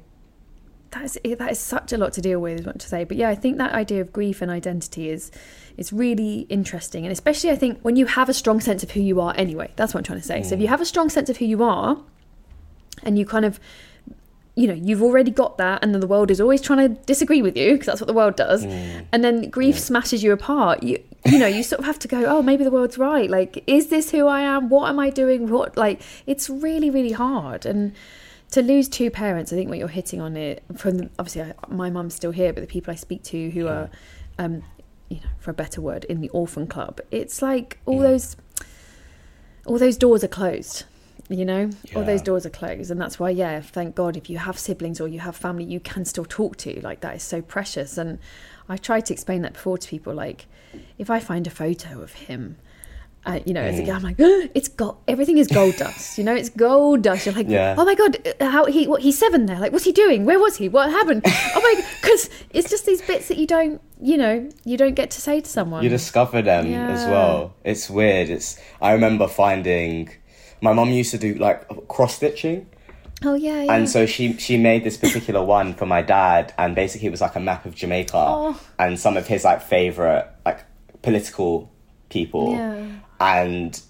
that 0.90 1.04
is 1.04 1.18
eh, 1.24 1.34
that 1.34 1.50
is 1.50 1.58
such 1.58 1.92
a 1.92 1.98
lot 1.98 2.12
to 2.14 2.20
deal 2.20 2.40
with, 2.40 2.60
is 2.60 2.66
what 2.66 2.78
to 2.78 2.88
say. 2.88 3.04
But 3.04 3.16
yeah, 3.16 3.28
I 3.28 3.34
think 3.34 3.58
that 3.58 3.72
idea 3.72 4.00
of 4.00 4.12
grief 4.12 4.42
and 4.42 4.50
identity 4.50 5.10
is 5.10 5.30
is 5.76 5.92
really 5.92 6.40
interesting, 6.48 7.04
and 7.04 7.12
especially 7.12 7.50
I 7.50 7.56
think 7.56 7.80
when 7.82 7.96
you 7.96 8.06
have 8.06 8.28
a 8.28 8.34
strong 8.34 8.60
sense 8.60 8.82
of 8.82 8.90
who 8.92 9.00
you 9.00 9.20
are. 9.20 9.34
Anyway, 9.36 9.70
that's 9.76 9.94
what 9.94 10.00
I'm 10.00 10.04
trying 10.04 10.20
to 10.20 10.26
say. 10.26 10.42
So 10.42 10.54
if 10.54 10.60
you 10.60 10.66
mm. 10.66 10.70
have 10.70 10.80
a 10.80 10.86
strong 10.86 11.08
sense 11.08 11.28
of 11.28 11.36
who 11.36 11.44
you 11.44 11.62
are, 11.62 11.98
and 13.02 13.18
you 13.18 13.26
kind 13.26 13.44
of 13.44 13.60
you 14.54 14.66
know 14.66 14.74
you've 14.74 15.02
already 15.02 15.30
got 15.30 15.56
that 15.58 15.82
and 15.82 15.94
then 15.94 16.00
the 16.00 16.06
world 16.06 16.30
is 16.30 16.40
always 16.40 16.60
trying 16.60 16.78
to 16.78 17.00
disagree 17.02 17.42
with 17.42 17.56
you 17.56 17.72
because 17.72 17.86
that's 17.86 18.00
what 18.00 18.08
the 18.08 18.12
world 18.12 18.34
does 18.34 18.66
mm. 18.66 19.06
and 19.12 19.22
then 19.22 19.48
grief 19.50 19.78
smashes 19.78 20.20
you 20.22 20.32
apart 20.32 20.82
you 20.82 21.00
you 21.26 21.38
know 21.38 21.46
you 21.46 21.62
sort 21.62 21.78
of 21.78 21.84
have 21.84 21.98
to 21.98 22.08
go 22.08 22.24
oh 22.26 22.42
maybe 22.42 22.64
the 22.64 22.70
world's 22.70 22.98
right. 22.98 23.30
Like 23.30 23.62
is 23.66 23.88
this 23.88 24.10
who 24.10 24.26
i 24.26 24.40
am? 24.40 24.68
What 24.68 24.88
am 24.88 24.98
i 24.98 25.10
doing? 25.10 25.48
What 25.48 25.76
like 25.76 26.00
it's 26.26 26.48
really 26.48 26.90
really 26.90 27.12
hard. 27.12 27.66
And 27.66 27.92
to 28.50 28.62
lose 28.62 28.88
two 28.88 29.10
parents 29.10 29.52
i 29.52 29.56
think 29.56 29.68
what 29.68 29.78
you're 29.78 29.88
hitting 29.88 30.20
on 30.20 30.36
it 30.36 30.62
from 30.76 30.98
the, 30.98 31.10
obviously 31.18 31.42
I, 31.42 31.54
my 31.68 31.90
mum's 31.90 32.14
still 32.14 32.30
here 32.30 32.52
but 32.52 32.60
the 32.60 32.66
people 32.66 32.92
i 32.92 32.96
speak 32.96 33.22
to 33.24 33.50
who 33.50 33.68
are 33.68 33.90
um 34.38 34.62
you 35.08 35.16
know 35.16 35.28
for 35.38 35.50
a 35.50 35.54
better 35.54 35.80
word 35.80 36.04
in 36.04 36.20
the 36.20 36.28
orphan 36.30 36.66
club 36.66 37.00
it's 37.10 37.42
like 37.42 37.78
all 37.86 37.98
those 37.98 38.36
all 39.66 39.78
those 39.78 39.96
doors 39.96 40.24
are 40.24 40.28
closed 40.28 40.84
you 41.30 41.44
know? 41.44 41.68
All 41.94 42.04
those 42.04 42.22
doors 42.22 42.46
are 42.46 42.50
closed 42.50 42.90
and 42.90 43.00
that's 43.00 43.18
why 43.18 43.30
yeah 43.30 43.60
thank 43.60 43.94
god 43.94 44.16
if 44.16 44.30
you 44.30 44.38
have 44.38 44.58
siblings 44.58 45.00
or 45.00 45.08
you 45.08 45.20
have 45.20 45.36
family 45.36 45.64
you 45.64 45.78
can 45.80 46.04
still 46.04 46.24
talk 46.24 46.56
to 46.58 46.80
like 46.80 47.00
that 47.00 47.16
is 47.16 47.22
so 47.22 47.42
precious. 47.42 47.98
And 47.98 48.18
i 48.68 48.76
tried 48.76 49.06
to 49.06 49.12
explain 49.12 49.42
that 49.42 49.52
before 49.52 49.76
to 49.78 49.88
people 49.88 50.14
like 50.14 50.46
if 50.96 51.10
i 51.10 51.20
find 51.20 51.46
a 51.46 51.50
photo 51.50 52.00
of 52.00 52.14
him 52.14 52.56
Uh, 53.28 53.40
you 53.44 53.52
know, 53.52 53.60
as 53.60 53.78
a 53.78 53.82
Mm. 53.82 53.86
girl, 53.86 53.96
I'm 53.96 54.02
like, 54.02 54.16
it's 54.54 54.68
gold. 54.68 54.96
Everything 55.06 55.36
is 55.36 55.48
gold 55.48 55.76
dust. 55.76 56.16
You 56.16 56.24
know, 56.24 56.34
it's 56.34 56.48
gold 56.48 57.02
dust. 57.02 57.26
You're 57.26 57.34
like, 57.34 57.46
Yeah. 57.48 57.74
oh 57.76 57.84
my 57.84 57.94
god, 57.94 58.16
how 58.40 58.64
he? 58.64 58.86
What 58.86 59.02
he's 59.02 59.18
seven 59.18 59.44
there? 59.44 59.58
Like, 59.60 59.70
what's 59.72 59.84
he 59.84 59.92
doing? 59.92 60.24
Where 60.24 60.38
was 60.40 60.56
he? 60.56 60.68
What 60.70 60.90
happened? 60.90 61.22
oh 61.26 61.60
my, 61.60 61.74
because 62.00 62.30
it's 62.56 62.70
just 62.70 62.86
these 62.86 63.02
bits 63.02 63.28
that 63.28 63.36
you 63.36 63.46
don't, 63.46 63.82
you 64.00 64.16
know, 64.16 64.48
you 64.64 64.76
don't 64.78 64.94
get 64.94 65.10
to 65.10 65.20
say 65.20 65.42
to 65.42 65.50
someone. 65.58 65.82
you 65.84 65.90
discover 65.90 66.40
them 66.40 66.72
as 66.72 67.04
well. 67.06 67.52
It's 67.64 67.90
weird. 67.90 68.30
It's 68.30 68.58
I 68.80 68.92
remember 68.92 69.28
finding 69.28 70.08
my 70.62 70.72
mum 70.72 70.90
used 70.90 71.10
to 71.10 71.18
do 71.18 71.34
like 71.34 71.68
cross 71.88 72.14
stitching. 72.16 72.66
oh 73.24 73.34
yeah, 73.34 73.62
yeah. 73.64 73.74
And 73.74 73.90
so 73.90 74.06
she 74.06 74.38
she 74.38 74.56
made 74.56 74.84
this 74.84 74.96
particular 74.96 75.44
one 75.44 75.74
for 75.74 75.84
my 75.84 76.00
dad, 76.00 76.54
and 76.56 76.74
basically 76.74 77.08
it 77.08 77.10
was 77.10 77.20
like 77.20 77.36
a 77.36 77.40
map 77.40 77.66
of 77.66 77.74
Jamaica 77.74 78.16
Oh. 78.16 78.58
and 78.78 78.98
some 78.98 79.18
of 79.18 79.26
his 79.26 79.44
like 79.44 79.60
favorite 79.60 80.24
like 80.46 80.60
political 81.02 81.70
people. 82.08 82.52
Yeah. 82.52 82.86
And 83.20 83.80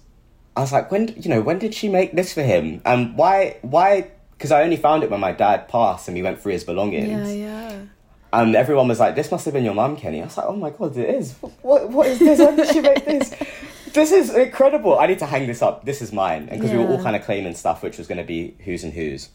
I 0.55 0.61
was 0.61 0.71
like, 0.71 0.91
when 0.91 1.09
you 1.17 1.29
know 1.29 1.41
when 1.41 1.59
did 1.59 1.73
she 1.73 1.87
make 1.89 2.13
this 2.13 2.33
for 2.33 2.41
him? 2.41 2.81
And 2.85 3.15
why 3.17 3.57
why? 3.61 4.11
Because 4.37 4.51
I 4.51 4.63
only 4.63 4.77
found 4.77 5.03
it 5.03 5.11
when 5.11 5.19
my 5.19 5.31
dad 5.33 5.67
passed 5.67 6.07
and 6.07 6.15
we 6.15 6.23
went 6.23 6.41
through 6.41 6.53
his 6.53 6.63
belongings. 6.63 7.33
yeah, 7.35 7.47
yeah. 7.71 7.81
And 8.31 8.55
everyone 8.55 8.87
was 8.87 8.99
like, 8.99 9.15
"This 9.15 9.31
must 9.31 9.45
have 9.45 9.53
been 9.55 9.65
your 9.65 9.73
mum, 9.73 9.97
Kenny." 9.97 10.21
I 10.21 10.25
was 10.25 10.37
like, 10.37 10.45
"Oh 10.47 10.55
my 10.55 10.69
god, 10.69 10.95
it 10.97 11.09
is! 11.09 11.33
What 11.61 11.89
what 11.89 12.07
is 12.07 12.19
this? 12.19 12.39
When 12.39 12.55
did 12.55 12.69
she 12.69 12.81
make 12.81 13.05
this? 13.05 13.33
This 13.91 14.11
is 14.11 14.29
incredible! 14.35 14.99
I 14.99 15.07
need 15.07 15.17
to 15.17 15.25
hang 15.25 15.47
this 15.47 15.63
up. 15.63 15.83
This 15.83 15.99
is 16.01 16.13
mine." 16.13 16.47
And 16.49 16.61
because 16.61 16.71
we 16.71 16.77
were 16.77 16.87
all 16.87 17.01
kind 17.01 17.15
of 17.15 17.23
claiming 17.23 17.55
stuff, 17.55 17.81
which 17.81 17.97
was 17.97 18.05
going 18.07 18.19
to 18.19 18.23
be 18.23 18.55
who's 18.63 18.83
and 18.83 18.93
whose. 18.93 19.29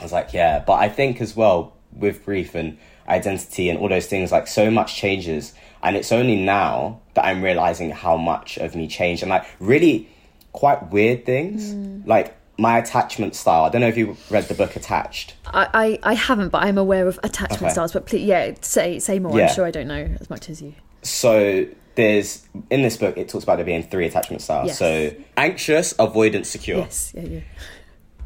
I 0.00 0.02
was 0.02 0.12
like, 0.12 0.32
"Yeah," 0.32 0.64
but 0.66 0.74
I 0.74 0.88
think 0.88 1.20
as 1.20 1.36
well 1.36 1.74
with 1.92 2.24
grief 2.24 2.56
and 2.56 2.76
identity 3.08 3.70
and 3.70 3.78
all 3.78 3.88
those 3.88 4.06
things, 4.06 4.32
like 4.32 4.48
so 4.48 4.68
much 4.68 4.96
changes, 4.96 5.54
and 5.82 5.96
it's 5.96 6.12
only 6.12 6.36
now 6.36 7.00
that 7.14 7.24
I'm 7.24 7.42
realizing 7.42 7.90
how 7.90 8.16
much 8.16 8.56
of 8.58 8.74
me 8.74 8.88
changed, 8.88 9.22
and 9.22 9.30
like 9.30 9.44
really 9.60 10.08
quite 10.52 10.90
weird 10.90 11.24
things, 11.26 11.72
hmm. 11.72 12.02
like 12.06 12.34
my 12.58 12.78
attachment 12.78 13.34
style. 13.36 13.64
I 13.64 13.68
don't 13.68 13.80
know 13.80 13.88
if 13.88 13.96
you 13.96 14.16
read 14.30 14.44
the 14.48 14.54
book 14.54 14.74
Attached. 14.74 15.34
I, 15.46 15.68
I, 16.02 16.10
I 16.10 16.14
haven't, 16.14 16.48
but 16.48 16.64
I'm 16.64 16.76
aware 16.78 17.06
of 17.06 17.18
attachment 17.22 17.62
Okay. 17.62 17.70
styles. 17.72 17.92
But 17.92 18.06
please, 18.06 18.24
yeah, 18.24 18.54
say 18.62 18.98
say 18.98 19.18
more. 19.20 19.36
Yeah. 19.38 19.46
I'm 19.46 19.54
sure 19.54 19.64
I 19.66 19.70
don't 19.70 19.86
know 19.88 20.08
as 20.20 20.28
much 20.28 20.50
as 20.50 20.60
you. 20.60 20.74
so 21.02 21.66
there's 21.94 22.46
in 22.70 22.82
this 22.82 22.96
book 22.96 23.16
it 23.16 23.28
talks 23.28 23.42
about 23.42 23.56
there 23.56 23.64
being 23.64 23.82
three 23.82 24.06
attachment 24.06 24.40
styles 24.40 24.68
Yes. 24.68 24.78
so 24.78 25.12
anxious 25.36 25.94
avoidant 25.94 26.46
secure 26.46 26.78
Yes, 26.78 27.12
yeah, 27.12 27.22
yeah. 27.22 27.40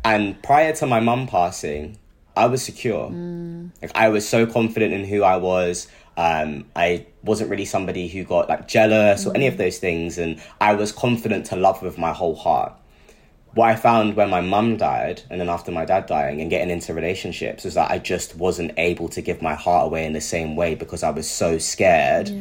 and 0.05 0.43
prior 0.43 0.75
to 0.75 0.87
my 0.87 1.01
mum 1.01 1.27
passing 1.27 1.97
i 2.37 2.45
was 2.45 2.63
secure 2.63 3.09
hmm. 3.09 3.69
like 3.81 3.91
i 3.95 4.11
was 4.11 4.29
so 4.29 4.45
confident 4.45 4.93
in 4.93 5.05
who 5.07 5.23
i 5.23 5.37
was 5.37 5.89
um, 6.17 6.65
i 6.77 7.07
wasn't 7.23 7.49
really 7.49 7.65
somebody 7.65 8.09
who 8.09 8.25
got 8.25 8.49
like 8.49 8.69
jealous 8.69 9.27
or 9.27 9.35
any 9.35 9.47
of 9.47 9.57
those 9.57 9.79
things 9.79 10.19
and 10.19 10.41
i 10.61 10.75
was 10.75 10.93
confident 10.93 11.47
to 11.47 11.57
love 11.57 11.83
with 11.83 11.99
my 11.99 12.13
whole 12.13 12.37
heart 12.37 12.73
what 13.55 13.69
I 13.69 13.77
found 13.77 14.17
when 14.17 14.31
my 14.31 14.41
mum 14.41 14.77
died 14.77 15.23
and 15.29 15.41
then 15.41 15.49
after 15.49 15.71
my 15.71 15.85
dad 15.85 16.07
dying 16.07 16.41
and 16.41 16.49
getting 16.49 16.71
into 16.71 16.95
relationships 16.95 17.65
is 17.65 17.75
that 17.75 17.91
I 17.91 17.99
just 17.99 18.35
wasn't 18.37 18.73
able 18.79 19.09
to 19.11 19.21
give 19.21 19.43
my 19.43 19.55
heart 19.55 19.87
away 19.87 20.07
in 20.07 20.15
the 20.15 20.21
same 20.21 20.57
way 20.57 20.75
because 20.75 21.03
I 21.03 21.11
was 21.11 21.31
so 21.31 21.59
scared 21.59 22.33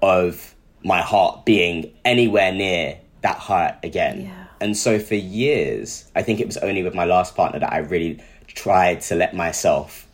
of 0.00 0.54
my 0.84 1.02
heart 1.02 1.44
being 1.44 1.92
anywhere 2.04 2.52
near 2.52 2.98
that 3.22 3.38
hurt 3.38 3.78
again. 3.82 4.22
Yeah. 4.22 4.46
And 4.60 4.76
so 4.76 4.98
for 4.98 5.14
years, 5.14 6.10
I 6.14 6.22
think 6.22 6.38
it 6.38 6.46
was 6.46 6.56
only 6.58 6.82
with 6.82 6.94
my 6.94 7.04
last 7.04 7.34
partner 7.34 7.58
that 7.58 7.72
I 7.72 7.78
really 7.78 8.22
tried 8.46 9.00
to 9.02 9.14
let 9.14 9.34
myself 9.34 10.06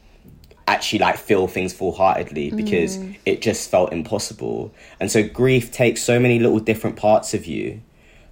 actually 0.68 0.98
like 0.98 1.16
feel 1.16 1.46
things 1.46 1.72
full-heartedly 1.72 2.50
mm. 2.50 2.56
because 2.56 2.98
it 3.24 3.40
just 3.40 3.70
felt 3.70 3.92
impossible. 3.92 4.74
And 4.98 5.10
so 5.10 5.22
grief 5.26 5.70
takes 5.70 6.02
so 6.02 6.18
many 6.18 6.38
little 6.38 6.58
different 6.58 6.96
parts 6.96 7.34
of 7.34 7.46
you 7.46 7.82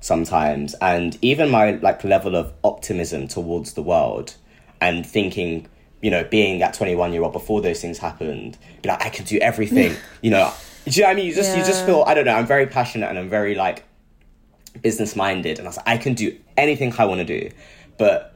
sometimes. 0.00 0.74
And 0.80 1.16
even 1.22 1.50
my 1.50 1.72
like 1.72 2.04
level 2.04 2.34
of 2.36 2.52
optimism 2.62 3.28
towards 3.28 3.74
the 3.74 3.82
world 3.82 4.34
and 4.80 5.06
thinking 5.06 5.66
you 6.02 6.10
know 6.10 6.22
being 6.24 6.62
at 6.62 6.74
21 6.74 7.12
year 7.12 7.22
old 7.22 7.32
before 7.32 7.62
those 7.62 7.80
things 7.80 7.96
happened 7.96 8.58
be 8.82 8.88
like 8.90 9.02
i 9.02 9.08
can 9.08 9.24
do 9.24 9.38
everything 9.38 9.94
you 10.20 10.30
know? 10.30 10.52
Do 10.84 10.90
you 10.90 11.00
know 11.00 11.08
what 11.08 11.12
i 11.12 11.14
mean? 11.14 11.26
You 11.26 11.34
just 11.34 11.56
you 11.56 11.64
just 11.64 11.86
feel 11.86 12.04
i 12.06 12.12
don't 12.12 12.26
know 12.26 12.34
i'm 12.34 12.46
very 12.46 12.66
passionate 12.66 13.08
and 13.08 13.18
i'm 13.18 13.30
very 13.30 13.54
like 13.54 13.84
business 14.82 15.16
minded 15.16 15.58
and 15.58 15.66
i 15.66 15.70
was 15.70 15.78
like 15.78 15.88
i 15.88 15.96
can 15.96 16.12
do 16.12 16.36
anything 16.58 16.92
i 16.98 17.06
want 17.06 17.20
to 17.20 17.24
do. 17.24 17.50
But 17.96 18.33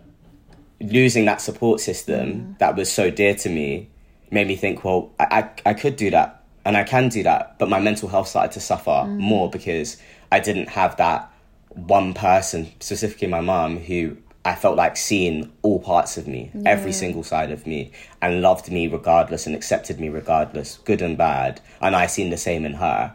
losing 0.81 1.24
that 1.24 1.41
support 1.41 1.81
system 1.81 2.33
mm. 2.33 2.59
that 2.59 2.76
was 2.76 2.91
so 2.91 3.11
dear 3.11 3.35
to 3.35 3.49
me 3.49 3.89
made 4.31 4.47
me 4.47 4.57
think 4.57 4.85
well 4.85 5.11
I, 5.18 5.51
I, 5.64 5.70
I 5.70 5.74
could 5.74 5.97
do 5.97 6.11
that 6.11 6.45
and 6.64 6.76
i 6.76 6.85
can 6.85 7.09
do 7.09 7.22
that 7.24 7.59
but 7.59 7.68
my 7.68 7.81
mental 7.81 8.09
health 8.09 8.29
started 8.29 8.53
to 8.53 8.61
suffer 8.61 8.91
mm. 8.91 9.18
more 9.18 9.51
because 9.51 9.97
i 10.31 10.39
didn't 10.39 10.68
have 10.68 10.97
that 10.99 11.33
one 11.70 12.14
person 12.14 12.70
specifically 12.81 13.26
my 13.29 13.41
mum 13.41 13.79
who 13.79 14.16
i 14.45 14.55
felt 14.55 14.76
like 14.76 14.97
seeing 14.97 15.53
all 15.62 15.81
parts 15.81 16.16
of 16.16 16.26
me 16.29 16.51
every 16.64 16.93
single 16.93 17.22
side 17.22 17.51
of 17.51 17.66
me 17.66 17.91
and 18.22 18.41
loved 18.41 18.70
me 18.70 18.87
regardless 18.87 19.47
and 19.47 19.55
accepted 19.55 20.01
me 20.01 20.09
regardless 20.09 20.79
good 20.79 21.03
and 21.03 21.18
bad. 21.18 21.61
And 21.81 21.95
i 21.95 22.07
seen 22.07 22.31
the 22.31 22.37
same 22.37 22.64
in 22.64 22.74
her. 22.74 23.14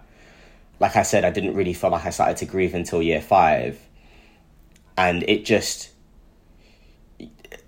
Like 0.79 0.95
i 0.95 1.03
said 1.03 1.25
i 1.25 1.31
didn't 1.31 1.55
really 1.55 1.73
feel 1.73 1.89
like 1.89 2.05
i 2.05 2.09
started 2.09 2.37
to 2.37 2.45
grieve 2.45 2.73
until 2.73 3.01
year 3.01 3.21
five. 3.21 3.79
And 4.95 5.23
it 5.23 5.43
just 5.45 5.89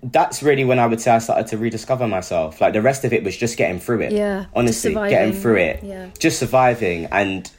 that's 0.02 0.42
really 0.42 0.64
when 0.64 0.78
I 0.78 0.86
would 0.86 1.00
say 1.00 1.10
I 1.10 1.18
started 1.18 1.46
to 1.48 1.58
rediscover 1.58 2.06
myself. 2.06 2.60
Like 2.60 2.72
the 2.72 2.82
rest 2.82 3.04
of 3.04 3.12
it 3.12 3.24
was 3.24 3.36
just 3.36 3.56
getting 3.56 3.80
through 3.80 4.02
it. 4.02 4.12
Yeah, 4.12 4.46
Honestly, 4.54 4.94
getting 4.94 5.32
through 5.32 5.56
it. 5.56 5.82
Yeah. 5.82 6.10
Just 6.18 6.38
surviving. 6.38 7.06
And, 7.06 7.50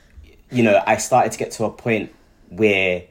you 0.52 0.64
know, 0.64 0.82
I 0.86 0.98
started 0.98 1.32
to 1.34 1.38
get 1.38 1.52
to 1.52 1.66
a 1.66 1.70
point 1.70 2.14
where 2.50 3.04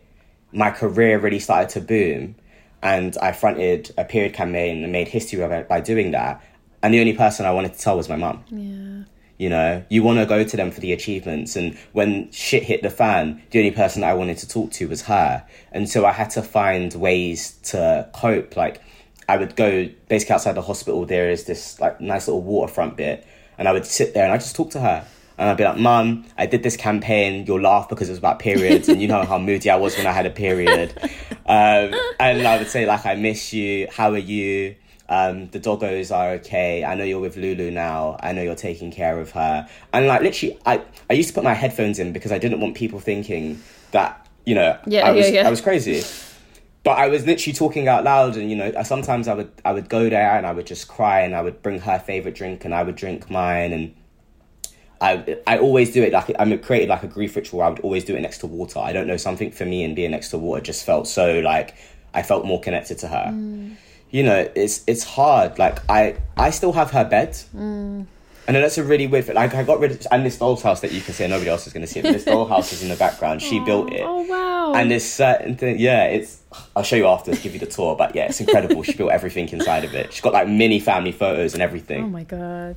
my 0.53 0.71
career 0.71 1.19
really 1.19 1.41
started 1.41 1.69
to 1.71 1.81
boom. 1.81 2.37
And 2.83 3.17
I 3.19 3.33
fronted 3.33 3.93
a 3.99 4.05
period 4.05 4.35
campaign 4.35 4.83
and 4.83 4.93
made 4.93 5.09
history 5.09 5.41
of 5.41 5.51
it 5.51 5.69
by 5.69 5.81
doing 5.81 6.13
that. 6.13 6.45
And 6.83 6.95
the 6.95 7.01
only 7.01 7.15
person 7.15 7.45
I 7.47 7.51
wanted 7.51 7.75
to 7.75 7.81
tell 7.81 7.97
was 7.97 8.09
my 8.09 8.17
mum. 8.17 8.45
Yeah. 8.51 9.13
You 9.39 9.51
know, 9.51 9.85
you 9.91 10.03
want 10.03 10.19
to 10.19 10.27
go 10.27 10.45
to 10.45 10.57
them 10.57 10.71
for 10.71 10.81
the 10.81 10.93
achievements. 10.93 11.57
And 11.57 11.77
when 11.93 12.31
shit 12.31 12.63
hit 12.63 12.83
the 12.83 12.91
fan, 12.91 13.43
the 13.51 13.59
only 13.59 13.71
person 13.71 14.03
I 14.03 14.15
wanted 14.15 14.39
to 14.39 14.49
talk 14.49 14.71
to 14.73 14.89
was 14.89 15.03
her. 15.03 15.45
And 15.73 15.89
so 15.89 16.07
I 16.07 16.13
had 16.13 16.31
to 16.31 16.43
find 16.43 16.95
ways 16.95 17.53
to 17.65 18.09
cope. 18.15 18.57
Like, 18.57 18.81
I 19.29 19.37
would 19.37 19.57
go 19.57 19.89
basically 20.09 20.35
outside 20.35 20.53
the 20.53 20.63
hospital, 20.63 21.05
there 21.05 21.31
is 21.31 21.45
this 21.45 21.81
like 21.81 22.01
nice 22.01 22.29
little 22.29 22.43
waterfront 22.43 22.97
bit. 22.97 23.27
And 23.59 23.67
I 23.67 23.73
would 23.73 23.87
sit 23.87 24.15
there 24.15 24.25
and 24.25 24.33
I 24.33 24.37
just 24.37 24.55
talk 24.55 24.71
to 24.71 24.81
her. 24.81 25.07
And 25.39 25.51
I'd 25.51 25.57
be 25.57 25.65
like, 25.65 25.79
Mum, 25.79 26.25
I 26.39 26.47
did 26.47 26.63
this 26.63 26.77
campaign. 26.77 27.45
You'll 27.47 27.61
laugh 27.61 27.89
because 27.89 28.09
it 28.09 28.13
was 28.13 28.19
about 28.19 28.39
periods. 28.39 28.89
and 28.89 29.03
you 29.03 29.09
know 29.09 29.25
how 29.25 29.39
moody 29.39 29.69
I 29.69 29.77
was 29.77 29.97
when 29.97 30.07
I 30.07 30.13
had 30.13 30.27
a 30.27 30.31
period. 30.31 30.95
Um, 31.49 31.95
and 32.19 32.45
I 32.45 32.59
would 32.59 32.67
say, 32.67 32.87
like, 32.87 33.07
I 33.07 33.15
miss 33.15 33.53
you. 33.53 33.87
How 33.89 34.11
are 34.11 34.19
you? 34.19 34.75
Um, 35.09 35.49
the 35.51 35.61
doggos 35.61 36.15
are 36.15 36.31
okay. 36.33 36.85
I 36.85 36.95
know 36.97 37.05
you're 37.05 37.21
with 37.21 37.37
Lulu 37.37 37.71
now. 37.71 38.17
I 38.21 38.33
know 38.33 38.43
you're 38.43 38.57
taking 38.57 38.91
care 38.91 39.21
of 39.21 39.31
her. 39.33 39.69
And 39.93 40.07
like 40.09 40.23
literally, 40.23 40.59
I, 40.67 40.83
I 41.09 41.13
used 41.13 41.29
to 41.29 41.35
put 41.35 41.45
my 41.45 41.55
headphones 41.55 41.99
in 41.99 42.13
because 42.13 42.33
I 42.33 42.39
didn't 42.39 42.61
want 42.61 42.75
people 42.75 42.99
thinking 42.99 43.63
that 43.93 44.27
you 44.45 44.55
know 44.55 44.79
Yeah, 44.87 45.07
I 45.07 45.13
was 45.13 45.27
yeah, 45.27 45.43
yeah. 45.43 45.47
I 45.47 45.51
was 45.51 45.61
crazy. 45.61 46.03
But 46.87 46.99
I 46.99 47.09
was 47.09 47.27
literally 47.27 47.53
talking 47.53 47.89
out 47.89 48.05
loud, 48.05 48.37
and 48.37 48.49
you 48.49 48.55
know, 48.55 48.73
sometimes 48.85 49.27
I 49.27 49.35
would 49.35 49.51
I 49.65 49.73
would 49.73 49.89
go 49.89 50.09
there 50.09 50.37
and 50.37 50.47
I 50.47 50.53
would 50.53 50.69
just 50.69 50.87
cry, 50.87 51.23
and 51.23 51.35
I 51.35 51.43
would 51.43 51.61
bring 51.61 51.81
her 51.81 51.99
favorite 51.99 52.37
drink, 52.37 52.65
and 52.65 52.73
I 52.73 52.85
would 52.85 52.95
drink 52.95 53.29
mine, 53.29 53.73
and 53.73 53.95
I 55.01 55.37
I 55.49 55.59
always 55.59 55.93
do 55.93 56.05
it 56.05 56.13
like 56.13 56.31
I'm 56.39 56.57
created 56.61 56.89
like 56.89 57.03
a 57.03 57.09
grief 57.09 57.35
ritual. 57.35 57.63
I 57.63 57.71
would 57.71 57.81
always 57.81 58.05
do 58.05 58.15
it 58.15 58.21
next 58.21 58.39
to 58.39 58.47
water. 58.47 58.79
I 58.79 58.93
don't 58.93 59.09
know 59.09 59.17
something 59.17 59.51
for 59.51 59.65
me 59.65 59.83
and 59.83 59.97
being 59.97 60.13
next 60.13 60.31
to 60.31 60.39
water 60.39 60.63
just 60.63 60.87
felt 60.87 61.09
so 61.09 61.41
like 61.41 61.75
I 62.15 62.23
felt 62.23 62.47
more 62.47 62.61
connected 62.61 62.99
to 62.99 63.09
her. 63.09 63.33
Mm. 63.33 63.75
You 64.13 64.23
know, 64.23 64.49
it's 64.55 64.85
it's 64.87 65.03
hard. 65.03 65.59
Like 65.59 65.81
I 65.91 66.19
I 66.37 66.51
still 66.51 66.73
have 66.73 66.93
her 66.93 67.05
bed. 67.05 67.33
Mm. 67.53 68.07
I 68.49 68.53
know 68.53 68.61
that's 68.61 68.79
a 68.79 68.85
really 68.85 69.09
weird. 69.09 69.25
Thing. 69.25 69.35
Like 69.35 69.55
I 69.55 69.65
got 69.65 69.81
rid 69.81 69.91
of 69.91 70.07
and 70.13 70.25
this 70.25 70.39
doll's 70.39 70.63
house 70.63 70.81
that 70.83 70.93
you 70.93 71.01
can 71.01 71.15
see. 71.15 71.25
and 71.25 71.33
Nobody 71.33 71.51
else 71.51 71.67
is 71.67 71.73
going 71.73 71.85
to 71.85 71.93
see 71.93 71.99
it. 71.99 72.05
But 72.05 72.13
this 72.13 72.25
dollhouse 72.25 72.73
is 72.73 72.83
in 72.85 72.91
the 72.91 72.97
background. 72.97 73.43
She 73.43 73.59
built 73.59 73.93
it. 73.93 74.03
Oh 74.05 74.23
wow. 74.23 74.73
And 74.75 74.91
there's 74.91 75.05
certain 75.05 75.57
thing, 75.57 75.79
yeah. 75.79 76.05
It's 76.05 76.43
I'll 76.75 76.83
show 76.83 76.97
you 76.97 77.07
after, 77.07 77.35
give 77.37 77.53
you 77.55 77.59
the 77.61 77.67
tour. 77.67 77.97
But 77.97 78.15
yeah, 78.15 78.27
it's 78.27 78.41
incredible. 78.41 78.83
she 78.83 78.93
built 78.95 79.11
everything 79.13 79.49
inside 79.51 79.85
of 79.85 79.95
it. 79.95 80.13
She's 80.13 80.21
got 80.23 80.33
like 80.33 80.49
mini 80.49 80.81
family 80.81 81.13
photos 81.13 81.55
and 81.55 81.63
everything 81.63 82.05
oh 82.05 82.09
my 82.09 82.25
god. 82.25 82.77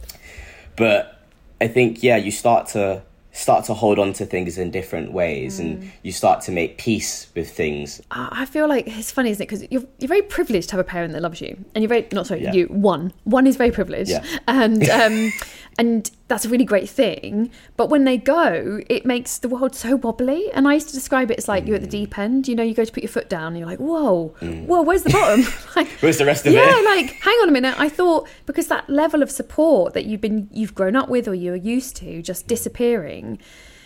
but 0.76 1.20
I 1.62 1.68
think 1.68 2.04
yeah, 2.04 2.18
you 2.18 2.32
start 2.32 2.68
to 2.70 3.02
start 3.32 3.64
to 3.64 3.74
hold 3.74 4.00
on 4.00 4.12
to 4.12 4.26
things 4.26 4.58
in 4.58 4.72
different 4.72 5.12
ways, 5.12 5.60
and 5.60 5.92
you 6.04 6.12
start 6.12 6.42
to 6.42 6.52
make 6.52 6.78
peace 6.78 7.28
with 7.36 7.50
things. 7.56 8.02
I 8.12 8.30
I 8.42 8.46
feel 8.46 8.68
like 8.68 8.88
it's 8.88 9.12
funny, 9.12 9.30
isn't 9.32 9.44
it? 9.44 9.48
Because 9.50 9.68
you're 9.72 9.84
you're 10.00 10.08
very 10.08 10.22
privileged 10.24 10.70
to 10.70 10.76
have 10.78 10.80
a 10.86 10.90
parent 10.90 11.14
that 11.14 11.22
loves 11.22 11.40
you, 11.42 11.58
and 11.76 11.82
you're 11.84 11.90
very 11.90 12.08
not 12.12 12.28
sorry, 12.28 12.44
Yeah. 12.44 12.54
you 12.54 12.66
one 12.68 13.14
one 13.26 13.46
is 13.48 13.56
very 13.58 13.72
privileged, 13.72 14.10
Yeah. 14.12 14.24
and 14.48 14.90
um, 14.90 15.32
and 15.80 16.12
that's 16.28 16.44
a 16.44 16.50
really 16.50 16.66
great 16.66 16.90
thing. 16.90 17.50
But 17.78 17.90
when 17.90 18.04
they 18.04 18.18
go, 18.18 18.82
it 18.90 19.06
makes 19.06 19.38
the 19.38 19.48
world 19.48 19.74
so 19.74 19.96
wobbly. 19.96 20.52
And 20.52 20.68
I 20.68 20.74
used 20.74 20.90
to 20.90 20.94
describe 20.94 21.32
it 21.32 21.38
as 21.38 21.48
like 21.48 21.66
you're 21.66 21.78
at 21.78 21.82
the 21.82 21.88
mm. 21.88 21.92
deep 21.92 22.18
end. 22.18 22.50
You 22.50 22.56
know, 22.56 22.64
you 22.64 22.74
go 22.74 22.84
to 22.84 22.92
put 22.92 23.02
your 23.02 23.10
foot 23.10 23.30
down, 23.30 23.54
and 23.54 23.60
you're 23.60 23.66
like, 23.66 23.80
whoa, 23.80 24.36
mm. 24.42 24.66
whoa, 24.66 24.82
where's 24.82 25.04
the 25.04 25.12
bottom? 25.12 25.46
like, 25.78 25.88
Where's 26.02 26.18
the 26.18 26.26
rest 26.26 26.46
of 26.46 26.52
yeah, 26.52 26.64
it? 26.64 26.84
Yeah, 26.84 26.90
like 26.90 27.12
hang 27.22 27.34
on 27.36 27.48
a 27.48 27.54
minute. 27.54 27.76
I 27.80 27.88
thought 27.88 28.28
because 28.46 28.68
that 28.68 28.90
level 28.90 29.24
of 29.24 29.32
support 29.32 29.94
that 29.94 30.04
you've 30.04 30.20
been 30.20 30.50
you've 30.52 30.76
grown 30.76 30.98
up 30.98 31.08
with 31.08 31.30
or 31.30 31.34
you're 31.34 31.56
used 31.56 31.96
to 31.98 32.22
just 32.22 32.44
mm. 32.44 32.48
disappearing, 32.50 33.40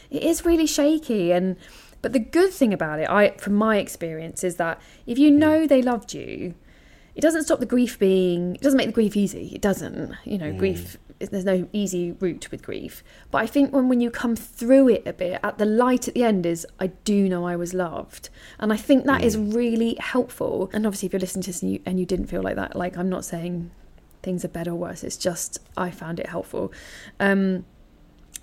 it 0.10 0.24
is 0.24 0.44
really 0.44 0.66
shaky 0.66 1.32
and 1.32 1.58
But 2.02 2.12
the 2.12 2.20
good 2.20 2.52
thing 2.52 2.74
about 2.74 3.00
it, 3.00 3.10
I 3.10 3.30
from 3.38 3.54
my 3.54 3.78
experience, 3.78 4.44
is 4.44 4.56
that 4.56 4.82
if 5.06 5.20
you 5.20 5.30
know 5.30 5.68
they 5.68 5.84
loved 5.84 6.16
you, 6.16 6.56
it 7.16 7.22
doesn't 7.22 7.44
stop 7.44 7.60
the 7.60 7.66
grief 7.66 8.00
being. 8.00 8.56
It 8.56 8.62
doesn't 8.62 8.78
make 8.78 8.88
the 8.88 8.94
grief 8.94 9.16
easy. 9.16 9.52
It 9.54 9.62
doesn't. 9.62 10.14
You 10.26 10.38
know, 10.38 10.52
grief. 10.54 10.98
There's 11.30 11.46
no 11.46 11.68
easy 11.74 12.12
route 12.12 12.50
with 12.52 12.62
grief. 12.62 13.04
But 13.32 13.40
I 13.40 13.48
think 13.48 13.74
when 13.74 13.90
when 13.90 14.02
you 14.02 14.12
come 14.12 14.36
through 14.36 14.90
it 14.90 15.04
a 15.06 15.14
bit, 15.14 15.40
at 15.44 15.58
the 15.58 15.66
light 15.66 16.08
at 16.08 16.14
the 16.14 16.24
end 16.24 16.46
is 16.46 16.66
I 16.80 16.88
do 16.88 17.28
know 17.30 17.46
I 17.46 17.56
was 17.56 17.74
loved, 17.74 18.30
and 18.60 18.74
I 18.74 18.78
think 18.78 19.06
that 19.06 19.24
is 19.24 19.38
really 19.38 19.96
helpful. 20.00 20.70
And 20.74 20.86
obviously, 20.86 21.08
if 21.08 21.14
you're 21.14 21.20
listening 21.20 21.44
to 21.44 21.50
this 21.50 21.62
and 21.62 21.72
you 21.74 21.82
and 21.86 22.00
you 22.00 22.06
didn't 22.06 22.28
feel 22.28 22.42
like 22.42 22.56
that, 22.56 22.76
like 22.76 22.98
I'm 22.98 23.10
not 23.10 23.26
saying 23.26 23.72
things 24.22 24.46
are 24.46 24.50
better 24.50 24.72
or 24.72 24.76
worse. 24.76 25.04
It's 25.04 25.18
just 25.18 25.60
I 25.78 25.92
found 25.92 26.20
it 26.20 26.28
helpful. 26.28 26.72
Um, 27.20 27.66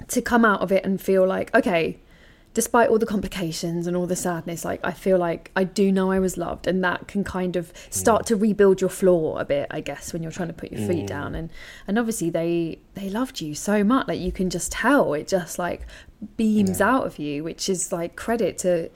to 0.09 0.23
come 0.23 0.45
out 0.45 0.63
of 0.63 0.73
it 0.73 0.85
and 0.85 1.01
feel 1.01 1.27
like 1.27 1.55
okay 1.55 1.99
despite 2.53 2.89
all 2.89 2.99
the 2.99 3.07
complications 3.07 3.87
and 3.87 3.97
all 3.97 4.07
the 4.07 4.17
sadness 4.17 4.65
like 4.65 4.81
i 4.83 4.91
feel 4.93 5.19
like 5.19 5.51
i 5.55 5.63
do 5.63 5.93
know 5.93 6.11
i 6.11 6.19
was 6.19 6.37
loved 6.37 6.67
and 6.67 6.83
that 6.83 7.07
can 7.07 7.23
kind 7.23 7.55
of 7.55 7.73
start 7.91 8.23
mm. 8.23 8.27
to 8.27 8.37
rebuild 8.37 8.81
your 8.81 8.91
floor 8.91 9.41
a 9.41 9.45
bit 9.45 9.67
i 9.71 9.81
guess 9.81 10.13
when 10.13 10.23
you're 10.23 10.33
trying 10.33 10.49
to 10.49 10.55
put 10.55 10.73
your 10.73 10.87
feet 10.89 11.05
mm. 11.05 11.09
down. 11.09 11.35
And 11.35 11.51
and 11.87 11.99
obviously 11.99 12.31
they 12.31 12.79
they 12.95 13.11
loved 13.11 13.41
you 13.41 13.55
so 13.55 13.85
much 13.85 14.09
like 14.09 14.21
you 14.21 14.33
can 14.33 14.51
just 14.51 14.73
tell. 14.73 15.15
It 15.15 15.29
just 15.29 15.59
like 15.59 15.87
beams 16.37 16.81
out 16.81 17.07
of 17.07 17.19
you 17.19 17.43
which 17.45 17.69
is 17.69 17.93
like 17.93 18.17
credit 18.17 18.59
to 18.59 18.91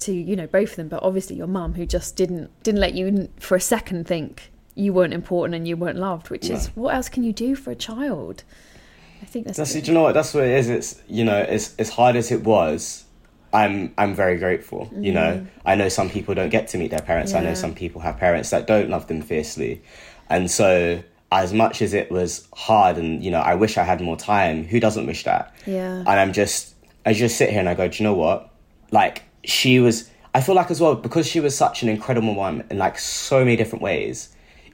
to 0.00 0.12
you 0.12 0.36
know 0.36 0.46
both 0.46 0.70
of 0.70 0.76
them. 0.76 0.88
But 0.88 1.02
obviously 1.02 1.36
your 1.36 1.46
mum 1.46 1.74
who 1.74 1.86
just 1.86 2.16
didn't 2.16 2.50
didn't 2.62 2.80
let 2.80 2.94
you 2.94 3.28
for 3.38 3.56
a 3.56 3.60
second 3.60 4.06
think 4.06 4.50
you 4.74 4.92
weren't 4.92 5.14
important 5.14 5.56
and 5.56 5.66
you 5.66 5.76
weren't 5.76 5.98
loved 5.98 6.30
which 6.30 6.48
is 6.48 6.68
what 6.76 6.94
else 6.94 7.08
can 7.08 7.24
you 7.24 7.32
do 7.32 7.56
for 7.56 7.72
a 7.72 7.74
child 7.74 8.44
I 9.22 9.26
think 9.26 9.46
that's, 9.46 9.58
That's 9.58 9.72
do 9.72 9.80
you 9.80 9.92
know 9.92 10.02
what 10.02 10.14
that's 10.14 10.32
what 10.34 10.44
it 10.44 10.50
is. 10.50 10.68
It's 10.68 11.02
you 11.08 11.24
know 11.24 11.38
as 11.38 11.74
as 11.78 11.90
hard 11.90 12.16
as 12.16 12.30
it 12.30 12.44
was. 12.44 13.04
I'm 13.52 13.94
I'm 13.96 14.14
very 14.14 14.36
grateful. 14.36 14.90
You 14.92 15.12
mm-hmm. 15.12 15.14
know, 15.14 15.46
I 15.64 15.74
know 15.74 15.88
some 15.88 16.10
people 16.10 16.34
don't 16.34 16.50
get 16.50 16.68
to 16.68 16.78
meet 16.78 16.90
their 16.90 17.00
parents. 17.00 17.32
I 17.32 17.40
know. 17.40 17.54
Some 17.54 17.74
people 17.74 18.02
have 18.02 18.18
parents 18.18 18.50
that 18.50 18.66
don't 18.66 18.90
love 18.90 19.06
them 19.06 19.22
fiercely, 19.22 19.82
and 20.28 20.50
so 20.50 21.02
as 21.30 21.52
much 21.52 21.82
as 21.82 21.94
it 21.94 22.10
was 22.10 22.46
hard, 22.54 22.96
and 22.96 23.22
you 23.22 23.30
know, 23.30 23.40
I 23.40 23.54
wish 23.54 23.76
I 23.78 23.84
had 23.84 24.00
more 24.00 24.16
time. 24.16 24.64
Who 24.64 24.80
doesn't 24.80 25.06
wish 25.06 25.24
that? 25.24 25.54
Yeah. 25.66 25.98
And 25.98 26.08
I'm 26.08 26.32
just 26.32 26.74
I 27.04 27.12
just 27.12 27.36
sit 27.36 27.50
here 27.50 27.60
and 27.60 27.68
I 27.68 27.74
go, 27.74 27.88
do 27.88 28.02
you 28.02 28.08
know 28.08 28.14
what? 28.14 28.50
Like 28.90 29.22
she 29.44 29.80
was. 29.80 30.10
I 30.34 30.40
feel 30.42 30.54
like 30.54 30.70
as 30.70 30.80
well 30.80 30.94
because 30.94 31.26
she 31.26 31.40
was 31.40 31.56
such 31.56 31.82
an 31.82 31.88
incredible 31.88 32.34
one 32.34 32.64
in 32.70 32.78
like 32.78 32.98
so 32.98 33.40
many 33.40 33.56
different 33.56 33.82
ways. 33.82 34.28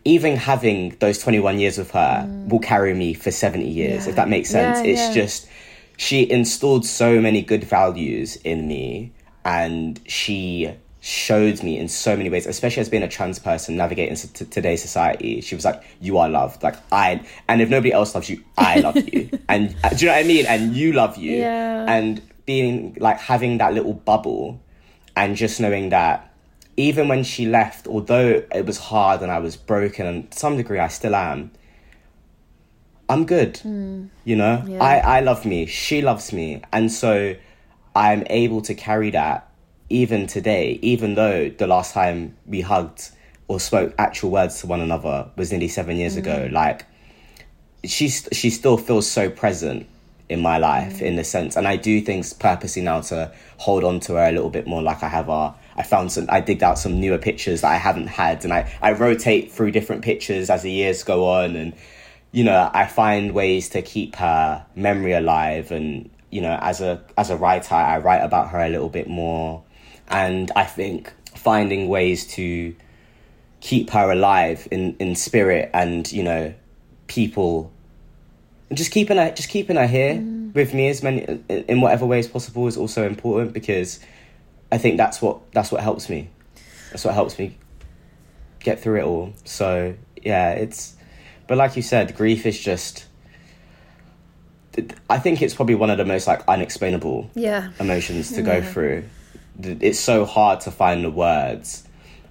Even 0.04 0.36
having 0.36 0.90
those 1.00 1.18
21 1.18 1.58
years 1.58 1.78
with 1.78 1.90
her 1.92 2.28
will 2.48 2.58
carry 2.58 2.92
me 2.94 3.14
for 3.14 3.30
70 3.30 3.66
years, 3.66 4.06
if 4.06 4.16
that 4.16 4.28
makes 4.28 4.50
sense. 4.50 4.78
Mm. 4.78 4.84
Yeah, 4.84 4.90
it's 4.92 5.00
yeah. 5.00 5.14
just 5.14 5.48
she 5.96 6.28
installed 6.30 6.84
so 6.84 7.20
many 7.20 7.40
good 7.40 7.64
values 7.64 8.36
in 8.36 8.66
me 8.66 9.12
and 9.44 10.00
she 10.06 10.70
showed 11.00 11.62
me 11.62 11.78
in 11.78 11.86
so 11.86 12.16
many 12.16 12.30
ways 12.30 12.46
especially 12.46 12.80
as 12.80 12.88
being 12.88 13.02
a 13.02 13.08
trans 13.08 13.38
person 13.38 13.76
navigating 13.76 14.16
t- 14.16 14.44
today's 14.46 14.80
society 14.80 15.40
she 15.42 15.54
was 15.54 15.62
like 15.62 15.82
you 16.00 16.16
are 16.16 16.30
loved 16.30 16.62
like 16.62 16.74
i 16.90 17.20
and 17.46 17.60
if 17.60 17.68
nobody 17.68 17.92
else 17.92 18.14
loves 18.14 18.30
you 18.30 18.42
i 18.56 18.80
love 18.80 18.96
you 18.96 19.28
and 19.50 19.76
uh, 19.84 19.90
do 19.90 19.96
you 19.96 20.06
know 20.06 20.16
what 20.16 20.24
i 20.24 20.26
mean 20.26 20.46
and 20.46 20.74
you 20.74 20.94
love 20.94 21.18
you 21.18 21.36
Yeah. 21.36 21.84
and 21.86 22.22
being 22.46 22.96
like 22.98 23.18
having 23.20 23.58
that 23.58 23.74
little 23.74 23.92
bubble 23.92 24.60
and 25.14 25.36
just 25.36 25.60
knowing 25.60 25.90
that 25.90 26.33
even 26.76 27.08
when 27.08 27.22
she 27.22 27.46
left 27.46 27.86
although 27.86 28.42
it 28.52 28.66
was 28.66 28.78
hard 28.78 29.22
and 29.22 29.30
i 29.30 29.38
was 29.38 29.56
broken 29.56 30.06
and 30.06 30.30
to 30.30 30.38
some 30.38 30.56
degree 30.56 30.78
i 30.78 30.88
still 30.88 31.14
am 31.14 31.50
i'm 33.08 33.24
good. 33.26 33.58
Hmm. 33.58 34.06
You 34.24 34.36
know? 34.36 34.64
Yeah. 34.66 34.82
i 34.82 35.18
i 35.18 35.20
love 35.20 35.44
me. 35.44 35.66
She 35.66 36.02
loves 36.02 36.32
me. 36.32 36.62
And 36.72 36.90
so 36.90 37.34
i'm 37.96 38.24
able 38.28 38.60
to 38.62 38.74
carry 38.74 39.10
that 39.10 39.48
even 39.88 40.26
today 40.26 40.78
even 40.82 41.14
though 41.14 41.48
the 41.50 41.66
last 41.66 41.92
time 41.94 42.36
we 42.46 42.60
hugged 42.60 43.10
or 43.46 43.60
spoke 43.60 43.94
actual 43.98 44.30
words 44.30 44.60
to 44.60 44.66
one 44.66 44.80
another 44.80 45.28
was 45.36 45.52
nearly 45.52 45.68
seven 45.68 45.96
years 45.96 46.16
ago. 46.16 46.48
Hmm. 46.48 46.54
Like 46.54 46.86
she's 47.84 48.28
she 48.32 48.50
still 48.50 48.76
feels 48.76 49.10
so 49.10 49.30
present 49.30 49.86
in 50.28 50.40
my 50.40 50.56
life 50.56 50.98
hmm. 50.98 51.04
in 51.04 51.16
the 51.16 51.24
sense 51.24 51.56
and 51.56 51.68
I 51.68 51.76
do 51.76 52.00
things 52.00 52.32
purposely 52.32 52.82
now 52.82 53.02
to 53.02 53.30
hold 53.58 53.84
on 53.84 54.00
to 54.00 54.14
her 54.14 54.26
a 54.26 54.32
little 54.32 54.50
bit 54.50 54.66
more 54.66 54.82
like 54.82 55.02
I 55.02 55.08
have 55.08 55.28
our 55.28 55.54
I 55.76 55.82
found 55.82 56.12
some 56.12 56.26
I 56.28 56.40
digged 56.40 56.62
out 56.62 56.78
some 56.78 57.00
newer 57.00 57.18
pictures 57.18 57.62
that 57.62 57.72
I 57.72 57.76
haven't 57.76 58.08
had 58.08 58.44
and 58.44 58.52
I, 58.52 58.72
I 58.80 58.92
rotate 58.92 59.52
through 59.52 59.72
different 59.72 60.02
pictures 60.02 60.50
as 60.50 60.62
the 60.62 60.70
years 60.70 61.02
go 61.02 61.28
on 61.28 61.56
and 61.56 61.74
you 62.32 62.44
know 62.44 62.70
I 62.72 62.86
find 62.86 63.32
ways 63.32 63.68
to 63.70 63.82
keep 63.82 64.16
her 64.16 64.64
memory 64.74 65.12
alive 65.12 65.70
and 65.70 66.10
you 66.30 66.40
know 66.40 66.58
as 66.60 66.80
a 66.80 67.02
as 67.16 67.30
a 67.30 67.36
writer 67.36 67.74
I 67.74 67.98
write 67.98 68.22
about 68.22 68.50
her 68.50 68.58
a 68.58 68.68
little 68.68 68.88
bit 68.88 69.08
more 69.08 69.62
and 70.08 70.50
I 70.54 70.64
think 70.64 71.12
finding 71.34 71.88
ways 71.88 72.26
to 72.34 72.74
keep 73.60 73.90
her 73.90 74.10
alive 74.10 74.68
in 74.70 74.96
in 74.98 75.16
spirit 75.16 75.70
and 75.72 76.10
you 76.12 76.22
know 76.22 76.54
people 77.06 77.72
and 78.68 78.78
just 78.78 78.90
keeping 78.90 79.16
her 79.16 79.30
just 79.32 79.48
keeping 79.48 79.76
her 79.76 79.86
here 79.86 80.14
mm. 80.14 80.54
with 80.54 80.74
me 80.74 80.88
as 80.88 81.02
many 81.02 81.22
in, 81.22 81.64
in 81.64 81.80
whatever 81.80 82.06
ways 82.06 82.28
possible 82.28 82.66
is 82.66 82.76
also 82.76 83.06
important 83.06 83.52
because 83.52 84.00
I 84.74 84.78
think 84.78 84.96
that's 84.96 85.22
what 85.22 85.38
that's 85.52 85.70
what 85.70 85.80
helps 85.82 86.08
me. 86.10 86.28
That's 86.90 87.04
what 87.04 87.14
helps 87.14 87.38
me 87.38 87.56
get 88.58 88.80
through 88.80 88.98
it 88.98 89.04
all. 89.04 89.32
So 89.44 89.94
yeah, 90.20 90.50
it's 90.54 90.96
but 91.46 91.56
like 91.56 91.76
you 91.76 91.82
said, 91.82 92.16
grief 92.16 92.44
is 92.44 92.58
just 92.58 93.06
I 95.08 95.18
think 95.18 95.42
it's 95.42 95.54
probably 95.54 95.76
one 95.76 95.90
of 95.90 95.98
the 95.98 96.04
most 96.04 96.26
like 96.26 96.42
unexplainable 96.48 97.30
Yeah. 97.36 97.70
emotions 97.78 98.32
to 98.32 98.42
go 98.42 98.60
through. 98.62 99.04
It's 99.62 100.00
so 100.00 100.24
hard 100.24 100.60
to 100.62 100.72
find 100.72 101.04
the 101.04 101.10
words, 101.10 101.84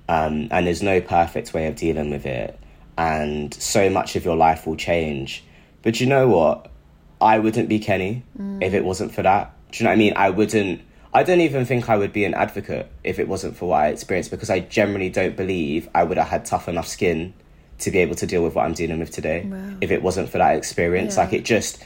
um, 0.10 0.50
and 0.52 0.68
there's 0.68 0.84
no 0.84 1.00
perfect 1.00 1.54
way 1.54 1.68
of 1.68 1.78
dealing 1.78 2.10
with 2.10 2.26
it. 2.26 2.60
And 2.98 3.54
so 3.54 3.90
much 3.90 4.18
of 4.18 4.26
your 4.26 4.36
life 4.36 4.68
will 4.68 4.76
change. 4.76 5.46
But 5.82 6.02
you 6.02 6.08
know 6.08 6.28
what? 6.28 6.70
I 7.22 7.40
wouldn't 7.40 7.70
be 7.70 7.80
Kenny 7.80 8.24
if 8.62 8.74
it 8.74 8.84
wasn't 8.84 9.14
for 9.16 9.22
that. 9.24 9.54
Do 9.72 9.78
you 9.78 9.84
know 9.86 9.92
what 9.92 9.96
I 9.96 9.98
mean? 9.98 10.14
I 10.18 10.30
wouldn't. 10.30 10.82
I 11.14 11.24
don't 11.24 11.42
even 11.42 11.66
think 11.66 11.90
I 11.90 11.98
would 11.98 12.12
be 12.12 12.26
an 12.26 12.34
advocate 12.34 12.90
if 13.04 13.20
it 13.20 13.28
wasn't 13.28 13.56
for 13.56 13.70
what 13.70 13.84
I 13.84 13.88
experienced 13.90 14.32
because 14.32 14.50
I 14.50 14.60
generally 14.60 15.10
don't 15.10 15.36
believe 15.36 15.88
I 15.94 16.04
would 16.04 16.18
have 16.18 16.28
had 16.28 16.46
tough 16.46 16.68
enough 16.68 16.88
skin 16.88 17.34
to 17.80 17.92
be 17.92 18.00
able 18.00 18.16
to 18.16 18.26
deal 18.26 18.44
with 18.44 18.56
what 18.56 18.66
I'm 18.66 18.74
dealing 18.74 19.00
with 19.00 19.12
today 19.12 19.48
if 19.82 19.92
it 19.92 20.02
wasn't 20.02 20.30
for 20.30 20.40
that 20.40 20.56
experience. 20.56 21.18
Like 21.18 21.34
it 21.34 21.46
just 21.46 21.84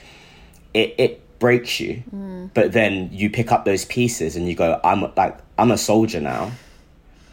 it 0.74 0.96
it 0.98 1.40
breaks 1.40 1.80
you 1.80 2.04
mm. 2.14 2.50
but 2.54 2.72
then 2.72 3.10
you 3.12 3.30
pick 3.30 3.52
up 3.52 3.66
those 3.66 3.86
pieces 3.86 4.36
and 4.36 4.48
you 4.48 4.56
go 4.56 4.80
i'm 4.84 5.12
like 5.16 5.38
i'm 5.58 5.72
a 5.72 5.78
soldier 5.78 6.22
now. 6.22 6.52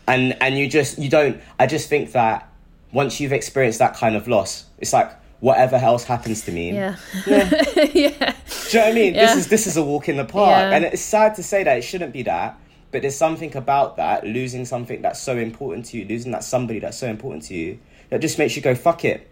And 0.06 0.36
and 0.42 0.58
you 0.58 0.68
just 0.68 0.98
you 0.98 1.08
don't 1.08 1.40
i 1.58 1.66
just 1.66 1.88
think 1.88 2.12
that 2.12 2.50
once 2.92 3.20
you've 3.20 3.32
experienced 3.32 3.78
that 3.78 3.96
kind 3.96 4.16
of 4.16 4.28
loss 4.28 4.66
it's 4.78 4.92
like 4.92 5.10
whatever 5.40 5.76
else 5.76 6.04
happens 6.04 6.42
to 6.42 6.52
me 6.52 6.72
Yeah. 6.72 6.96
yeah. 7.26 7.50
yeah. 7.76 7.84
do 7.92 7.94
you 7.94 8.08
know 8.10 8.34
what 8.80 8.88
i 8.88 8.92
mean 8.92 9.14
Yeah. 9.14 9.26
this 9.26 9.36
is 9.36 9.48
this 9.48 9.66
is 9.66 9.76
a 9.76 9.82
walk 9.82 10.08
in 10.08 10.16
the 10.16 10.24
park 10.24 10.48
Yeah. 10.50 10.70
and 10.76 10.84
it's 10.84 11.02
sad 11.02 11.34
to 11.36 11.42
say 11.42 11.62
that 11.64 11.78
it 11.78 11.82
shouldn't 11.82 12.12
be 12.12 12.22
that 12.22 12.58
but 12.90 13.02
there's 13.02 13.16
something 13.16 13.54
about 13.56 13.96
that 13.96 14.24
losing 14.24 14.64
something 14.64 15.02
that's 15.02 15.20
so 15.20 15.36
important 15.36 15.86
to 15.86 15.98
you 15.98 16.04
losing 16.06 16.32
that 16.32 16.44
somebody 16.44 16.78
that's 16.78 16.96
so 16.96 17.06
important 17.08 17.42
to 17.44 17.54
you 17.54 17.78
that 18.10 18.20
just 18.20 18.38
makes 18.38 18.56
you 18.56 18.62
go 18.62 18.74
fuck 18.74 19.04
it 19.04 19.30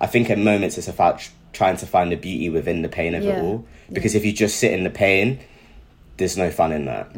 I 0.00 0.06
think 0.06 0.28
in 0.30 0.42
moments 0.42 0.76
it's 0.78 0.88
about 0.88 1.28
trying 1.52 1.76
to 1.76 1.86
find 1.86 2.10
the 2.10 2.16
beauty 2.16 2.48
within 2.50 2.82
the 2.82 2.88
pain 2.88 3.14
of 3.14 3.24
it 3.24 3.38
all. 3.40 3.64
Because 3.92 4.16
if 4.16 4.24
you 4.24 4.32
just 4.32 4.56
sit 4.56 4.72
in 4.72 4.82
the 4.82 4.90
pain, 4.90 5.38
there's 6.16 6.36
no 6.36 6.50
fun 6.50 6.72
in 6.72 6.86
that. 6.86 7.08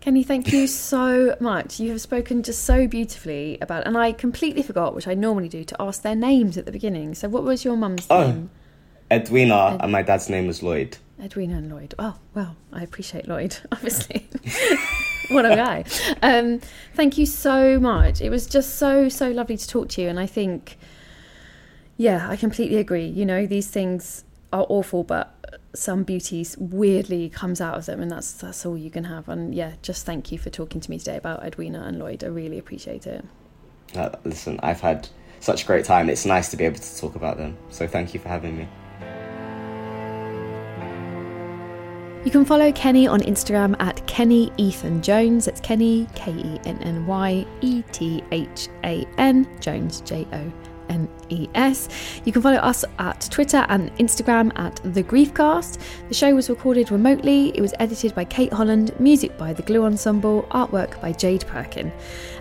Kenny, 0.00 0.22
thank 0.22 0.52
you 0.52 0.66
so 0.68 1.36
much. 1.40 1.80
You 1.80 1.90
have 1.90 2.00
spoken 2.00 2.42
just 2.42 2.64
so 2.64 2.86
beautifully 2.86 3.58
about, 3.60 3.86
and 3.86 3.98
I 3.98 4.12
completely 4.12 4.62
forgot, 4.62 4.94
which 4.94 5.08
I 5.08 5.14
normally 5.14 5.48
do, 5.48 5.64
to 5.64 5.76
ask 5.82 6.02
their 6.02 6.14
names 6.14 6.56
at 6.56 6.66
the 6.66 6.72
beginning. 6.72 7.14
So, 7.14 7.28
what 7.28 7.42
was 7.42 7.64
your 7.64 7.76
mum's 7.76 8.06
Oh. 8.08 8.26
name? 8.26 8.50
Edwina 9.10 9.78
and 9.80 9.90
my 9.90 10.02
dad's 10.02 10.28
name 10.28 10.46
was 10.46 10.62
Lloyd. 10.62 10.98
Edwina 11.22 11.56
and 11.56 11.70
Lloyd. 11.70 11.94
Oh, 11.98 12.14
well, 12.34 12.54
I 12.72 12.82
appreciate 12.82 13.26
Lloyd, 13.26 13.56
obviously. 13.72 14.28
what 15.30 15.44
a 15.44 15.56
guy. 15.56 15.84
Um, 16.22 16.60
thank 16.94 17.18
you 17.18 17.26
so 17.26 17.80
much. 17.80 18.20
It 18.20 18.30
was 18.30 18.46
just 18.46 18.76
so, 18.76 19.08
so 19.08 19.30
lovely 19.30 19.56
to 19.56 19.66
talk 19.66 19.88
to 19.90 20.02
you. 20.02 20.08
And 20.08 20.20
I 20.20 20.26
think, 20.26 20.78
yeah, 21.96 22.28
I 22.30 22.36
completely 22.36 22.76
agree. 22.76 23.06
You 23.06 23.26
know, 23.26 23.46
these 23.46 23.68
things 23.68 24.24
are 24.52 24.64
awful, 24.68 25.02
but 25.04 25.34
some 25.74 26.02
beauty 26.02 26.46
weirdly 26.58 27.28
comes 27.28 27.60
out 27.60 27.76
of 27.76 27.86
them, 27.86 28.00
and 28.00 28.10
that's 28.10 28.32
that's 28.32 28.64
all 28.64 28.76
you 28.76 28.90
can 28.90 29.04
have. 29.04 29.28
And 29.28 29.54
yeah, 29.54 29.72
just 29.82 30.06
thank 30.06 30.32
you 30.32 30.38
for 30.38 30.50
talking 30.50 30.80
to 30.80 30.90
me 30.90 30.98
today 30.98 31.16
about 31.16 31.44
Edwina 31.44 31.82
and 31.82 31.98
Lloyd. 31.98 32.24
I 32.24 32.28
really 32.28 32.58
appreciate 32.58 33.06
it. 33.06 33.24
Uh, 33.94 34.10
listen, 34.24 34.58
I've 34.62 34.80
had 34.80 35.08
such 35.40 35.64
a 35.64 35.66
great 35.66 35.84
time. 35.84 36.10
It's 36.10 36.26
nice 36.26 36.50
to 36.50 36.56
be 36.56 36.64
able 36.64 36.78
to 36.78 36.98
talk 36.98 37.14
about 37.14 37.36
them. 37.36 37.56
So 37.70 37.86
thank 37.86 38.14
you 38.14 38.20
for 38.20 38.28
having 38.28 38.58
me. 38.58 38.68
You 42.24 42.32
can 42.32 42.44
follow 42.44 42.72
Kenny 42.72 43.06
on 43.06 43.20
Instagram 43.20 43.76
at 43.78 44.06
Kenny 44.06 44.52
Ethan 44.58 45.00
Jones. 45.00 45.46
It's 45.46 45.60
Kenny 45.60 46.06
K 46.14 46.32
E 46.32 46.60
N 46.64 46.78
N 46.82 47.06
Y 47.06 47.46
E 47.60 47.82
T 47.92 48.22
H 48.32 48.68
A 48.84 49.06
N 49.18 49.48
Jones 49.60 50.00
J 50.02 50.26
O 50.32 50.52
N 50.88 51.08
E 51.28 51.48
S. 51.54 51.88
You 52.24 52.32
can 52.32 52.42
follow 52.42 52.58
us 52.58 52.84
at 52.98 53.28
Twitter 53.30 53.64
and 53.68 53.94
Instagram 53.96 54.52
at 54.58 54.80
The 54.84 55.02
Griefcast. 55.02 55.78
The 56.08 56.14
show 56.14 56.34
was 56.34 56.48
recorded 56.50 56.90
remotely, 56.90 57.56
it 57.56 57.60
was 57.60 57.74
edited 57.78 58.14
by 58.14 58.24
Kate 58.24 58.52
Holland, 58.52 58.98
music 59.00 59.36
by 59.38 59.52
The 59.52 59.62
Glue 59.62 59.84
Ensemble, 59.84 60.42
artwork 60.50 61.00
by 61.00 61.12
Jade 61.12 61.46
Perkin. 61.46 61.92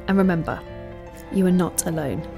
And 0.08 0.18
remember, 0.18 0.60
you 1.32 1.46
are 1.46 1.52
not 1.52 1.86
alone. 1.88 2.37